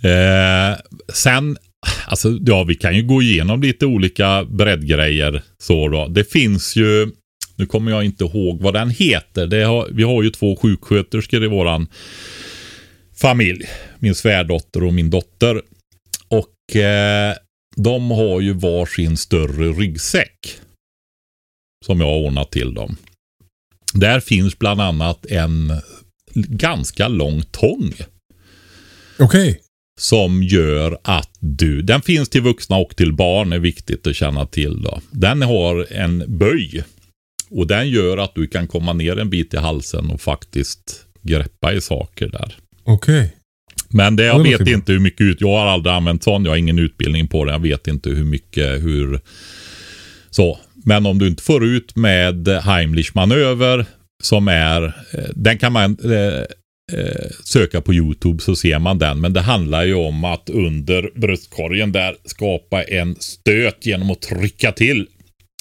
Eh, 0.01 0.77
sen, 1.13 1.57
alltså 2.07 2.37
ja, 2.41 2.63
vi 2.63 2.75
kan 2.75 2.95
ju 2.95 3.03
gå 3.03 3.21
igenom 3.21 3.61
lite 3.61 3.85
olika 3.85 4.43
breddgrejer. 4.43 5.41
Så 5.57 5.87
då. 5.87 6.07
Det 6.07 6.31
finns 6.31 6.75
ju, 6.75 7.11
nu 7.55 7.65
kommer 7.65 7.91
jag 7.91 8.03
inte 8.03 8.23
ihåg 8.23 8.61
vad 8.61 8.73
den 8.73 8.89
heter. 8.89 9.47
Det 9.47 9.63
har, 9.63 9.87
vi 9.91 10.03
har 10.03 10.23
ju 10.23 10.29
två 10.29 10.55
sjuksköterskor 10.55 11.43
i 11.43 11.47
våran 11.47 11.87
familj. 13.15 13.65
Min 13.99 14.15
svärdotter 14.15 14.83
och 14.83 14.93
min 14.93 15.09
dotter. 15.09 15.61
Och 16.27 16.75
eh, 16.75 17.35
de 17.75 18.11
har 18.11 18.41
ju 18.41 18.53
varsin 18.53 19.17
större 19.17 19.71
ryggsäck. 19.71 20.59
Som 21.85 22.01
jag 22.01 22.07
har 22.07 22.17
ordnat 22.17 22.51
till 22.51 22.73
dem. 22.73 22.97
Där 23.93 24.19
finns 24.19 24.59
bland 24.59 24.81
annat 24.81 25.25
en 25.25 25.73
ganska 26.33 27.07
lång 27.07 27.41
tång. 27.51 27.93
Okej. 29.19 29.61
Som 29.99 30.43
gör 30.43 30.97
att 31.01 31.37
du, 31.39 31.81
den 31.81 32.01
finns 32.01 32.29
till 32.29 32.41
vuxna 32.41 32.77
och 32.77 32.95
till 32.95 33.13
barn 33.13 33.53
är 33.53 33.59
viktigt 33.59 34.07
att 34.07 34.15
känna 34.15 34.45
till 34.45 34.81
då. 34.81 35.01
Den 35.11 35.41
har 35.41 35.87
en 35.93 36.23
böj. 36.37 36.83
Och 37.49 37.67
den 37.67 37.89
gör 37.89 38.17
att 38.17 38.35
du 38.35 38.47
kan 38.47 38.67
komma 38.67 38.93
ner 38.93 39.19
en 39.19 39.29
bit 39.29 39.53
i 39.53 39.57
halsen 39.57 40.09
och 40.09 40.21
faktiskt 40.21 41.05
greppa 41.21 41.73
i 41.73 41.81
saker 41.81 42.27
där. 42.27 42.55
Okej. 42.83 43.35
Men 43.89 44.15
det, 44.15 44.23
Ja, 44.23 44.47
jag 44.47 44.59
vet 44.59 44.67
inte 44.67 44.91
hur 44.91 44.99
mycket 44.99 45.21
ut. 45.21 45.41
Jag 45.41 45.47
har 45.47 45.65
aldrig 45.65 45.95
använt 45.95 46.23
sån. 46.23 46.45
Jag 46.45 46.51
har 46.51 46.57
ingen 46.57 46.79
utbildning 46.79 47.27
på 47.27 47.45
det. 47.45 47.51
Jag 47.51 47.59
vet 47.59 47.87
inte 47.87 48.09
hur 48.09 48.23
mycket, 48.23 48.83
hur... 48.83 49.19
Så. 50.29 50.59
Men 50.87 51.05
om 51.05 51.19
du 51.19 51.27
inte 51.27 51.43
får 51.43 51.65
ut 51.65 51.95
med 51.95 52.47
Heimlich 52.47 53.15
manöver 53.15 53.85
som 54.23 54.47
är, 54.47 54.83
eh, 54.85 55.29
den 55.35 55.57
kan 55.57 55.73
man 55.73 55.97
eh, 56.03 56.43
eh, 56.99 57.29
söka 57.43 57.81
på 57.81 57.93
YouTube 57.93 58.39
så 58.39 58.55
ser 58.55 58.79
man 58.79 58.99
den. 58.99 59.21
Men 59.21 59.33
det 59.33 59.41
handlar 59.41 59.83
ju 59.83 59.93
om 59.93 60.23
att 60.23 60.49
under 60.49 61.11
bröstkorgen 61.15 61.91
där 61.91 62.15
skapa 62.25 62.83
en 62.83 63.15
stöt 63.19 63.85
genom 63.85 64.11
att 64.11 64.21
trycka 64.21 64.71
till. 64.71 65.07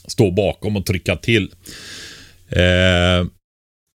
Stå 0.06 0.30
bakom 0.30 0.76
och 0.76 0.86
trycka 0.86 1.16
till. 1.16 1.52
Eh, 2.48 3.26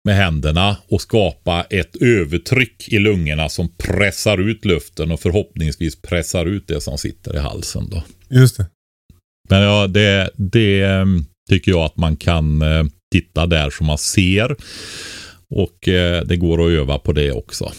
med 0.06 0.16
händerna 0.16 0.78
och 0.88 1.02
skapa 1.02 1.66
ett 1.70 1.96
övertryck 1.96 2.88
i 2.88 3.00
lungorna 3.00 3.50
som 3.50 3.70
pressar 3.78 4.38
ut 4.38 4.66
luften 4.66 5.12
och 5.12 5.20
förhoppningsvis 5.20 6.02
pressar 6.02 6.46
ut 6.46 6.68
det 6.68 6.82
som 6.82 6.98
sitter 6.98 7.36
i 7.36 7.40
halsen. 7.40 7.90
Då. 7.90 8.04
Just 8.30 8.58
det. 8.58 8.66
Men 9.50 9.62
ja, 9.62 9.88
det, 9.88 10.30
det 10.36 10.82
ehm, 10.82 11.26
tycker 11.50 11.72
jag 11.72 11.82
att 11.82 11.98
man 11.98 12.16
kan 12.16 12.62
eh, 12.62 12.84
titta 13.12 13.46
där 13.46 13.70
så 13.70 13.84
man 13.84 13.98
ser. 13.98 14.56
Och 15.50 15.88
eh, 15.88 16.24
det 16.24 16.38
går 16.38 16.66
att 16.66 16.72
öva 16.72 17.00
på 17.00 17.14
det 17.14 17.32
också. 17.32 17.72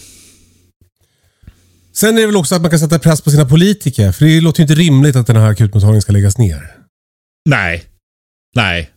Sen 1.93 2.17
är 2.17 2.21
det 2.21 2.27
väl 2.27 2.35
också 2.35 2.55
att 2.55 2.61
man 2.61 2.71
kan 2.71 2.79
sätta 2.79 2.99
press 2.99 3.21
på 3.21 3.31
sina 3.31 3.45
politiker. 3.45 4.11
För 4.11 4.25
det 4.25 4.41
låter 4.41 4.59
ju 4.59 4.63
inte 4.63 4.75
rimligt 4.75 5.15
att 5.15 5.27
den 5.27 5.35
här 5.35 5.49
akutmottagningen 5.49 6.01
ska 6.01 6.13
läggas 6.13 6.37
ner. 6.37 6.75
Nej, 7.49 7.83
nej. 8.55 8.89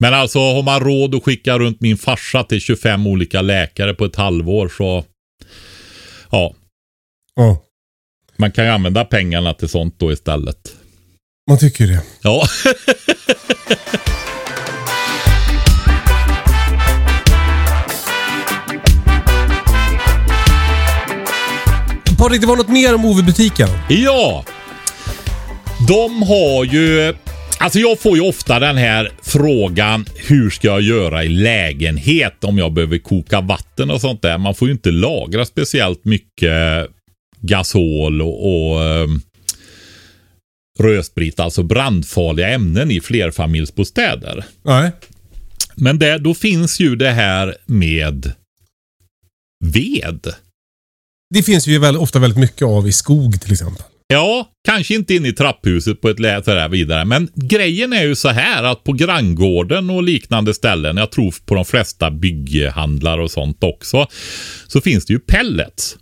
Men 0.00 0.14
alltså 0.14 0.38
har 0.38 0.62
man 0.62 0.80
råd 0.80 1.14
att 1.14 1.24
skicka 1.24 1.58
runt 1.58 1.80
min 1.80 1.96
farsa 1.98 2.44
till 2.44 2.60
25 2.60 3.06
olika 3.06 3.42
läkare 3.42 3.94
på 3.94 4.04
ett 4.04 4.16
halvår 4.16 4.68
så 4.68 5.04
ja, 6.30 6.54
Ja, 7.36 7.62
man 8.36 8.52
kan 8.52 8.64
ju 8.64 8.70
använda 8.70 9.04
pengarna 9.04 9.54
till 9.54 9.68
sånt 9.68 9.98
då 9.98 10.12
istället. 10.12 10.75
Man 11.48 11.58
tycker 11.58 11.84
ju 11.84 11.90
det. 11.92 12.02
Ja. 12.22 12.46
Patrik, 22.18 22.40
det 22.40 22.46
var 22.46 22.56
något 22.56 22.68
mer 22.68 22.94
om 22.94 23.04
OV-butiken. 23.04 23.68
Ja! 23.88 24.44
De 25.88 26.22
har 26.22 26.64
ju... 26.64 27.14
Alltså 27.58 27.78
jag 27.78 28.00
får 28.00 28.16
ju 28.16 28.28
ofta 28.28 28.58
den 28.58 28.76
här 28.76 29.10
frågan 29.22 30.06
hur 30.14 30.50
ska 30.50 30.68
jag 30.68 30.80
göra 30.80 31.24
i 31.24 31.28
lägenhet 31.28 32.44
om 32.44 32.58
jag 32.58 32.72
behöver 32.72 32.98
koka 32.98 33.40
vatten 33.40 33.90
och 33.90 34.00
sånt 34.00 34.22
där. 34.22 34.38
Man 34.38 34.54
får 34.54 34.68
ju 34.68 34.72
inte 34.72 34.90
lagra 34.90 35.44
speciellt 35.44 36.04
mycket 36.04 36.86
gasol 37.40 38.22
och, 38.22 38.46
och 38.46 38.84
ehm, 38.84 39.20
rödsprit, 40.78 41.40
alltså 41.40 41.62
brandfarliga 41.62 42.48
ämnen 42.48 42.90
i 42.90 43.00
flerfamiljsbostäder. 43.00 44.44
Nej. 44.62 44.90
Men 45.74 45.98
det, 45.98 46.18
då 46.18 46.34
finns 46.34 46.80
ju 46.80 46.96
det 46.96 47.10
här 47.10 47.56
med 47.66 48.32
ved. 49.64 50.34
Det 51.34 51.42
finns 51.42 51.66
ju 51.66 51.78
väl, 51.78 51.96
ofta 51.96 52.18
väldigt 52.18 52.38
mycket 52.38 52.62
av 52.62 52.88
i 52.88 52.92
skog 52.92 53.40
till 53.40 53.52
exempel. 53.52 53.82
Ja, 54.08 54.50
kanske 54.64 54.94
inte 54.94 55.14
in 55.14 55.26
i 55.26 55.32
trapphuset 55.32 56.00
på 56.00 56.08
ett 56.08 56.18
lä 56.18 56.42
sådär 56.44 56.68
vidare. 56.68 57.04
Men 57.04 57.28
grejen 57.34 57.92
är 57.92 58.02
ju 58.02 58.16
så 58.16 58.28
här 58.28 58.62
att 58.62 58.84
på 58.84 58.92
granngården 58.92 59.90
och 59.90 60.02
liknande 60.02 60.54
ställen, 60.54 60.96
jag 60.96 61.10
tror 61.10 61.34
på 61.46 61.54
de 61.54 61.64
flesta 61.64 62.10
bygghandlar 62.10 63.18
och 63.18 63.30
sånt 63.30 63.64
också, 63.64 64.06
så 64.66 64.80
finns 64.80 65.06
det 65.06 65.12
ju 65.12 65.18
pellets. 65.18 65.96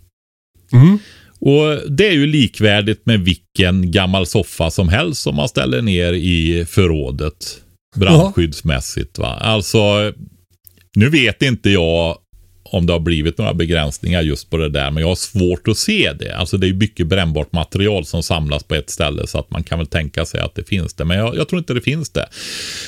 Mm. 0.71 0.99
Och 1.45 1.91
Det 1.91 2.07
är 2.07 2.11
ju 2.11 2.25
likvärdigt 2.25 3.05
med 3.05 3.19
vilken 3.19 3.91
gammal 3.91 4.25
soffa 4.25 4.71
som 4.71 4.89
helst 4.89 5.21
som 5.21 5.35
man 5.35 5.49
ställer 5.49 5.81
ner 5.81 6.13
i 6.13 6.65
förrådet 6.65 7.61
brandskyddsmässigt. 7.95 9.17
Va? 9.17 9.37
Alltså, 9.41 10.13
nu 10.95 11.09
vet 11.09 11.41
inte 11.41 11.69
jag 11.69 12.17
om 12.63 12.85
det 12.85 12.93
har 12.93 12.99
blivit 12.99 13.37
några 13.37 13.53
begränsningar 13.53 14.21
just 14.21 14.49
på 14.49 14.57
det 14.57 14.69
där. 14.69 14.91
Men 14.91 15.01
jag 15.01 15.07
har 15.07 15.15
svårt 15.15 15.67
att 15.67 15.77
se 15.77 16.13
det. 16.19 16.37
Alltså 16.37 16.57
det 16.57 16.67
är 16.67 16.73
mycket 16.73 17.07
brännbart 17.07 17.51
material 17.51 18.05
som 18.05 18.23
samlas 18.23 18.63
på 18.63 18.75
ett 18.75 18.89
ställe 18.89 19.27
så 19.27 19.39
att 19.39 19.51
man 19.51 19.63
kan 19.63 19.77
väl 19.77 19.87
tänka 19.87 20.25
sig 20.25 20.39
att 20.39 20.55
det 20.55 20.63
finns 20.63 20.93
det. 20.93 21.05
Men 21.05 21.17
jag, 21.17 21.35
jag 21.35 21.47
tror 21.47 21.59
inte 21.59 21.73
det 21.73 21.81
finns 21.81 22.09
det. 22.09 22.27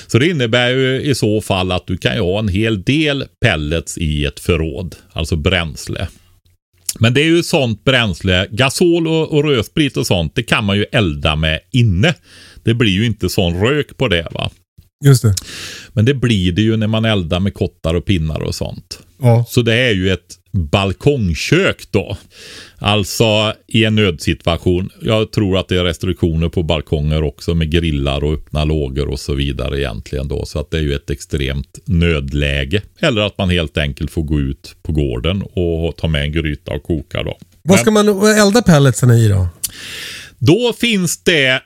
Så 0.08 0.20
det 0.20 0.28
innebär 0.28 0.70
ju 0.70 1.02
i 1.02 1.16
så 1.16 1.42
fall 1.42 1.72
att 1.72 1.88
du 1.88 1.98
kan 1.98 2.16
ju 2.16 2.22
ha 2.22 2.40
en 2.40 2.48
hel 2.48 2.84
del 2.84 3.26
pellets 3.42 3.98
i 3.98 4.26
ett 4.26 4.40
förråd. 4.40 4.96
Alltså 5.14 5.36
bränsle. 5.36 6.08
Men 7.00 7.14
det 7.14 7.22
är 7.22 7.26
ju 7.26 7.44
sånt 7.44 7.84
bränsle, 7.84 8.48
gasol 8.52 9.08
och, 9.08 9.34
och 9.34 9.44
rödsprit 9.44 9.98
och 9.98 10.08
sånt, 10.08 10.36
det 10.36 10.44
kan 10.44 10.64
man 10.64 10.78
ju 10.78 10.86
elda 10.92 11.36
med 11.36 11.60
inne. 11.72 12.14
Det 12.64 12.74
blir 12.74 12.92
ju 12.92 13.06
inte 13.06 13.30
sån 13.30 13.62
rök 13.62 13.98
på 13.98 14.08
det 14.08 14.28
va. 14.32 14.52
Just 15.06 15.24
det. 15.24 15.36
Men 15.94 16.06
det 16.06 16.14
blir 16.14 16.52
det 16.52 16.62
ju 16.62 16.78
när 16.78 16.88
man 16.88 17.06
eldar 17.06 17.40
med 17.40 17.54
kottar 17.54 17.94
och 17.94 18.06
pinnar 18.06 18.42
och 18.42 18.56
sånt. 18.56 19.00
Ja. 19.22 19.46
Så 19.50 19.62
det 19.62 19.74
är 19.74 19.94
ju 19.94 20.12
ett 20.12 20.40
balkongkök 20.52 21.92
då. 21.92 22.18
Alltså 22.78 23.54
i 23.68 23.84
en 23.86 23.96
nödsituation. 23.96 24.90
Jag 25.02 25.32
tror 25.32 25.58
att 25.58 25.68
det 25.68 25.78
är 25.78 25.84
restriktioner 25.84 26.50
på 26.50 26.64
balkonger 26.64 27.24
också 27.24 27.54
med 27.54 27.72
grillar 27.72 28.24
och 28.24 28.34
öppna 28.34 28.66
lågor 28.66 29.08
och 29.08 29.20
så 29.20 29.34
vidare 29.34 29.80
egentligen 29.80 30.28
då. 30.28 30.46
Så 30.46 30.60
att 30.60 30.72
det 30.72 30.78
är 30.78 30.82
ju 30.82 30.94
ett 30.94 31.10
extremt 31.10 31.80
nödläge. 31.86 32.82
Eller 33.00 33.22
att 33.22 33.38
man 33.38 33.50
helt 33.50 33.78
enkelt 33.78 34.12
får 34.12 34.24
gå 34.24 34.40
ut 34.40 34.76
på 34.84 34.92
gården 34.92 35.42
och 35.42 35.96
ta 35.98 36.08
med 36.08 36.22
en 36.22 36.32
gryta 36.32 36.72
och 36.72 36.84
koka 36.84 37.24
då. 37.24 37.38
Vad 37.64 37.80
ska 37.80 37.92
man 37.92 38.08
elda 38.38 38.62
pelletsen 38.62 39.12
i 39.12 39.28
då? 39.28 39.48
Då 40.38 40.74
finns 40.80 41.24
det 41.24 41.62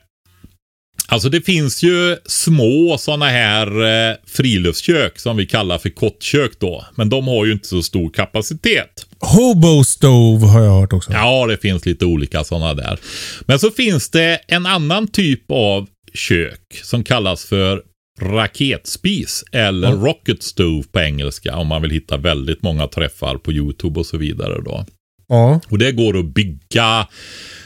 Alltså 1.11 1.29
det 1.29 1.41
finns 1.41 1.83
ju 1.83 2.17
små 2.25 2.97
sådana 2.99 3.25
här 3.25 3.67
eh, 4.11 4.15
friluftskök 4.27 5.19
som 5.19 5.37
vi 5.37 5.45
kallar 5.45 5.77
för 5.77 5.89
kottkök 5.89 6.51
då. 6.59 6.85
Men 6.95 7.09
de 7.09 7.27
har 7.27 7.45
ju 7.45 7.51
inte 7.51 7.67
så 7.67 7.83
stor 7.83 8.09
kapacitet. 8.09 9.05
Hobo 9.19 9.83
stove 9.83 10.45
har 10.47 10.61
jag 10.63 10.79
hört 10.79 10.93
också. 10.93 11.11
Ja, 11.11 11.47
det 11.47 11.57
finns 11.57 11.85
lite 11.85 12.05
olika 12.05 12.43
sådana 12.43 12.73
där. 12.73 12.99
Men 13.45 13.59
så 13.59 13.71
finns 13.71 14.09
det 14.09 14.39
en 14.47 14.65
annan 14.65 15.07
typ 15.07 15.51
av 15.51 15.87
kök 16.13 16.81
som 16.83 17.03
kallas 17.03 17.45
för 17.45 17.81
raketspis 18.21 19.43
eller 19.51 19.89
Ja. 19.89 19.95
rocket 19.95 20.43
stove 20.43 20.83
på 20.91 20.99
engelska 20.99 21.55
om 21.55 21.67
man 21.67 21.81
vill 21.81 21.91
hitta 21.91 22.17
väldigt 22.17 22.61
många 22.63 22.87
träffar 22.87 23.35
på 23.37 23.51
Youtube 23.51 23.99
och 23.99 24.05
så 24.05 24.17
vidare 24.17 24.61
då. 24.65 24.85
Ja. 25.27 25.61
Och 25.69 25.77
det 25.77 25.91
går 25.91 26.19
att 26.19 26.25
bygga 26.33 27.07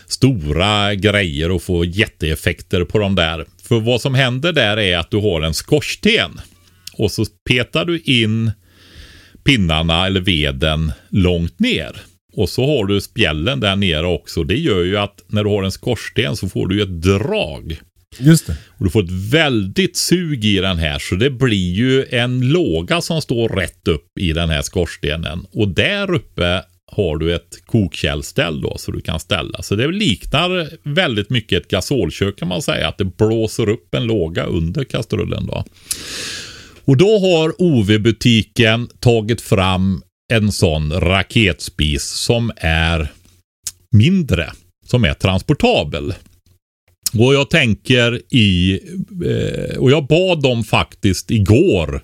stora 0.07 0.95
grejer 0.95 1.51
och 1.51 1.63
få 1.63 1.85
jätteeffekter 1.85 2.83
på 2.83 2.99
de 2.99 3.15
där. 3.15 3.45
För 3.63 3.79
vad 3.79 4.01
som 4.01 4.15
händer 4.15 4.53
där 4.53 4.77
är 4.77 4.97
att 4.97 5.11
du 5.11 5.17
har 5.17 5.41
en 5.41 5.53
skorsten. 5.53 6.41
Och 6.93 7.11
så 7.11 7.25
petar 7.49 7.85
du 7.85 7.99
in 7.99 8.51
pinnarna 9.43 10.05
eller 10.05 10.21
veden 10.21 10.91
långt 11.09 11.59
ner. 11.59 11.95
Och 12.33 12.49
så 12.49 12.65
har 12.65 12.85
du 12.85 13.01
spjällen 13.01 13.59
där 13.59 13.75
nere 13.75 14.05
också. 14.05 14.43
Det 14.43 14.57
gör 14.57 14.83
ju 14.83 14.97
att 14.97 15.23
när 15.27 15.43
du 15.43 15.49
har 15.49 15.63
en 15.63 15.71
skorsten 15.71 16.35
så 16.35 16.49
får 16.49 16.67
du 16.67 16.81
ett 16.81 17.01
drag. 17.01 17.79
Just 18.19 18.47
det. 18.47 18.57
Och 18.67 18.85
du 18.85 18.91
får 18.91 19.03
ett 19.03 19.31
väldigt 19.31 19.97
sug 19.97 20.45
i 20.45 20.57
den 20.57 20.77
här. 20.77 20.99
Så 20.99 21.15
det 21.15 21.29
blir 21.29 21.73
ju 21.73 22.05
en 22.09 22.51
låga 22.51 23.01
som 23.01 23.21
står 23.21 23.49
rätt 23.49 23.87
upp 23.87 24.17
i 24.19 24.33
den 24.33 24.49
här 24.49 24.61
skorstenen. 24.61 25.45
Och 25.51 25.67
där 25.67 26.13
uppe 26.13 26.63
har 26.95 27.17
du 27.17 27.35
ett 27.35 27.65
kokkällställ 27.65 28.61
då 28.61 28.77
så 28.77 28.91
du 28.91 29.01
kan 29.01 29.19
ställa. 29.19 29.61
Så 29.61 29.75
det 29.75 29.87
liknar 29.87 30.69
väldigt 30.83 31.29
mycket 31.29 31.61
ett 31.61 31.71
gasolkök 31.71 32.39
kan 32.39 32.47
man 32.47 32.61
säga. 32.61 32.87
Att 32.87 32.97
det 32.97 33.17
blåser 33.17 33.69
upp 33.69 33.95
en 33.95 34.03
låga 34.03 34.45
under 34.45 34.83
kastrullen 34.83 35.45
då. 35.47 35.65
Och 36.85 36.97
då 36.97 37.19
har 37.19 37.61
OV-butiken 37.61 38.87
tagit 38.99 39.41
fram 39.41 40.01
en 40.33 40.51
sån 40.51 40.91
raketspis 40.91 42.03
som 42.03 42.51
är 42.57 43.11
mindre. 43.91 44.51
Som 44.85 45.05
är 45.05 45.13
transportabel. 45.13 46.13
Och 47.17 47.33
jag 47.33 47.49
tänker 47.49 48.21
i, 48.33 48.79
eh, 49.25 49.77
och 49.77 49.91
jag 49.91 50.07
bad 50.07 50.41
dem 50.41 50.63
faktiskt 50.63 51.31
igår 51.31 52.01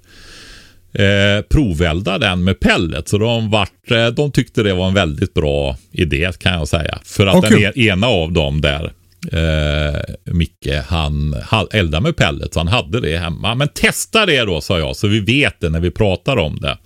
eh, 0.93 1.41
provälda 1.49 2.17
den 2.17 2.43
med 2.43 2.59
pellet. 2.59 3.07
Så 3.07 3.17
de, 3.17 3.49
vart, 3.49 3.91
eh, 3.91 4.07
de 4.07 4.31
tyckte 4.31 4.63
det 4.63 4.73
var 4.73 4.87
en 4.87 4.93
väldigt 4.93 5.33
bra 5.33 5.77
idé 5.91 6.31
kan 6.39 6.53
jag 6.53 6.67
säga. 6.67 6.99
För 7.05 7.27
att 7.27 7.35
Åh, 7.35 7.41
den 7.49 7.59
e- 7.63 7.71
ena 7.75 8.07
av 8.07 8.31
dem 8.31 8.61
där, 8.61 8.91
eh, 9.31 10.01
Micke, 10.33 10.69
han 10.87 11.33
ha- 11.51 11.67
eldade 11.71 12.03
med 12.03 12.15
pellet 12.17 12.53
så 12.53 12.59
han 12.59 12.67
hade 12.67 13.01
det 13.01 13.17
hemma. 13.17 13.55
Men 13.55 13.67
testa 13.67 14.25
det 14.25 14.41
då 14.45 14.61
sa 14.61 14.79
jag 14.79 14.95
så 14.95 15.07
vi 15.07 15.19
vet 15.19 15.59
det 15.59 15.69
när 15.69 15.79
vi 15.79 15.91
pratar 15.91 16.37
om 16.37 16.59
det. 16.61 16.77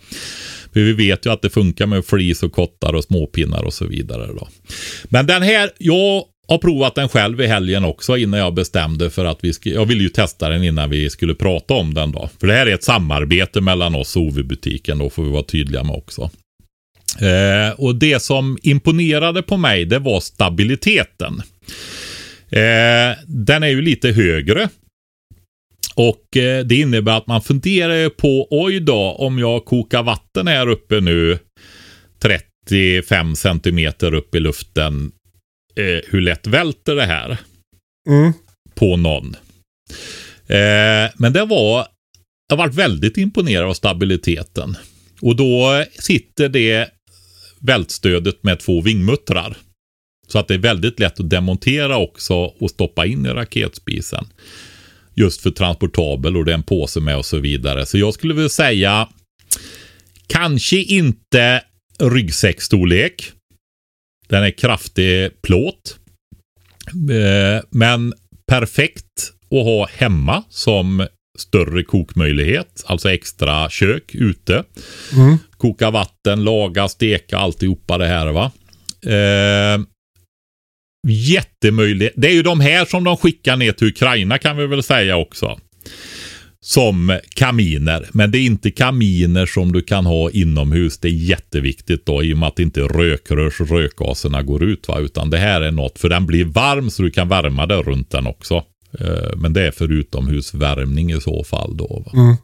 För 0.74 0.80
vi 0.80 0.94
vet 0.94 1.26
ju 1.26 1.32
att 1.32 1.42
det 1.42 1.50
funkar 1.50 1.86
med 1.86 2.06
flis 2.06 2.44
och 2.44 2.52
kottar 2.52 2.94
och 2.94 3.04
småpinnar 3.04 3.64
och 3.64 3.74
så 3.74 3.86
vidare. 3.86 4.28
Då. 4.28 4.48
Men 5.04 5.26
den 5.28 5.42
här, 5.42 5.70
jag 5.78 6.24
har 6.48 6.58
provat 6.58 6.96
den 6.96 7.10
själv 7.10 7.42
i 7.42 7.48
helgen 7.48 7.86
också 7.86 8.18
innan 8.18 8.40
jag 8.40 8.54
bestämde 8.54 9.10
för 9.10 9.26
att 9.26 9.40
vi 9.42 9.54
skulle, 9.54 9.76
jag 9.76 9.86
ville 9.86 10.04
ju 10.04 10.10
testa 10.10 10.50
den 10.50 10.64
innan 10.64 10.90
vi 10.90 11.10
skulle 11.10 11.36
prata 11.36 11.74
om 11.74 11.94
den 11.94 12.12
då. 12.12 12.30
För 12.40 12.48
det 12.48 12.54
här 12.54 12.66
är 12.66 12.74
ett 12.74 12.84
samarbete 12.84 13.62
mellan 13.62 13.96
oss 13.96 14.16
och 14.16 14.22
OV-butiken 14.22 14.98
då 14.98 15.10
får 15.10 15.24
vi 15.24 15.30
vara 15.30 15.44
tydliga 15.44 15.84
med 15.84 15.96
också. 15.96 16.30
Eh, 17.20 17.80
och 17.80 17.96
det 17.96 18.22
som 18.22 18.58
imponerade 18.62 19.42
på 19.42 19.58
mig 19.58 19.86
det 19.86 20.00
var 20.00 20.20
stabiliteten. 20.20 21.42
Eh, 22.50 23.18
den 23.28 23.64
är 23.64 23.68
ju 23.68 23.82
lite 23.82 24.12
högre. 24.12 24.70
Och 25.96 26.38
eh, 26.38 26.66
det 26.66 26.76
innebär 26.76 27.18
att 27.18 27.28
man 27.28 27.42
funderar 27.42 27.96
ju 27.96 28.10
på, 28.10 28.48
oj 28.50 28.80
då, 28.80 29.12
om 29.12 29.40
jag 29.40 29.66
kokar 29.66 30.04
vatten 30.04 30.48
här 30.48 30.68
uppe 30.68 31.02
nu 31.02 31.40
35 32.22 33.36
centimeter 33.36 34.14
upp 34.14 34.36
i 34.36 34.40
luften, 34.40 35.12
eh, 35.76 36.02
hur 36.08 36.22
lätt 36.22 36.48
välter 36.48 36.96
det 36.96 37.06
här 37.06 37.38
Mm. 38.10 38.34
på 38.76 38.98
någon? 38.98 39.36
Eh, 40.48 41.12
men 41.16 41.34
det 41.34 41.46
var, 41.46 41.88
jag 42.50 42.58
varit 42.58 42.76
väldigt 42.76 43.18
imponerad 43.18 43.70
av 43.70 43.74
stabiliteten. 43.74 44.78
Och 45.22 45.36
då 45.36 45.84
sitter 46.00 46.50
det 46.50 46.90
vältstödet 47.60 48.44
med 48.44 48.60
två 48.60 48.82
vingmuttrar. 48.82 49.58
Så 50.28 50.40
att 50.40 50.48
det 50.48 50.54
är 50.54 50.58
väldigt 50.58 51.00
lätt 51.00 51.20
att 51.20 51.30
demontera 51.30 51.98
också 51.98 52.34
och 52.36 52.70
stoppa 52.70 53.06
in 53.06 53.26
i 53.26 53.30
raketspisen. 53.30 54.26
Just 55.14 55.42
för 55.42 55.52
transportabel 55.52 56.38
och 56.38 56.46
det 56.46 56.52
är 56.52 56.56
en 56.56 56.64
påse 56.64 57.00
med 57.00 57.18
och 57.18 57.26
så 57.26 57.38
vidare. 57.38 57.86
Så 57.86 57.98
jag 57.98 58.14
skulle 58.14 58.34
vilja 58.34 58.50
säga 58.50 59.10
kanske 60.28 60.78
inte 60.78 61.64
ryggsäckstorlek. 62.00 63.32
Den 64.28 64.44
är 64.44 64.52
kraftig 64.52 65.42
plåt. 65.42 66.00
Eh, 67.12 67.64
Men 67.70 68.14
perfekt 68.48 69.32
att 69.52 69.66
ha 69.66 69.88
hemma 69.88 70.44
som 70.50 71.08
större 71.38 71.84
kokmöjlighet. 71.84 72.84
Alltså 72.86 73.12
extra 73.12 73.70
kök 73.70 74.16
ute. 74.16 74.64
Mm. 75.16 75.38
Koka 75.58 75.92
vatten, 75.92 76.44
laga, 76.44 76.88
steka, 76.88 77.38
alltihopa 77.38 77.98
det 77.98 78.08
här 78.08 78.28
va. 78.28 78.52
Eh, 79.06 79.82
jättemöjligt. 81.08 82.14
Det 82.18 82.28
är 82.28 82.34
ju 82.34 82.44
de 82.44 82.60
här 82.60 82.86
som 82.86 83.04
de 83.04 83.18
skickar 83.18 83.58
ner 83.58 83.72
till 83.72 83.88
Ukraina 83.88 84.38
kan 84.38 84.58
vi 84.58 84.68
väl 84.68 84.84
säga 84.84 85.18
också. 85.18 85.60
Som 86.68 87.20
kaminer. 87.36 88.08
Men 88.12 88.32
det 88.32 88.38
är 88.38 88.46
inte 88.46 88.72
kaminer 88.72 89.46
som 89.46 89.72
du 89.72 89.82
kan 89.82 90.06
ha 90.06 90.30
inomhus. 90.32 90.98
Det 90.98 91.08
är 91.08 91.12
jätteviktigt 91.12 92.06
då 92.06 92.24
i 92.24 92.34
och 92.34 92.38
med 92.38 92.48
att 92.48 92.60
inte 92.60 92.82
är 92.82 92.88
rökrör 92.88 93.50
så 93.50 93.64
rökgaserna 93.66 94.42
går 94.44 94.64
ut. 94.64 94.88
Va? 94.88 95.00
Utan 95.00 95.30
det 95.30 95.38
här 95.38 95.62
är 95.62 95.72
något, 95.72 96.00
för 96.00 96.10
den 96.10 96.26
blir 96.26 96.46
varm 96.46 96.90
så 96.90 97.04
du 97.04 97.12
kan 97.12 97.30
värma 97.30 97.66
det 97.66 97.76
runt 97.76 98.12
den 98.12 98.28
också. 98.28 98.64
Eh, 99.00 99.36
Men 99.36 99.54
det 99.54 99.68
är 99.68 99.72
för 99.72 99.92
utomhusvärmning 99.92 101.12
i 101.12 101.22
så 101.22 101.44
fall 101.44 101.78
då. 101.78 102.04
Va? 102.06 102.12
Mm. 102.22 102.36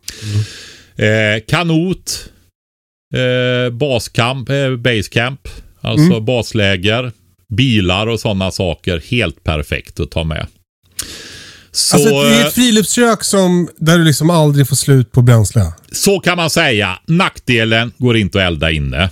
Eh, 1.38 1.43
kanot. 1.47 2.30
Eh, 3.15 3.74
baskamp, 3.74 4.49
eh, 4.49 4.76
basecamp. 4.76 5.47
Alltså 5.82 6.11
Mm. 6.13 6.26
basläger. 6.26 7.11
Bilar 7.57 8.07
och 8.07 8.19
sådana 8.19 8.51
saker. 8.51 9.01
Helt 9.11 9.43
perfekt 9.43 9.99
att 9.99 10.11
ta 10.11 10.24
med. 10.24 10.47
Så, 11.72 11.95
Alltså 11.95 12.09
det 12.09 12.36
är 12.36 12.47
ett 12.47 12.53
friluftskök 12.53 13.24
som, 13.24 13.69
där 13.78 13.97
du 13.97 14.03
liksom 14.03 14.30
aldrig 14.30 14.67
får 14.67 14.76
slut 14.76 15.11
på 15.11 15.22
bränsle. 15.22 15.65
så 15.91 16.19
kan 16.19 16.38
man 16.38 16.49
säga. 16.49 16.99
Nackdelen 17.07 17.91
går 17.97 18.17
inte 18.17 18.38
att 18.39 18.47
elda 18.47 18.72
inne. 18.72 19.09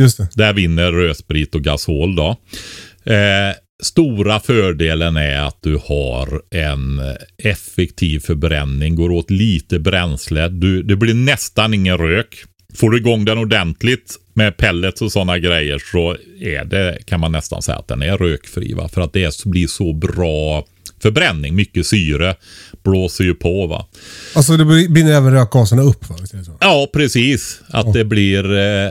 Just 0.00 0.18
det. 0.18 0.28
Där 0.34 0.52
vinner 0.52 0.92
rödsprit 0.92 1.54
och 1.54 1.62
gasol 1.62 2.16
då. 2.16 2.36
Eh, 3.12 3.54
stora 3.82 4.40
fördelen 4.40 5.16
är 5.16 5.40
att 5.40 5.58
du 5.62 5.80
har 5.84 6.42
en 6.50 7.00
effektiv 7.42 8.20
förbränning. 8.20 8.94
Går 8.96 9.10
åt 9.10 9.30
lite 9.30 9.78
bränsle. 9.78 10.48
Du, 10.48 10.82
det 10.82 10.96
blir 10.96 11.14
nästan 11.14 11.74
ingen 11.74 11.98
rök. 11.98 12.44
Får 12.74 12.90
du 12.90 12.96
igång 12.98 13.24
den 13.24 13.38
ordentligt 13.38 14.16
med 14.32 14.56
pellets 14.56 15.02
och 15.02 15.12
sådana 15.12 15.38
grejer 15.38 15.82
så 15.92 16.16
är 16.40 16.64
det, 16.64 16.98
kan 17.06 17.20
man 17.20 17.32
nästan 17.32 17.62
säga 17.62 17.78
att 17.78 17.88
den 17.88 18.02
är 18.02 18.16
rökfri. 18.18 18.72
Va? 18.72 18.88
För 18.88 19.00
att 19.00 19.12
det 19.12 19.24
är, 19.24 19.48
blir 19.48 19.66
så 19.66 19.92
bra 19.92 20.64
förbränning. 21.04 21.54
Mycket 21.54 21.86
syre 21.86 22.34
blåser 22.84 23.24
ju 23.24 23.34
på. 23.34 23.66
va. 23.66 23.86
Alltså 24.34 24.56
det 24.56 24.64
brinner 24.64 25.12
även 25.12 25.32
rökgaserna 25.32 25.82
upp 25.82 26.08
va? 26.10 26.16
Ja, 26.60 26.88
precis. 26.92 27.60
Att 27.68 27.92
det 27.92 28.04
blir... 28.04 28.52
Eh, 28.52 28.90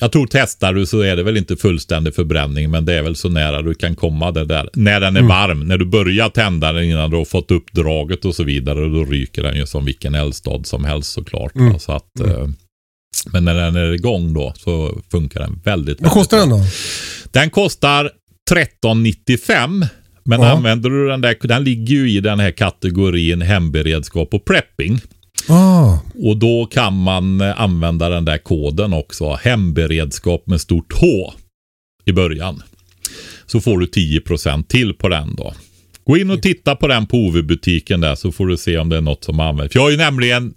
jag 0.00 0.12
tror 0.12 0.28
testar 0.30 0.72
du 0.72 0.86
så 0.86 1.00
är 1.00 1.16
det 1.16 1.22
väl 1.22 1.36
inte 1.36 1.56
fullständig 1.56 2.14
förbränning 2.14 2.70
men 2.70 2.84
det 2.84 2.94
är 2.94 3.02
väl 3.02 3.16
så 3.16 3.28
nära 3.28 3.62
du 3.62 3.74
kan 3.74 3.96
komma 3.96 4.30
det 4.30 4.44
där. 4.44 4.70
När 4.72 5.00
den 5.00 5.16
är 5.16 5.22
varm, 5.22 5.60
när 5.68 5.78
du 5.78 5.84
börjar 5.84 6.28
tända 6.28 6.72
den 6.72 6.84
innan 6.84 7.10
du 7.10 7.16
har 7.16 7.24
fått 7.24 7.50
upp 7.50 7.72
draget 7.72 8.24
och 8.24 8.34
så 8.34 8.44
vidare. 8.44 8.88
Då 8.88 9.04
ryker 9.04 9.42
den 9.42 9.56
ju 9.56 9.66
som 9.66 9.84
vilken 9.84 10.14
eldstad 10.14 10.60
som 10.64 10.84
helst 10.84 11.12
såklart. 11.12 11.52
va. 11.54 11.78
Så 11.78 11.92
att, 11.92 12.20
eh, 12.20 12.46
men 13.32 13.44
när 13.44 13.54
den 13.54 13.76
är 13.76 13.92
igång 13.92 14.34
då 14.34 14.52
så 14.56 15.00
funkar 15.10 15.40
den 15.40 15.60
väldigt, 15.64 16.00
Vad 16.00 16.10
kostar 16.12 16.38
den 16.38 16.50
då? 16.50 16.60
Den 17.30 17.50
kostar 17.50 18.10
13,95. 18.50 19.86
Men 20.30 20.40
Ja. 20.40 20.50
använder 20.50 20.90
du 20.90 21.08
den 21.08 21.20
där, 21.20 21.36
den 21.42 21.64
ligger 21.64 21.94
ju 21.94 22.10
i 22.10 22.20
den 22.20 22.40
här 22.40 22.50
kategorin 22.50 23.42
hemberedskap 23.42 24.34
och 24.34 24.44
prepping. 24.44 25.00
Ah, 25.48 25.98
Och 26.14 26.36
då 26.36 26.66
kan 26.66 27.02
man 27.02 27.40
eh, 27.40 27.60
använda 27.60 28.08
den 28.08 28.24
där 28.24 28.38
koden 28.38 28.92
också. 28.92 29.38
Hemberedskap 29.42 30.46
med 30.46 30.60
stort 30.60 30.92
H 30.92 31.32
i 32.04 32.12
början. 32.12 32.62
Så 33.46 33.60
får 33.60 33.78
du 33.78 33.86
10% 33.86 34.64
till 34.66 34.94
på 34.94 35.08
den 35.08 35.34
då. 35.36 35.54
Gå 36.04 36.16
in 36.16 36.30
och 36.30 36.42
titta 36.42 36.76
på 36.76 36.88
den 36.88 37.06
på 37.06 37.16
OV-butiken 37.16 38.00
där 38.00 38.14
så 38.14 38.32
får 38.32 38.46
du 38.46 38.56
se 38.56 38.78
om 38.78 38.88
det 38.88 38.96
är 38.96 39.00
något 39.00 39.24
som 39.24 39.40
används. 39.40 39.74
Jag 39.74 39.82
har 39.82 39.90
ju 39.90 39.96
nämligen 39.96 40.54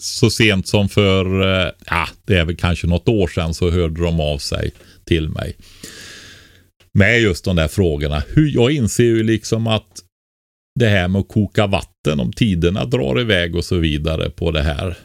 så 0.00 0.30
sent 0.30 0.66
som 0.68 0.88
för, 0.88 1.24
eh, 1.66 1.70
ja, 1.86 2.08
det 2.26 2.36
är 2.38 2.44
väl 2.44 2.56
kanske 2.56 2.86
något 2.86 3.08
år 3.08 3.28
sedan 3.28 3.54
så 3.54 3.70
hörde 3.70 4.02
de 4.02 4.20
av 4.20 4.38
sig 4.38 4.70
till 5.04 5.28
mig. 5.28 5.56
Med 6.98 7.20
just 7.20 7.44
de 7.44 7.56
där 7.56 7.68
frågorna. 7.68 8.22
Hur, 8.28 8.54
jag 8.54 8.72
inser 8.72 9.04
ju 9.04 9.22
liksom 9.22 9.66
att 9.66 10.04
det 10.80 10.88
här 10.88 11.08
med 11.08 11.20
att 11.20 11.28
koka 11.28 11.66
vatten 11.66 12.20
om 12.20 12.32
tiderna 12.32 12.84
drar 12.84 13.20
iväg 13.20 13.56
och 13.56 13.64
så 13.64 13.76
vidare 13.76 14.30
på 14.30 14.50
det 14.50 14.62
här. 14.62 14.96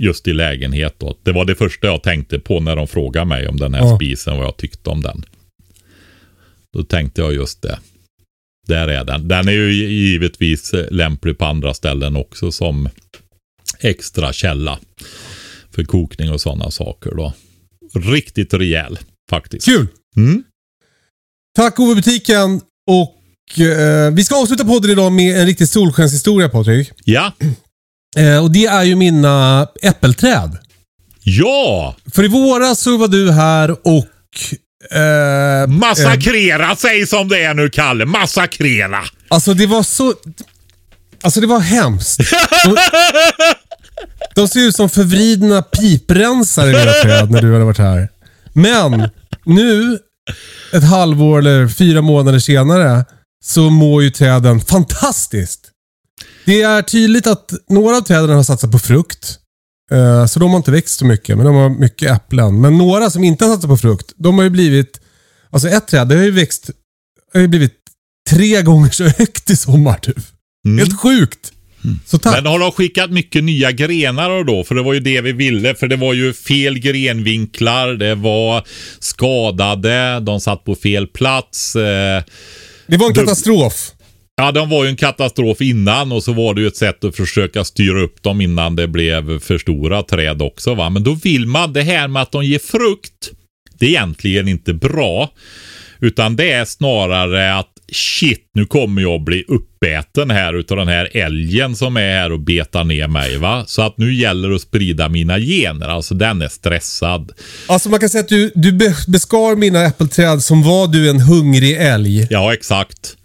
Just 0.00 0.28
i 0.28 0.32
lägenhet 0.32 0.94
då. 0.98 1.18
Det 1.22 1.32
var 1.32 1.44
det 1.44 1.54
första 1.54 1.86
jag 1.86 2.02
tänkte 2.02 2.38
på 2.38 2.60
när 2.60 2.76
de 2.76 2.86
frågade 2.88 3.26
mig 3.26 3.48
om 3.48 3.56
den 3.56 3.74
här 3.74 3.80
Ja. 3.86 3.96
spisen, 3.96 4.36
vad 4.36 4.46
jag 4.46 4.56
tyckte 4.56 4.90
om 4.90 5.02
den. 5.02 5.24
Då 6.72 6.82
tänkte 6.84 7.20
jag 7.20 7.34
just 7.34 7.62
det. 7.62 7.78
Där 8.66 8.88
är 8.88 9.04
den. 9.04 9.28
Den 9.28 9.48
är 9.48 9.52
ju 9.52 9.72
givetvis 9.72 10.74
lämplig 10.90 11.38
på 11.38 11.44
andra 11.44 11.74
ställen 11.74 12.16
också 12.16 12.52
som 12.52 12.88
extra 13.80 14.32
källa 14.32 14.78
för 15.70 15.84
kokning 15.84 16.30
och 16.30 16.40
sådana 16.40 16.70
saker 16.70 17.10
då. 17.14 17.32
Riktigt 17.94 18.54
rejäl 18.54 18.98
faktiskt. 19.30 19.64
kul! 19.64 19.86
Mm. 20.16 20.44
Tack 21.56 21.78
Ove 21.78 21.94
Butiken 21.94 22.60
och 22.86 23.60
eh, 23.60 24.10
vi 24.12 24.24
ska 24.24 24.36
avsluta 24.36 24.64
podden 24.64 24.90
idag 24.90 25.12
med 25.12 25.40
en 25.40 25.46
riktig 25.46 25.68
solskenshistoria 25.68 26.48
Patrik. 26.48 26.90
Ja. 27.04 27.32
Eh, 28.16 28.42
och 28.42 28.50
det 28.50 28.66
är 28.66 28.82
ju 28.82 28.94
mina 28.96 29.68
äppelträd. 29.82 30.58
Ja! 31.22 31.96
För 32.14 32.24
i 32.24 32.28
våras 32.28 32.80
så 32.80 32.96
var 32.96 33.08
du 33.08 33.32
här 33.32 33.70
och... 33.70 34.06
Eh, 34.96 35.66
Massakrera 35.66 36.76
sig 36.76 37.06
som 37.06 37.28
det 37.28 37.42
är 37.42 37.54
nu 37.54 37.70
Kalle. 37.70 38.04
Massakrera. 38.04 39.00
Alltså 39.28 39.54
det 39.54 39.66
var 39.66 39.82
så... 39.82 40.14
Alltså 41.22 41.40
det 41.40 41.46
var 41.46 41.60
hemskt. 41.60 42.20
De, 42.64 42.76
de 44.34 44.48
ser 44.48 44.60
ut 44.60 44.76
som 44.76 44.90
förvridna 44.90 45.62
piprensare 45.62 46.66
mina 46.66 46.92
träd 46.92 47.30
när 47.30 47.42
du 47.42 47.52
hade 47.52 47.64
varit 47.64 47.78
här. 47.78 48.08
Men 48.52 49.10
nu, 49.44 49.98
ett 50.72 50.84
halvår 50.84 51.38
eller 51.38 51.68
fyra 51.68 52.02
månader 52.02 52.38
senare, 52.38 53.04
så 53.44 53.70
mår 53.70 54.02
ju 54.02 54.10
träden 54.10 54.60
fantastiskt. 54.60 55.70
Det 56.44 56.62
är 56.62 56.82
tydligt 56.82 57.26
att 57.26 57.52
några 57.68 57.96
av 57.96 58.00
träden 58.00 58.36
har 58.36 58.42
satsat 58.42 58.70
på 58.72 58.78
frukt. 58.78 59.38
Eh, 59.92 60.26
Så 60.26 60.40
de 60.40 60.50
har 60.50 60.56
inte 60.56 60.70
växt 60.70 60.98
så 60.98 61.04
mycket, 61.04 61.36
men 61.36 61.46
de 61.46 61.54
har 61.54 61.68
mycket 61.70 62.10
äpplen. 62.12 62.60
Men 62.60 62.78
några 62.78 63.10
som 63.10 63.24
inte 63.24 63.44
har 63.44 63.52
satsat 63.52 63.70
på 63.70 63.76
frukt, 63.76 64.12
de 64.16 64.36
har 64.36 64.44
ju 64.44 64.50
blivit... 64.50 65.00
Alltså 65.50 65.68
ett 65.68 65.86
träd, 65.88 66.08
det 66.08 66.14
har 66.16 66.22
ju 66.22 66.30
växt... 66.30 66.70
har 67.34 67.40
ju 67.40 67.48
blivit 67.48 67.74
tre 68.30 68.62
gånger 68.62 68.90
så 68.90 69.04
högt 69.18 69.50
i 69.50 69.56
sommar 69.56 69.98
typ. 69.98 70.16
Helt 70.78 71.00
sjukt. 71.00 71.52
Men 72.24 72.46
har 72.46 72.58
de 72.58 72.72
skickat 72.72 73.10
mycket 73.10 73.44
nya 73.44 73.72
grenar 73.72 74.44
då? 74.44 74.64
För 74.64 74.74
det 74.74 74.82
var 74.82 74.94
ju 74.94 75.00
det 75.00 75.20
vi 75.20 75.32
ville. 75.32 75.74
För 75.74 75.88
det 75.88 75.96
var 75.96 76.14
ju 76.14 76.32
fel 76.32 76.78
grenvinklar. 76.78 77.88
Det 77.88 78.14
var 78.14 78.64
skadade. 78.98 80.20
De 80.20 80.40
satt 80.40 80.64
på 80.64 80.74
fel 80.74 81.06
plats. 81.06 81.76
Eh, 81.76 82.22
det 82.86 82.96
var 82.96 83.08
en 83.08 83.14
katastrof. 83.14 83.90
Ja, 84.36 84.52
de 84.52 84.70
var 84.70 84.84
ju 84.84 84.90
en 84.90 84.96
katastrof 84.96 85.60
innan 85.60 86.12
och 86.12 86.22
så 86.22 86.32
var 86.32 86.54
det 86.54 86.60
ju 86.60 86.66
ett 86.66 86.76
sätt 86.76 87.04
att 87.04 87.16
försöka 87.16 87.64
styra 87.64 88.00
upp 88.00 88.22
dem 88.22 88.40
innan 88.40 88.76
det 88.76 88.88
blev 88.88 89.40
för 89.40 89.58
stora 89.58 90.02
träd 90.02 90.42
också. 90.42 90.74
Va? 90.74 90.90
Men 90.90 91.04
då 91.04 91.14
vill 91.14 91.46
man 91.46 91.72
det 91.72 91.82
här 91.82 92.08
med 92.08 92.22
att 92.22 92.32
de 92.32 92.44
ger 92.44 92.58
frukt. 92.58 93.30
Det 93.78 93.86
är 93.86 93.90
egentligen 93.90 94.48
inte 94.48 94.74
bra. 94.74 95.30
Utan 96.00 96.36
det 96.36 96.50
är 96.50 96.64
snarare 96.64 97.58
att 97.58 97.73
shit, 97.92 98.50
nu 98.54 98.66
kommer 98.66 99.02
jag 99.02 99.24
bli 99.24 99.44
uppäten 99.48 100.30
här 100.30 100.54
utav 100.54 100.76
den 100.78 100.88
här 100.88 101.08
älgen 101.12 101.76
som 101.76 101.96
är 101.96 102.00
här 102.12 102.32
och 102.32 102.40
betar 102.40 102.84
ner 102.84 103.08
mig. 103.08 103.38
va. 103.38 103.64
Så 103.66 103.82
att 103.82 103.98
nu 103.98 104.14
gäller 104.14 104.48
det 104.48 104.54
att 104.54 104.60
sprida 104.60 105.08
mina 105.08 105.38
gener. 105.38 105.88
Alltså 105.88 106.14
den 106.14 106.42
är 106.42 106.48
stressad. 106.48 107.32
Alltså 107.66 107.88
man 107.88 108.00
kan 108.00 108.08
säga 108.08 108.22
att 108.22 108.28
du, 108.28 108.52
du 108.54 108.72
be- 108.72 108.94
beskar 109.08 109.56
mina 109.56 109.84
äppelträd 109.86 110.42
som 110.42 110.62
var 110.62 110.86
du 110.88 111.10
en 111.10 111.20
hungrig 111.20 111.76
älg. 111.76 112.26
Ja, 112.30 112.54
exakt. 112.54 113.16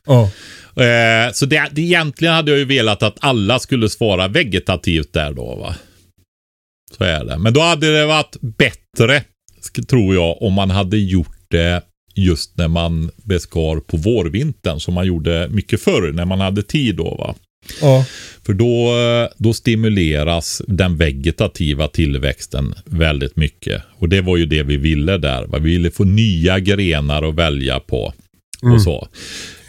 Eh, 0.76 1.34
så 1.34 1.45
det, 1.45 1.70
det, 1.72 1.82
egentligen 1.82 2.34
hade 2.34 2.51
jag 2.51 2.60
ju 2.60 2.66
velat 2.66 3.03
att 3.03 3.18
alla 3.20 3.60
skulle 3.60 3.89
svara 3.89 4.28
vegetativt 4.28 5.14
där 5.14 5.34
då 5.34 5.55
va. 5.55 5.76
Så 6.97 7.03
är 7.03 7.26
det. 7.26 7.38
Men 7.38 7.53
då 7.53 7.62
hade 7.62 7.97
det 7.99 8.05
varit 8.05 8.36
bättre, 8.41 9.24
tror 9.89 10.16
jag, 10.16 10.41
om 10.41 10.53
man 10.53 10.70
hade 10.70 10.97
gjort 10.97 11.38
det 11.47 11.82
just 12.24 12.57
när 12.57 12.67
man 12.67 13.11
beskar 13.24 13.80
på 13.80 13.97
vårvintern 13.97 14.80
som 14.80 14.93
man 14.93 15.05
gjorde 15.07 15.47
mycket 15.49 15.82
förr 15.82 16.11
när 16.13 16.26
man 16.26 16.39
hade 16.39 16.63
tid 16.63 16.95
då 16.95 17.15
va. 17.15 17.36
ja. 17.82 18.05
För 18.45 18.53
då, 18.53 18.97
eh, 18.97 19.30
då 19.38 19.53
stimuleras 19.53 20.61
den 20.67 20.97
vegetativa 20.97 21.88
tillväxten 21.88 22.74
väldigt 22.86 23.36
mycket. 23.36 23.82
Och 23.99 24.09
det 24.09 24.22
var 24.22 24.38
ju 24.38 24.45
det 24.45 24.63
vi 24.63 24.78
ville 24.78 25.17
där. 25.17 25.45
Va? 25.45 25.57
Vi 25.57 25.70
ville 25.70 25.91
få 25.91 26.03
nya 26.03 26.59
grenar 26.59 27.30
att 27.30 27.36
välja 27.36 27.80
på. 27.80 28.13
Och 28.74 28.82
så. 28.82 28.95
Eh, 29.01 29.07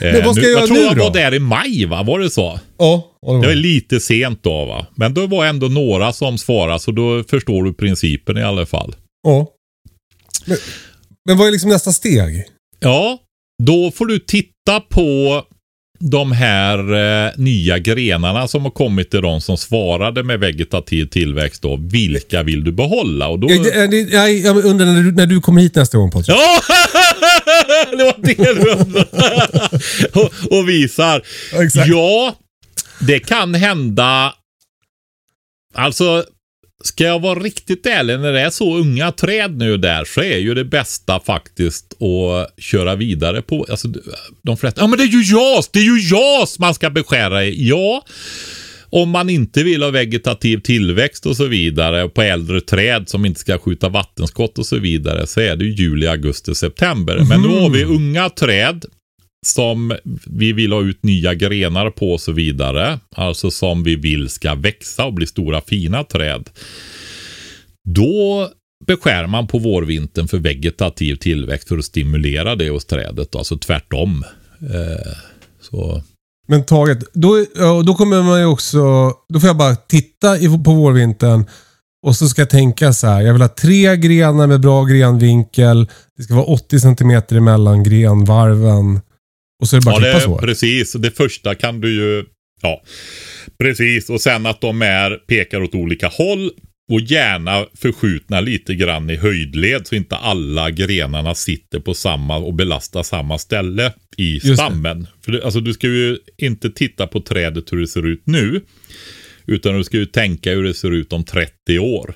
Mm. 0.02 0.16
Men 0.16 0.26
vad 0.26 0.34
ska 0.36 0.44
jag 0.44 0.50
göra 0.50 0.60
jag 0.60 0.68
tror 0.68 0.76
nu 0.76 0.82
jag 0.82 0.96
då? 0.96 1.02
var 1.04 1.12
där 1.12 1.34
i 1.34 1.38
maj, 1.38 1.84
va? 1.86 2.02
Var 2.02 2.18
det 2.18 2.30
så? 2.30 2.60
Ja, 2.78 3.06
det 3.22 3.26
var 3.26 3.40
Det 3.42 3.46
var 3.48 3.54
lite 3.54 4.00
sent 4.00 4.42
då, 4.42 4.64
va? 4.64 4.86
Men 4.94 5.14
det 5.14 5.26
var 5.26 5.46
ändå 5.46 5.66
några 5.68 6.12
som 6.12 6.38
svarade, 6.38 6.78
så 6.78 6.90
då 6.90 7.24
förstår 7.30 7.64
du 7.64 7.72
principen 7.72 8.38
i 8.38 8.42
alla 8.42 8.66
fall. 8.66 8.94
Ja. 9.22 9.46
Men, 10.46 10.56
men 11.26 11.38
vad 11.38 11.48
är 11.48 11.52
liksom 11.52 11.70
nästa 11.70 11.92
steg? 11.92 12.44
Ja, 12.80 13.18
då 13.62 13.90
får 13.90 14.06
du 14.06 14.18
titta 14.18 14.80
på 14.88 15.42
de 16.02 16.32
här 16.32 16.78
eh, 16.92 17.32
nya 17.36 17.78
grenarna 17.78 18.48
som 18.48 18.62
har 18.62 18.70
kommit 18.70 19.10
till 19.10 19.22
de 19.22 19.40
som 19.40 19.56
svarade 19.56 20.22
med 20.22 20.40
vegetativ 20.40 21.06
tillväxt 21.06 21.62
då. 21.62 21.76
Vilka 21.76 22.42
vill 22.42 22.64
du 22.64 22.72
behålla? 22.72 23.28
Och 23.28 23.38
då... 23.38 23.50
Jag, 23.50 23.66
jag, 23.66 23.94
jag, 23.94 24.32
jag 24.32 24.64
undrar 24.64 24.86
när 24.86 25.02
du, 25.02 25.12
när 25.12 25.26
du 25.26 25.40
kommer 25.40 25.62
hit 25.62 25.74
nästa 25.74 25.98
gång 25.98 26.10
Patrik. 26.10 26.36
Ja! 26.36 26.60
det 27.90 28.04
var 28.04 28.14
det 28.22 28.34
du 28.34 28.70
undrade. 28.70 29.06
och, 30.14 30.52
och 30.58 30.68
visar. 30.68 31.22
Exakt. 31.62 31.88
Ja, 31.88 32.34
det 33.00 33.18
kan 33.18 33.54
hända. 33.54 34.34
Alltså, 35.74 36.24
ska 36.84 37.04
jag 37.04 37.20
vara 37.20 37.38
riktigt 37.38 37.86
ärlig, 37.86 38.20
när 38.20 38.32
det 38.32 38.40
är 38.40 38.50
så 38.50 38.76
unga 38.76 39.12
träd 39.12 39.58
nu 39.58 39.76
där 39.76 40.04
så 40.04 40.22
är 40.22 40.38
ju 40.38 40.54
det 40.54 40.64
bästa 40.64 41.20
faktiskt 41.20 42.02
att 42.02 42.62
köra 42.62 42.96
vidare 42.96 43.42
på. 43.42 43.66
Alltså, 43.70 43.88
de 44.42 44.56
flesta, 44.56 44.80
ja 44.80 44.86
men 44.86 44.98
det 44.98 45.04
är 45.04 45.08
ju 45.08 45.22
JAS, 45.22 45.68
det 45.68 45.78
är 45.78 45.84
ju 45.84 46.00
JAS 46.16 46.58
man 46.58 46.74
ska 46.74 46.90
beskära 46.90 47.44
i. 47.44 47.68
Ja, 47.68 48.04
om 48.90 49.10
man 49.10 49.30
inte 49.30 49.62
vill 49.62 49.82
ha 49.82 49.90
vegetativ 49.90 50.58
tillväxt 50.58 51.26
och 51.26 51.36
så 51.36 51.46
vidare 51.46 52.08
på 52.08 52.22
äldre 52.22 52.60
träd 52.60 53.08
som 53.08 53.24
inte 53.24 53.40
ska 53.40 53.58
skjuta 53.58 53.88
vattenskott 53.88 54.58
och 54.58 54.66
så 54.66 54.78
vidare 54.78 55.26
så 55.26 55.40
är 55.40 55.56
det 55.56 55.64
ju 55.64 55.74
juli, 55.74 56.06
augusti, 56.06 56.54
september. 56.54 57.24
Men 57.28 57.42
nu 57.42 57.48
har 57.48 57.70
vi 57.70 57.84
unga 57.84 58.30
träd 58.30 58.84
som 59.46 59.96
vi 60.26 60.52
vill 60.52 60.72
ha 60.72 60.82
ut 60.82 61.02
nya 61.02 61.34
grenar 61.34 61.90
på 61.90 62.12
och 62.12 62.20
så 62.20 62.32
vidare. 62.32 62.98
Alltså 63.16 63.50
som 63.50 63.82
vi 63.82 63.96
vill 63.96 64.28
ska 64.28 64.54
växa 64.54 65.04
och 65.04 65.14
bli 65.14 65.26
stora 65.26 65.60
fina 65.60 66.04
träd. 66.04 66.50
Då 67.88 68.48
beskär 68.86 69.26
man 69.26 69.46
på 69.46 69.58
vårvintern 69.58 70.28
för 70.28 70.38
vegetativ 70.38 71.16
tillväxt 71.16 71.68
för 71.68 71.78
att 71.78 71.84
stimulera 71.84 72.56
det 72.56 72.70
hos 72.70 72.84
trädet. 72.84 73.34
Alltså 73.34 73.58
tvärtom. 73.58 74.24
Eh, 74.60 75.12
så 75.60 76.02
Men 76.48 76.64
taget, 76.64 76.98
då, 77.12 77.46
då 77.86 77.94
kommer 77.94 78.22
man 78.22 78.40
ju 78.40 78.46
också... 78.46 79.12
Då 79.28 79.40
får 79.40 79.46
jag 79.46 79.56
bara 79.56 79.76
titta 79.76 80.36
på 80.64 80.74
vårvintern. 80.74 81.44
Och 82.06 82.16
så 82.16 82.28
ska 82.28 82.42
jag 82.42 82.50
tänka 82.50 82.92
så 82.92 83.06
här. 83.06 83.20
Jag 83.20 83.32
vill 83.32 83.42
ha 83.42 83.48
tre 83.48 83.96
grenar 83.96 84.46
med 84.46 84.60
bra 84.60 84.84
grenvinkel. 84.84 85.88
Det 86.16 86.22
ska 86.22 86.34
vara 86.34 86.44
80 86.44 86.80
cm 86.80 87.22
emellan 87.30 87.82
grenvarven. 87.82 89.00
Och 89.60 89.68
så 89.68 89.76
är 89.76 89.80
det 89.80 89.84
bara 89.84 89.94
Ja, 89.94 89.96
att 89.96 90.02
det, 90.02 90.20
klippa 90.20 90.38
så. 90.40 90.46
precis. 90.46 90.92
Det 90.92 91.10
första 91.10 91.54
kan 91.54 91.80
du 91.80 91.94
ju... 91.94 92.24
Ja, 92.62 92.82
precis. 93.58 94.10
Och 94.10 94.20
sen 94.20 94.46
att 94.46 94.60
de 94.60 94.82
är, 94.82 95.10
pekar 95.10 95.62
åt 95.62 95.74
olika 95.74 96.08
håll. 96.08 96.50
Och 96.92 97.00
gärna 97.00 97.66
förskjutna 97.74 98.40
lite 98.40 98.74
grann 98.74 99.10
i 99.10 99.16
höjdled 99.16 99.86
så 99.86 99.94
inte 99.94 100.16
alla 100.16 100.70
grenarna 100.70 101.34
sitter 101.34 101.78
på 101.80 101.94
samma 101.94 102.36
och 102.36 102.54
belastar 102.54 103.02
samma 103.02 103.38
ställe 103.38 103.92
i 104.16 104.40
stammen. 104.40 105.06
För 105.24 105.32
det, 105.32 105.44
alltså, 105.44 105.60
du 105.60 105.72
ska 105.72 105.86
ju 105.86 106.18
inte 106.38 106.70
titta 106.70 107.06
på 107.06 107.20
trädet 107.20 107.72
hur 107.72 107.78
det 107.80 107.86
ser 107.86 108.06
ut 108.06 108.22
nu. 108.24 108.60
Utan 109.46 109.78
du 109.78 109.84
ska 109.84 109.96
ju 109.96 110.06
tänka 110.06 110.50
hur 110.50 110.62
det 110.64 110.74
ser 110.74 110.90
ut 110.90 111.12
om 111.12 111.24
30 111.24 111.78
år. 111.78 112.14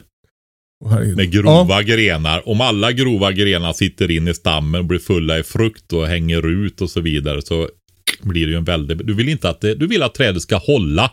Herregud. 0.91 1.17
Med 1.17 1.31
grova 1.33 1.83
grenar. 1.83 2.49
Om 2.49 2.61
alla 2.61 2.93
grova 2.93 3.33
grenar 3.33 3.73
sitter 3.73 4.11
in 4.11 4.29
i 4.29 4.35
stammen 4.35 4.81
och 4.81 4.85
blir 4.85 4.99
fulla 4.99 5.39
i 5.39 5.43
frukt 5.43 5.93
och 5.93 6.07
hänger 6.07 6.47
ut 6.47 6.81
och 6.81 6.91
så 6.91 7.01
vidare 7.01 7.43
så 7.43 7.69
blir 8.23 8.47
det 8.47 8.53
ju 8.53 8.59
en 8.59 8.65
väldig... 8.65 9.07
Du 9.07 9.15
vill 9.15 9.29
inte 9.29 9.49
att 9.49 9.61
det, 9.61 9.75
du 9.75 9.87
vill 9.87 10.03
att 10.03 10.15
trädet 10.15 10.43
ska 10.43 10.57
hålla. 10.57 11.11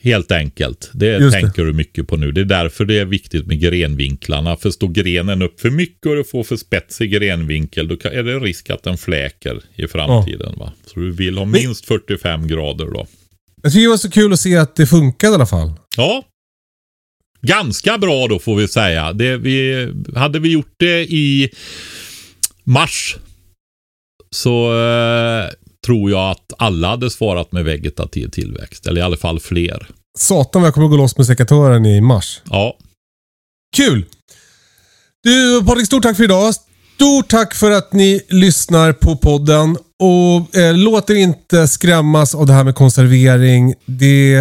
Helt 0.00 0.32
enkelt. 0.32 0.90
Det 0.92 1.06
Just 1.06 1.36
det. 1.36 1.40
tänker 1.40 1.64
du 1.64 1.72
mycket 1.72 2.08
på 2.08 2.16
nu. 2.16 2.32
Det 2.32 2.40
är 2.40 2.44
därför 2.44 2.84
det 2.84 2.98
är 2.98 3.04
viktigt 3.04 3.46
med 3.46 3.60
grenvinklarna. 3.60 4.56
För 4.56 4.70
står 4.70 4.88
grenen 4.88 5.42
upp 5.42 5.60
för 5.60 5.70
mycket 5.70 6.06
och 6.06 6.16
du 6.16 6.24
får 6.24 6.44
för 6.44 6.56
spetsig 6.56 7.10
grenvinkel 7.10 7.88
då 7.88 7.96
är 8.02 8.22
det 8.22 8.38
risk 8.38 8.70
att 8.70 8.82
den 8.82 8.98
fläker 8.98 9.60
i 9.76 9.86
framtiden. 9.86 10.54
Va? 10.58 10.72
Så 10.86 11.00
du 11.00 11.12
vill 11.12 11.38
ha 11.38 11.44
minst 11.44 11.86
45 11.86 12.48
grader 12.48 12.84
då. 12.84 13.06
Jag 13.62 13.72
tycker 13.72 13.82
det 13.82 13.88
var 13.88 13.96
så 13.96 14.10
kul 14.10 14.32
att 14.32 14.40
se 14.40 14.56
att 14.56 14.76
det 14.76 14.86
funkade 14.86 15.32
i 15.32 15.34
alla 15.34 15.46
fall. 15.46 15.72
Ja. 15.96 16.24
Ganska 17.42 17.98
bra 17.98 18.26
då 18.26 18.38
får 18.38 18.56
vi 18.56 18.68
säga. 18.68 19.12
Det, 19.12 19.36
vi, 19.36 19.88
hade 20.16 20.38
vi 20.38 20.48
gjort 20.48 20.74
det 20.76 21.02
i 21.02 21.50
mars 22.64 23.16
så 24.30 24.80
eh, 24.80 25.50
tror 25.86 26.10
jag 26.10 26.30
att 26.30 26.52
alla 26.58 26.88
hade 26.88 27.10
svarat 27.10 27.52
med 27.52 27.64
vegetativ 27.64 28.28
tillväxt. 28.28 28.86
Eller 28.86 29.00
i 29.00 29.04
alla 29.04 29.16
fall 29.16 29.40
fler. 29.40 29.88
Satan 30.18 30.62
vad 30.62 30.66
jag 30.66 30.74
kommer 30.74 30.88
gå 30.88 30.96
loss 30.96 31.16
med 31.16 31.26
sekatören 31.26 31.86
i 31.86 32.00
mars. 32.00 32.40
Ja, 32.50 32.76
Kul! 33.76 34.04
Du 35.22 35.64
Patrik, 35.66 35.86
stort 35.86 36.02
tack 36.02 36.16
för 36.16 36.24
idag. 36.24 36.54
Stort 36.94 37.28
tack 37.28 37.54
för 37.54 37.70
att 37.70 37.92
ni 37.92 38.20
lyssnar 38.28 38.92
på 38.92 39.16
podden. 39.16 39.76
Och 39.98 40.56
eh, 40.56 40.74
låt 40.74 41.10
er 41.10 41.14
inte 41.14 41.68
skrämmas 41.68 42.34
av 42.34 42.46
det 42.46 42.52
här 42.52 42.64
med 42.64 42.74
konservering. 42.74 43.74
Det 43.84 44.34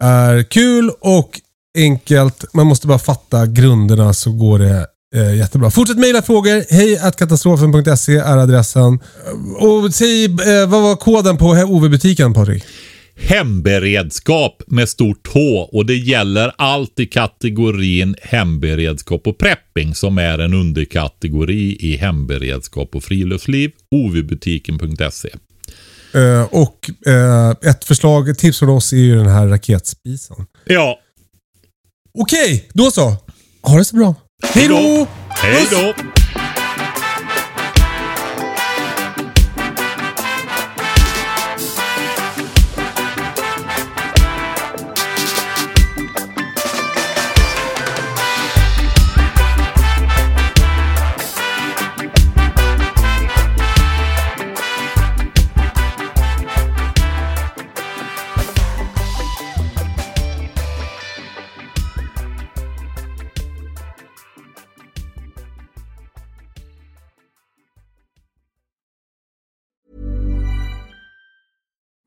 är 0.00 0.42
kul 0.42 0.90
och 1.00 1.40
enkelt. 1.78 2.44
Man 2.54 2.66
måste 2.66 2.86
bara 2.86 2.98
fatta 2.98 3.46
grunderna 3.46 4.14
så 4.14 4.32
går 4.32 4.58
det 4.58 4.86
eh, 5.14 5.36
jättebra. 5.36 5.70
Fortsätt 5.70 5.98
mejla 5.98 6.22
frågor. 6.22 6.74
Hej 6.74 7.00
katastrofen.se 7.18 8.16
är 8.16 8.36
adressen. 8.36 8.98
Och 9.58 9.94
säg, 9.94 10.24
eh, 10.24 10.68
vad 10.68 10.82
var 10.82 10.96
koden 10.96 11.36
på 11.36 11.46
OV-butiken 11.46 12.34
Patrik? 12.34 12.64
hemberedskap 13.22 14.62
med 14.66 14.88
stort 14.88 15.28
H 15.32 15.40
och 15.72 15.86
det 15.86 15.96
gäller 15.96 16.52
allt 16.58 17.00
i 17.00 17.06
kategorin 17.06 18.16
hemberedskap 18.22 19.26
och 19.26 19.38
prepping 19.38 19.94
som 19.94 20.18
är 20.18 20.38
en 20.38 20.54
underkategori 20.54 21.76
i 21.80 21.96
hemberedskap 21.96 22.94
och 22.94 23.04
friluftsliv. 23.04 23.70
ovbutiken.se. 23.90 25.30
Eh, 26.14 26.42
och 26.42 26.90
eh, 27.06 27.50
ett 27.50 27.84
förslag, 27.84 28.28
ett 28.28 28.38
tips 28.38 28.58
från 28.58 28.68
oss 28.68 28.92
är 28.92 28.96
ju 28.96 29.16
den 29.16 29.28
här 29.28 29.46
raketspisen. 29.46 30.46
Ja, 30.64 30.98
Okej, 32.18 32.68
då 32.74 32.90
så. 32.90 33.16
Ha 33.62 33.78
det 33.78 33.84
så 33.84 33.96
bra. 33.96 34.14
Hej 34.42 34.68
då! 34.68 35.06
Hej 35.28 35.66
då! 35.70 36.19